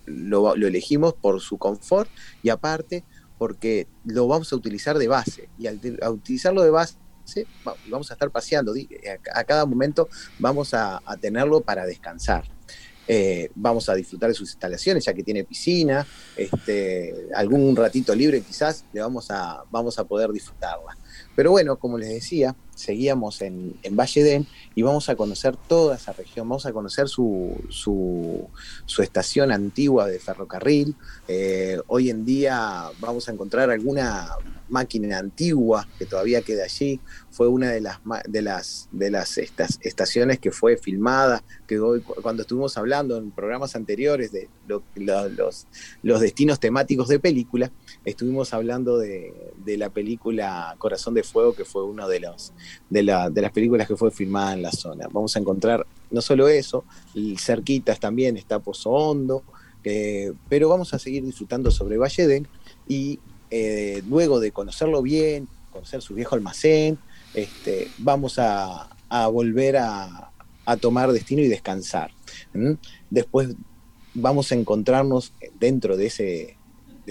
lo, 0.10 0.56
elegimos 0.56 1.14
por 1.14 1.40
su 1.42 1.58
confort 1.58 2.10
y 2.44 2.50
aparte 2.50 3.04
porque 3.40 3.88
lo 4.06 4.28
vamos 4.28 4.54
a 4.54 4.56
utilizar 4.58 5.00
de 5.00 5.08
base. 5.08 5.50
Y 5.58 5.66
al, 5.66 5.80
utilizarlo 6.12 6.62
de 6.62 6.70
base, 6.70 6.96
vamos 7.90 8.12
a 8.12 8.14
estar 8.14 8.30
paseando. 8.30 8.74
A, 9.34 9.44
cada 9.46 9.66
momento 9.66 10.10
vamos 10.38 10.74
a, 10.74 11.02
tenerlo 11.20 11.62
para 11.62 11.86
descansar. 11.86 12.44
Eh, 13.08 13.50
vamos 13.56 13.90
a 13.90 13.96
disfrutar 13.96 14.30
de 14.30 14.36
sus 14.36 14.52
instalaciones, 14.52 15.06
ya 15.06 15.14
que 15.14 15.24
tiene 15.24 15.44
piscina, 15.44 16.06
este, 16.38 17.30
algún 17.34 17.76
ratito 17.76 18.14
libre 18.14 18.42
quizás, 18.42 18.86
le 18.94 19.02
vamos 19.02 19.32
a, 19.32 19.64
vamos 19.72 19.98
a 19.98 20.04
poder 20.04 20.32
disfrutarla. 20.32 20.96
Pero 21.40 21.52
bueno, 21.52 21.78
como 21.78 21.98
les 21.98 22.10
decía, 22.10 22.54
seguíamos 22.76 23.42
en, 23.42 23.74
en 23.84 23.96
Valle 23.96 24.46
y 24.76 24.82
vamos 24.82 25.08
a 25.08 25.16
conocer 25.16 25.56
toda 25.56 25.96
esa 25.96 26.12
región, 26.12 26.50
vamos 26.50 26.66
a 26.66 26.74
conocer 26.74 27.08
su, 27.08 27.56
su, 27.70 28.50
estación 29.02 29.50
antigua 29.54 30.06
de 30.06 30.20
ferrocarril. 30.20 30.98
Eh, 31.30 31.80
hoy 31.88 32.10
en 32.10 32.26
día 32.26 32.90
vamos 33.00 33.30
a 33.30 33.32
encontrar 33.32 33.70
alguna 33.70 34.32
máquina 34.68 35.18
antigua 35.18 35.88
que 35.98 36.06
todavía 36.06 36.42
queda 36.42 36.66
allí. 36.66 37.00
Fue 37.32 37.48
una 37.48 37.72
de 37.72 37.80
las, 37.80 38.00
de 38.28 38.42
las, 38.42 38.90
de 38.92 39.10
las 39.10 39.38
estas, 39.38 39.80
estaciones 39.82 40.40
que 40.40 40.52
fue 40.52 40.76
filmada, 40.76 41.42
que 41.68 41.80
hoy, 41.80 42.02
cuando 42.02 42.42
estuvimos 42.42 42.78
hablando 42.78 43.16
en 43.16 43.32
programas 43.32 43.78
anteriores 43.78 44.34
de 44.34 44.50
los, 44.68 45.68
los 46.04 46.20
destinos 46.20 46.60
temáticos 46.60 47.08
de 47.08 47.20
película, 47.20 47.72
estuvimos 48.04 48.54
hablando 48.54 48.98
de, 48.98 49.49
de 49.64 49.78
la 49.78 49.89
película 49.89 50.76
Corazón 50.78 51.14
de 51.14 51.24
Fuego, 51.24 51.53
que 51.53 51.66
fue 51.66 51.84
uno 51.84 52.07
de 52.07 52.20
los 52.20 52.53
de, 52.89 53.03
la, 53.03 53.30
de 53.30 53.41
las 53.41 53.51
películas 53.51 53.88
que 53.88 53.95
fue 53.95 54.12
filmada 54.12 54.53
en 54.53 54.62
la 54.62 54.72
zona. 54.72 55.07
Vamos 55.12 55.36
a 55.36 55.39
encontrar 55.39 55.86
no 56.12 56.22
solo 56.22 56.47
eso, 56.47 56.84
cerquitas 57.38 57.99
también 57.99 58.38
está 58.38 58.60
Pozo 58.60 58.89
Hondo, 58.89 59.43
pero 60.47 60.70
vamos 60.70 60.93
a 60.93 60.99
seguir 60.99 61.24
disfrutando 61.24 61.72
sobre 61.72 61.97
Valle 61.97 62.43
y 62.88 63.20
eh, 63.51 64.03
luego 64.07 64.39
de 64.39 64.51
conocerlo 64.51 65.01
bien, 65.01 65.47
conocer 65.72 66.01
su 66.01 66.14
viejo 66.14 66.36
almacén, 66.36 66.97
este, 67.34 67.89
vamos 67.97 68.39
a, 68.39 68.89
volver 69.32 69.78
a, 69.78 70.32
tomar 70.82 71.12
destino 71.12 71.41
y 71.41 71.47
descansar. 71.47 72.12
Después 73.10 73.55
vamos 74.14 74.51
a 74.51 74.55
encontrarnos 74.55 75.34
dentro 75.60 75.97
de 75.97 76.05
ese, 76.07 76.57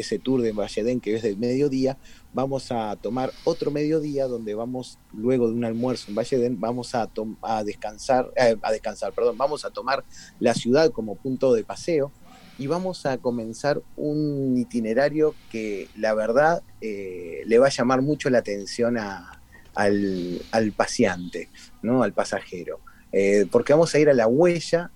ese 0.01 0.18
tour 0.18 0.42
de 0.42 0.53
Valledén 0.53 1.01
que 1.01 1.14
es 1.14 1.22
del 1.22 1.36
mediodía, 1.36 1.99
vamos 2.32 2.70
a 2.70 2.96
tomar 2.96 3.32
otro 3.44 3.70
mediodía 3.70 4.26
donde 4.26 4.55
vamos, 4.55 4.99
luego 5.12 5.49
de 5.49 5.55
un 5.55 5.64
almuerzo 5.64 6.07
en 6.09 6.14
Valledén, 6.14 6.61
vamos 6.61 6.94
a, 6.94 7.11
a 7.42 7.64
descansar, 7.64 8.30
eh, 8.36 8.57
a 8.62 8.72
descansar, 8.72 9.12
perdón, 9.12 9.36
vamos 9.38 9.64
a 9.64 9.70
tomar 9.70 10.05
la 10.38 10.55
ciudad 10.55 10.90
como 10.90 11.16
punto 11.16 11.53
de 11.53 11.64
paseo 11.64 12.12
y 12.59 12.66
vamos 12.66 13.07
a 13.07 13.18
comenzar 13.18 13.82
un 13.96 14.57
itinerario 14.57 15.34
que 15.51 15.88
la 15.96 16.14
verdad 16.14 16.62
eh, 16.80 17.42
le 17.46 17.59
va 17.59 17.66
a 17.66 17.70
llamar 17.70 18.03
mucho 18.03 18.30
la 18.30 18.38
atención 18.38 18.99
al, 18.99 20.42
al, 20.51 20.72
paseante, 20.72 21.49
¿no? 21.82 22.03
al 22.03 22.12
pasajero, 22.12 22.80
eh, 23.12 23.46
porque 23.51 23.72
vamos 23.72 23.94
a 23.94 23.99
ir 23.99 24.09
a 24.09 24.14
la 24.14 24.26
huella, 24.26 24.90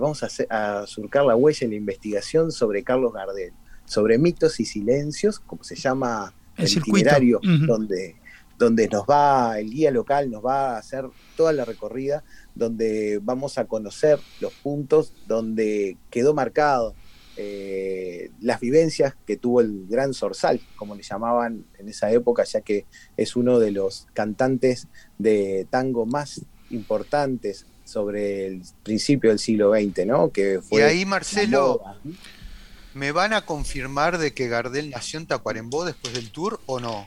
vamos 0.00 0.22
a, 0.22 0.28
a 0.50 0.86
surcar 0.86 1.24
la 1.24 1.34
huella 1.34 1.64
en 1.64 1.70
la 1.70 1.76
investigación 1.76 2.52
sobre 2.52 2.84
Carlos 2.84 3.12
Gardel, 3.12 3.52
sobre 3.84 4.18
mitos 4.18 4.60
y 4.60 4.64
silencios, 4.64 5.40
como 5.40 5.64
se 5.64 5.76
llama 5.76 6.34
el, 6.56 6.70
itinerario 6.70 7.40
donde, 7.66 8.16
donde 8.58 8.88
nos 8.88 9.04
va, 9.04 9.58
el 9.58 9.70
guía 9.70 9.90
local 9.90 10.30
nos 10.30 10.44
va 10.44 10.74
a 10.74 10.78
hacer 10.78 11.06
toda 11.36 11.52
la 11.52 11.64
recorrida, 11.64 12.24
donde 12.54 13.20
vamos 13.22 13.58
a 13.58 13.66
conocer 13.66 14.18
los 14.40 14.52
puntos 14.52 15.12
donde 15.26 15.96
quedó 16.10 16.34
marcado 16.34 16.94
eh, 17.36 18.30
las 18.40 18.60
vivencias 18.60 19.14
que 19.26 19.36
tuvo 19.36 19.60
el 19.60 19.86
gran 19.88 20.14
Zorzal, 20.14 20.60
como 20.76 20.94
le 20.94 21.02
llamaban 21.02 21.64
en 21.78 21.88
esa 21.88 22.12
época, 22.12 22.44
ya 22.44 22.60
que 22.60 22.86
es 23.16 23.34
uno 23.34 23.58
de 23.58 23.72
los 23.72 24.06
cantantes 24.14 24.86
de 25.18 25.66
tango 25.68 26.06
más 26.06 26.42
importantes 26.70 27.66
sobre 27.84 28.46
el 28.46 28.62
principio 28.84 29.30
del 29.30 29.40
siglo 29.40 29.72
XX, 29.72 30.06
¿no? 30.06 30.30
Que 30.30 30.60
fue 30.62 30.80
y 30.80 30.84
ahí, 30.84 31.04
Marcelo, 31.04 31.82
¿Me 32.94 33.12
van 33.12 33.32
a 33.32 33.44
confirmar 33.44 34.18
de 34.18 34.32
que 34.32 34.48
Gardel 34.48 34.90
nació 34.90 35.18
en 35.18 35.26
Tacuarembó 35.26 35.84
después 35.84 36.14
del 36.14 36.30
tour 36.30 36.60
o 36.66 36.80
no? 36.80 37.06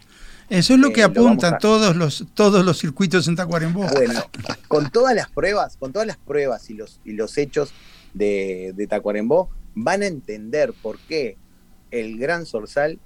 Eso 0.50 0.74
es 0.74 0.80
lo 0.80 0.92
que 0.92 1.02
eh, 1.02 1.06
apuntan 1.06 1.58
todos 1.60 1.96
los 1.96 2.26
todos 2.34 2.64
los 2.66 2.80
circuitos 2.80 3.28
en 3.28 3.36
Tacuarembó. 3.36 3.88
Bueno, 3.88 4.24
con 4.68 4.90
todas 4.90 5.16
las 5.16 5.30
pruebas, 5.30 5.78
con 5.78 5.92
todas 5.92 6.08
las 6.08 6.18
pruebas 6.18 6.70
y 6.70 6.74
los 6.74 7.00
y 7.04 7.14
los 7.14 7.38
hechos 7.38 7.74
de, 8.14 8.88
Tacuarembó, 8.90 9.50
van 9.76 10.04
a 10.04 10.08
entender 10.08 10.74
por 10.74 11.00
qué 11.00 11.38
el 11.92 12.18
gran 12.18 12.46
Zorzal 12.46 13.00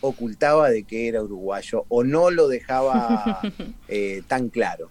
ocultaba 0.00 0.68
de 0.70 0.84
que 0.84 1.08
era 1.08 1.22
uruguayo 1.22 1.84
o 1.88 2.04
no 2.04 2.30
lo 2.30 2.48
dejaba 2.48 3.40
eh, 3.88 4.22
tan 4.26 4.48
claro. 4.48 4.90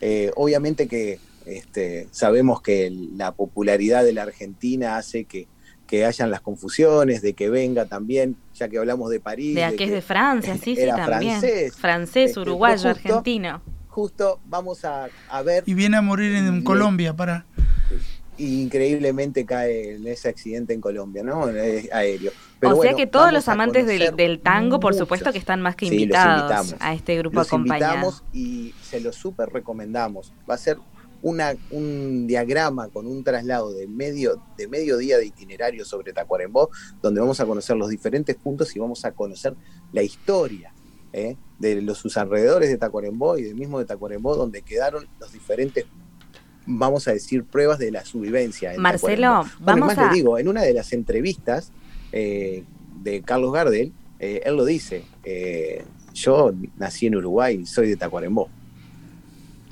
Eh, 0.00 0.30
obviamente 0.36 0.86
que 0.86 1.18
este, 1.46 2.08
sabemos 2.12 2.60
que 2.60 2.90
la 3.16 3.32
popularidad 3.32 4.04
de 4.04 4.12
la 4.12 4.22
Argentina 4.22 4.96
hace 4.96 5.24
que 5.24 5.48
que 5.86 6.04
hayan 6.04 6.30
las 6.30 6.40
confusiones, 6.40 7.22
de 7.22 7.34
que 7.34 7.48
venga 7.48 7.86
también, 7.86 8.36
ya 8.54 8.68
que 8.68 8.78
hablamos 8.78 9.10
de 9.10 9.20
París. 9.20 9.54
De, 9.54 9.76
que, 9.76 9.84
es 9.84 9.90
de 9.90 10.02
Francia, 10.02 10.56
sí, 10.56 10.76
sí, 10.76 10.86
también. 10.86 11.40
Francés, 11.40 11.76
francés 11.76 12.28
este, 12.30 12.40
uruguayo, 12.40 12.90
argentino. 12.90 13.62
Justo 13.88 14.40
vamos 14.46 14.84
a, 14.84 15.08
ver. 15.44 15.62
Y 15.66 15.74
viene 15.74 15.96
a 15.96 16.02
morir 16.02 16.34
en 16.34 16.62
Colombia 16.62 17.14
para. 17.14 17.46
Increíblemente 18.38 19.46
cae 19.46 19.94
en 19.94 20.06
ese 20.06 20.28
accidente 20.28 20.74
en 20.74 20.82
Colombia, 20.82 21.22
¿no? 21.22 21.44
aéreo. 21.44 22.32
o 22.62 22.82
sea 22.82 22.92
que 22.92 23.06
todos 23.06 23.32
los 23.32 23.48
amantes 23.48 23.86
del, 23.86 24.40
tango, 24.40 24.78
por 24.78 24.94
supuesto, 24.94 25.32
que 25.32 25.38
están 25.38 25.62
más 25.62 25.76
que 25.76 25.86
invitados 25.86 26.76
a 26.78 26.92
este 26.92 27.16
grupo 27.16 27.38
los 27.38 27.46
acompañado. 27.46 28.12
y 28.34 28.74
se 28.82 29.00
lo 29.00 29.12
súper 29.12 29.48
recomendamos. 29.48 30.34
Va 30.48 30.56
a 30.56 30.58
ser 30.58 30.76
una, 31.22 31.54
un 31.70 32.26
diagrama 32.26 32.88
con 32.88 33.06
un 33.06 33.24
traslado 33.24 33.72
de 33.72 33.86
medio, 33.86 34.40
de 34.56 34.68
medio 34.68 34.96
día 34.98 35.18
de 35.18 35.26
itinerario 35.26 35.84
sobre 35.84 36.12
Tacuarembó, 36.12 36.70
donde 37.02 37.20
vamos 37.20 37.40
a 37.40 37.46
conocer 37.46 37.76
los 37.76 37.88
diferentes 37.88 38.36
puntos 38.36 38.74
y 38.76 38.78
vamos 38.78 39.04
a 39.04 39.12
conocer 39.12 39.54
la 39.92 40.02
historia 40.02 40.72
¿eh? 41.12 41.36
de 41.58 41.82
los, 41.82 41.98
sus 41.98 42.16
alrededores 42.16 42.68
de 42.68 42.78
Tacuarembó 42.78 43.38
y 43.38 43.42
del 43.42 43.54
mismo 43.54 43.78
de 43.78 43.84
Tacuarembó, 43.84 44.36
donde 44.36 44.62
quedaron 44.62 45.06
los 45.18 45.32
diferentes 45.32 45.86
vamos 46.68 47.06
a 47.06 47.12
decir, 47.12 47.44
pruebas 47.44 47.78
de 47.78 47.92
la 47.92 48.04
subvivencia. 48.04 48.72
Marcelo, 48.76 49.44
vamos 49.60 49.96
a... 49.96 50.12
digo, 50.12 50.36
en 50.36 50.48
una 50.48 50.62
de 50.62 50.74
las 50.74 50.92
entrevistas 50.92 51.70
eh, 52.10 52.64
de 53.04 53.22
Carlos 53.22 53.52
Gardel, 53.52 53.92
eh, 54.18 54.40
él 54.44 54.56
lo 54.56 54.64
dice, 54.64 55.04
yo 56.12 56.52
nací 56.76 57.06
en 57.06 57.14
Uruguay, 57.14 57.64
soy 57.66 57.88
de 57.88 57.96
Tacuarembó. 57.96 58.50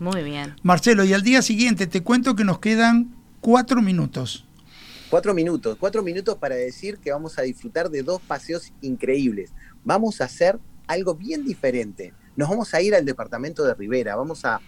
Muy 0.05 0.23
bien. 0.23 0.55
Marcelo, 0.63 1.03
y 1.05 1.15
al 1.15 1.23
día 1.23 1.41
siguiente 1.41 1.87
te 1.87 2.03
cuento 2.03 2.37
que 2.37 2.45
nos 2.45 2.59
quedan 2.59 3.15
cuatro 3.41 3.81
minutos. 3.81 4.45
Cuatro 5.09 5.33
minutos, 5.33 5.79
cuatro 5.81 6.03
minutos 6.03 6.37
para 6.37 6.57
decir 6.57 6.99
que 6.99 7.11
vamos 7.11 7.39
a 7.39 7.43
disfrutar 7.43 7.89
de 7.89 8.03
dos 8.03 8.21
paseos 8.21 8.71
increíbles. 8.83 9.55
Vamos 9.83 10.21
a 10.21 10.25
hacer 10.25 10.59
algo 10.89 11.15
bien 11.15 11.47
diferente. 11.47 12.13
Nos 12.37 12.51
vamos 12.51 12.75
a 12.75 12.83
ir 12.83 12.95
al 12.95 13.07
departamento 13.07 13.65
de 13.65 13.73
Rivera, 13.73 14.15
vamos 14.15 14.45
a, 14.45 14.61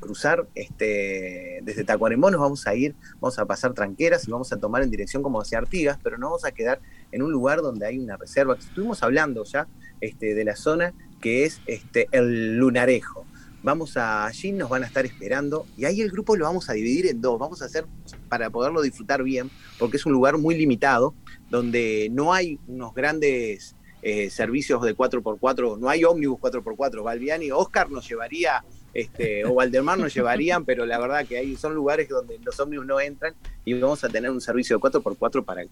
cruzar 0.00 0.46
este, 0.54 1.60
desde 1.62 1.84
Tacuarembó, 1.84 2.30
nos 2.30 2.40
vamos 2.40 2.66
a 2.66 2.74
ir, 2.74 2.94
vamos 3.14 3.38
a 3.38 3.44
pasar 3.44 3.74
tranqueras 3.74 4.26
y 4.26 4.30
vamos 4.30 4.50
a 4.52 4.56
tomar 4.56 4.82
en 4.82 4.90
dirección 4.90 5.22
como 5.22 5.42
hacia 5.42 5.58
Artigas, 5.58 5.98
pero 6.02 6.16
no 6.16 6.28
vamos 6.28 6.44
a 6.46 6.52
quedar 6.52 6.80
en 7.12 7.22
un 7.22 7.32
lugar 7.32 7.60
donde 7.60 7.86
hay 7.86 7.98
una 7.98 8.16
reserva. 8.16 8.56
Estuvimos 8.58 9.02
hablando 9.02 9.44
ya 9.44 9.66
este, 10.00 10.34
de 10.34 10.44
la 10.44 10.56
zona 10.56 10.94
que 11.20 11.44
es 11.44 11.60
este, 11.66 12.08
el 12.12 12.56
Lunarejo. 12.56 13.26
Vamos 13.62 13.96
a 13.96 14.26
allí, 14.26 14.52
nos 14.52 14.70
van 14.70 14.82
a 14.82 14.86
estar 14.86 15.04
esperando 15.04 15.66
y 15.76 15.84
ahí 15.84 16.00
el 16.00 16.10
grupo 16.10 16.34
lo 16.34 16.46
vamos 16.46 16.70
a 16.70 16.72
dividir 16.72 17.06
en 17.06 17.20
dos. 17.20 17.38
Vamos 17.38 17.60
a 17.60 17.66
hacer 17.66 17.84
para 18.28 18.48
poderlo 18.48 18.80
disfrutar 18.80 19.22
bien, 19.22 19.50
porque 19.78 19.98
es 19.98 20.06
un 20.06 20.12
lugar 20.12 20.38
muy 20.38 20.54
limitado, 20.54 21.14
donde 21.50 22.08
no 22.10 22.32
hay 22.32 22.58
unos 22.66 22.94
grandes 22.94 23.76
eh, 24.02 24.30
servicios 24.30 24.80
de 24.82 24.96
4x4, 24.96 25.78
no 25.78 25.90
hay 25.90 26.04
ómnibus 26.04 26.40
4x4. 26.40 27.02
Valviani, 27.02 27.50
Oscar 27.50 27.90
nos 27.90 28.08
llevaría 28.08 28.64
este, 28.94 29.44
o 29.44 29.54
Valdemar 29.54 29.98
nos 29.98 30.14
llevarían, 30.14 30.64
pero 30.64 30.86
la 30.86 30.98
verdad 30.98 31.26
que 31.26 31.36
hay, 31.36 31.56
son 31.56 31.74
lugares 31.74 32.08
donde 32.08 32.38
los 32.38 32.58
ómnibus 32.58 32.86
no 32.86 33.00
entran 33.00 33.34
y 33.64 33.74
vamos 33.74 34.02
a 34.04 34.08
tener 34.08 34.30
un 34.30 34.40
servicio 34.40 34.76
de 34.76 34.82
4x4 34.82 35.44
para 35.44 35.62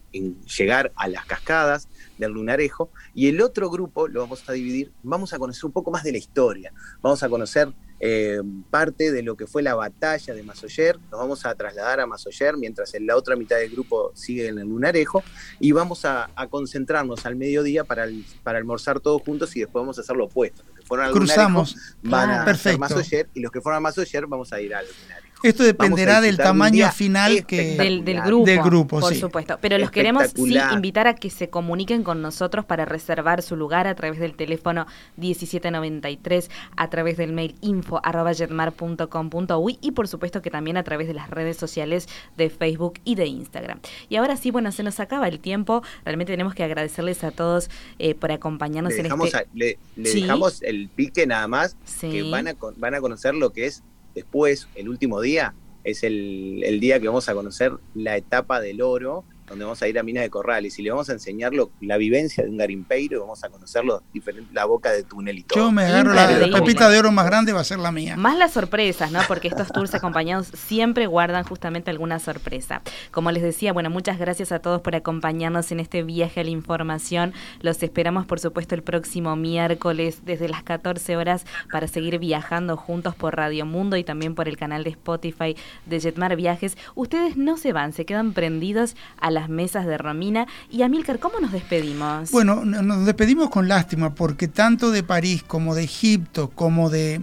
llegar 0.58 0.92
a 0.96 1.08
las 1.08 1.26
cascadas 1.26 1.88
del 2.18 2.32
Lunarejo. 2.32 2.90
Y 3.14 3.28
el 3.28 3.40
otro 3.40 3.70
grupo 3.70 4.08
lo 4.08 4.20
vamos 4.20 4.48
a 4.48 4.52
dividir, 4.52 4.92
vamos 5.02 5.32
a 5.32 5.38
conocer 5.38 5.64
un 5.64 5.72
poco 5.72 5.90
más 5.90 6.02
de 6.02 6.12
la 6.12 6.18
historia, 6.18 6.72
vamos 7.02 7.22
a 7.22 7.28
conocer 7.28 7.72
eh, 8.00 8.40
parte 8.70 9.10
de 9.10 9.22
lo 9.24 9.36
que 9.36 9.48
fue 9.48 9.60
la 9.60 9.74
batalla 9.74 10.32
de 10.32 10.42
Masoyer, 10.44 10.96
nos 11.10 11.18
vamos 11.18 11.44
a 11.44 11.54
trasladar 11.56 11.98
a 11.98 12.06
Masoyer 12.06 12.56
mientras 12.56 12.94
en 12.94 13.06
la 13.08 13.16
otra 13.16 13.34
mitad 13.34 13.56
del 13.56 13.70
grupo 13.70 14.12
sigue 14.14 14.46
en 14.46 14.58
el 14.60 14.68
Lunarejo 14.68 15.24
y 15.58 15.72
vamos 15.72 16.04
a, 16.04 16.30
concentrarnos 16.48 17.26
al 17.26 17.34
mediodía 17.34 17.82
para, 17.82 18.06
para 18.44 18.58
almorzar 18.58 19.00
todos 19.00 19.20
juntos 19.22 19.56
y 19.56 19.60
después 19.60 19.82
vamos 19.82 19.98
a 19.98 20.02
hacer 20.02 20.16
lo 20.16 20.26
opuesto. 20.26 20.62
Los 20.68 20.76
que 20.76 20.82
fueron 20.86 21.06
al 21.06 21.12
Cruzamos. 21.12 21.76
van 22.02 22.30
a 22.30 22.42
hacer 22.44 22.78
Masoyer 22.78 23.28
y 23.34 23.40
los 23.40 23.50
que 23.50 23.60
fueron 23.60 23.78
a 23.78 23.80
Masoyer 23.80 24.26
vamos 24.26 24.52
a 24.52 24.60
ir 24.60 24.74
al 24.74 24.86
Lunarejo. 24.86 25.27
Esto 25.42 25.62
dependerá 25.62 26.20
del 26.20 26.36
tamaño 26.36 26.90
final 26.90 27.46
que 27.46 27.76
del, 27.76 28.02
grupo, 28.22 28.44
del 28.44 28.60
grupo 28.60 29.00
por 29.00 29.14
supuesto. 29.14 29.56
Pero 29.60 29.78
los 29.78 29.90
queremos 29.90 30.26
sí 30.34 30.56
invitar 30.72 31.06
a 31.06 31.14
que 31.14 31.30
se 31.30 31.48
comuniquen 31.48 32.02
con 32.02 32.20
nosotros 32.22 32.64
para 32.64 32.84
reservar 32.84 33.42
su 33.42 33.54
lugar 33.56 33.86
a 33.86 33.94
través 33.94 34.18
del 34.18 34.34
teléfono 34.34 34.86
1793, 35.16 36.50
a 36.76 36.90
través 36.90 37.16
del 37.16 37.32
mail 37.32 37.54
info@jetmar.com.uy 37.60 39.78
y 39.80 39.92
por 39.92 40.08
supuesto 40.08 40.42
que 40.42 40.50
también 40.50 40.76
a 40.76 40.82
través 40.82 41.06
de 41.06 41.14
las 41.14 41.30
redes 41.30 41.56
sociales 41.56 42.08
de 42.36 42.50
Facebook 42.50 42.94
y 43.04 43.14
de 43.14 43.26
Instagram. 43.26 43.78
Y 44.08 44.16
ahora 44.16 44.36
sí, 44.36 44.50
bueno, 44.50 44.72
se 44.72 44.82
nos 44.82 44.98
acaba 44.98 45.28
el 45.28 45.38
tiempo. 45.40 45.82
Realmente 46.04 46.32
tenemos 46.32 46.54
que 46.54 46.64
agradecerles 46.64 47.22
a 47.22 47.30
todos 47.30 47.70
eh, 47.98 48.14
por 48.14 48.32
acompañarnos 48.32 48.94
en 48.94 49.06
este. 49.06 49.46
le, 49.54 49.78
dejamos 49.96 50.62
el 50.62 50.88
pique 50.88 51.26
nada 51.26 51.46
más 51.46 51.76
que 52.00 52.22
van 52.24 52.48
a 52.48 52.54
van 52.76 52.94
a 52.94 53.00
conocer 53.00 53.34
lo 53.34 53.50
que 53.50 53.66
es 53.66 53.82
después, 54.18 54.68
el 54.74 54.88
último 54.88 55.20
día, 55.20 55.54
es 55.84 56.04
el, 56.04 56.78
día 56.80 57.00
que 57.00 57.08
vamos 57.08 57.28
a 57.28 57.34
conocer 57.34 57.72
la 57.94 58.16
etapa 58.16 58.60
del 58.60 58.82
oro 58.82 59.24
donde 59.48 59.64
vamos 59.64 59.82
a 59.82 59.88
ir 59.88 59.98
a 59.98 60.02
Minas 60.02 60.22
de 60.22 60.30
Corrales 60.30 60.78
y 60.78 60.82
le 60.82 60.90
vamos 60.90 61.08
a 61.08 61.12
enseñar 61.12 61.52
la 61.80 61.96
vivencia 61.96 62.44
de 62.44 62.50
un 62.50 62.56
garimpeiro, 62.56 63.20
vamos 63.20 63.42
a 63.44 63.48
conocerlo 63.48 64.02
diferente, 64.12 64.52
la 64.52 64.64
boca 64.64 64.90
de 64.92 65.02
túnel 65.02 65.38
y 65.38 65.42
todo. 65.42 65.58
Yo 65.58 65.72
me 65.72 65.84
agarro 65.84 66.12
la, 66.12 66.58
pepita 66.58 66.88
de 66.88 66.98
oro 66.98 67.12
más 67.12 67.26
grande, 67.26 67.52
va 67.52 67.60
a 67.60 67.64
ser 67.64 67.78
la 67.78 67.92
mía. 67.92 68.16
Más 68.16 68.36
las 68.36 68.52
sorpresas, 68.52 69.10
¿no? 69.10 69.20
Porque 69.26 69.48
estos 69.48 69.68
tours 69.68 69.94
acompañados 69.94 70.48
siempre 70.48 71.06
guardan 71.06 71.44
justamente 71.44 71.90
alguna 71.90 72.18
sorpresa. 72.18 72.82
Como 73.10 73.30
les 73.30 73.42
decía, 73.42 73.72
bueno, 73.72 73.90
muchas 73.90 74.18
gracias 74.18 74.52
a 74.52 74.58
todos 74.58 74.80
por 74.80 74.94
acompañarnos 74.94 75.72
en 75.72 75.80
este 75.80 76.02
viaje 76.02 76.40
a 76.40 76.44
la 76.44 76.50
información. 76.50 77.32
Los 77.60 77.82
esperamos, 77.82 78.26
por 78.26 78.40
supuesto, 78.40 78.74
el 78.74 78.82
próximo 78.82 79.36
miércoles 79.36 80.20
desde 80.24 80.48
las 80.48 80.62
14 80.62 81.16
horas 81.16 81.46
para 81.70 81.88
seguir 81.88 82.18
viajando 82.18 82.76
juntos 82.76 83.14
por 83.14 83.36
Radio 83.36 83.66
Mundo 83.66 83.96
y 83.96 84.04
también 84.04 84.34
por 84.34 84.48
el 84.48 84.56
canal 84.56 84.84
de 84.84 84.90
Spotify 84.90 85.56
de 85.86 86.00
Jetmar 86.00 86.36
Viajes. 86.36 86.76
Ustedes 86.94 87.36
no 87.36 87.56
se 87.56 87.72
van, 87.72 87.92
se 87.92 88.04
quedan 88.04 88.32
prendidos 88.32 88.96
a 89.18 89.30
la 89.30 89.37
las 89.38 89.48
mesas 89.48 89.86
de 89.86 89.96
Romina. 89.96 90.46
Y 90.68 90.82
Amílcar, 90.82 91.20
¿cómo 91.20 91.38
nos 91.38 91.52
despedimos? 91.52 92.30
Bueno, 92.32 92.64
nos 92.64 93.06
despedimos 93.06 93.50
con 93.50 93.68
lástima 93.68 94.14
porque 94.14 94.48
tanto 94.48 94.90
de 94.90 95.04
París 95.04 95.44
como 95.46 95.76
de 95.76 95.84
Egipto 95.84 96.50
como 96.50 96.90
de, 96.90 97.20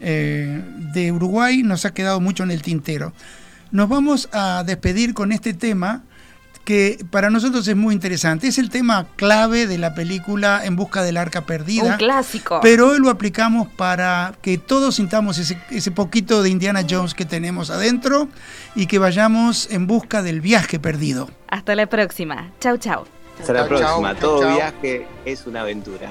eh, 0.00 0.62
de 0.92 1.12
Uruguay 1.12 1.62
nos 1.62 1.86
ha 1.86 1.94
quedado 1.94 2.20
mucho 2.20 2.42
en 2.42 2.50
el 2.50 2.60
tintero. 2.60 3.14
Nos 3.70 3.88
vamos 3.88 4.28
a 4.32 4.64
despedir 4.66 5.14
con 5.14 5.32
este 5.32 5.54
tema 5.54 6.02
que 6.64 7.04
para 7.10 7.30
nosotros 7.30 7.66
es 7.66 7.76
muy 7.76 7.94
interesante. 7.94 8.48
Es 8.48 8.58
el 8.58 8.70
tema 8.70 9.06
clave 9.16 9.66
de 9.66 9.78
la 9.78 9.94
película 9.94 10.62
En 10.64 10.76
busca 10.76 11.02
del 11.02 11.16
arca 11.16 11.42
perdida. 11.42 11.92
Un 11.92 11.96
clásico. 11.96 12.60
Pero 12.62 12.90
hoy 12.90 12.98
lo 12.98 13.10
aplicamos 13.10 13.68
para 13.68 14.34
que 14.42 14.58
todos 14.58 14.96
sintamos 14.96 15.38
ese, 15.38 15.58
ese 15.70 15.90
poquito 15.90 16.42
de 16.42 16.50
Indiana 16.50 16.82
Jones 16.88 17.14
que 17.14 17.24
tenemos 17.24 17.70
adentro 17.70 18.28
y 18.74 18.86
que 18.86 18.98
vayamos 18.98 19.68
en 19.70 19.86
busca 19.86 20.22
del 20.22 20.40
viaje 20.40 20.78
perdido. 20.78 21.28
Hasta 21.48 21.74
la 21.74 21.86
próxima. 21.86 22.52
Chau, 22.60 22.76
chau. 22.78 23.04
Hasta 23.40 23.52
la 23.52 23.66
próxima. 23.66 24.14
Todo 24.14 24.54
viaje 24.54 25.06
es 25.24 25.46
una 25.46 25.62
aventura. 25.62 26.10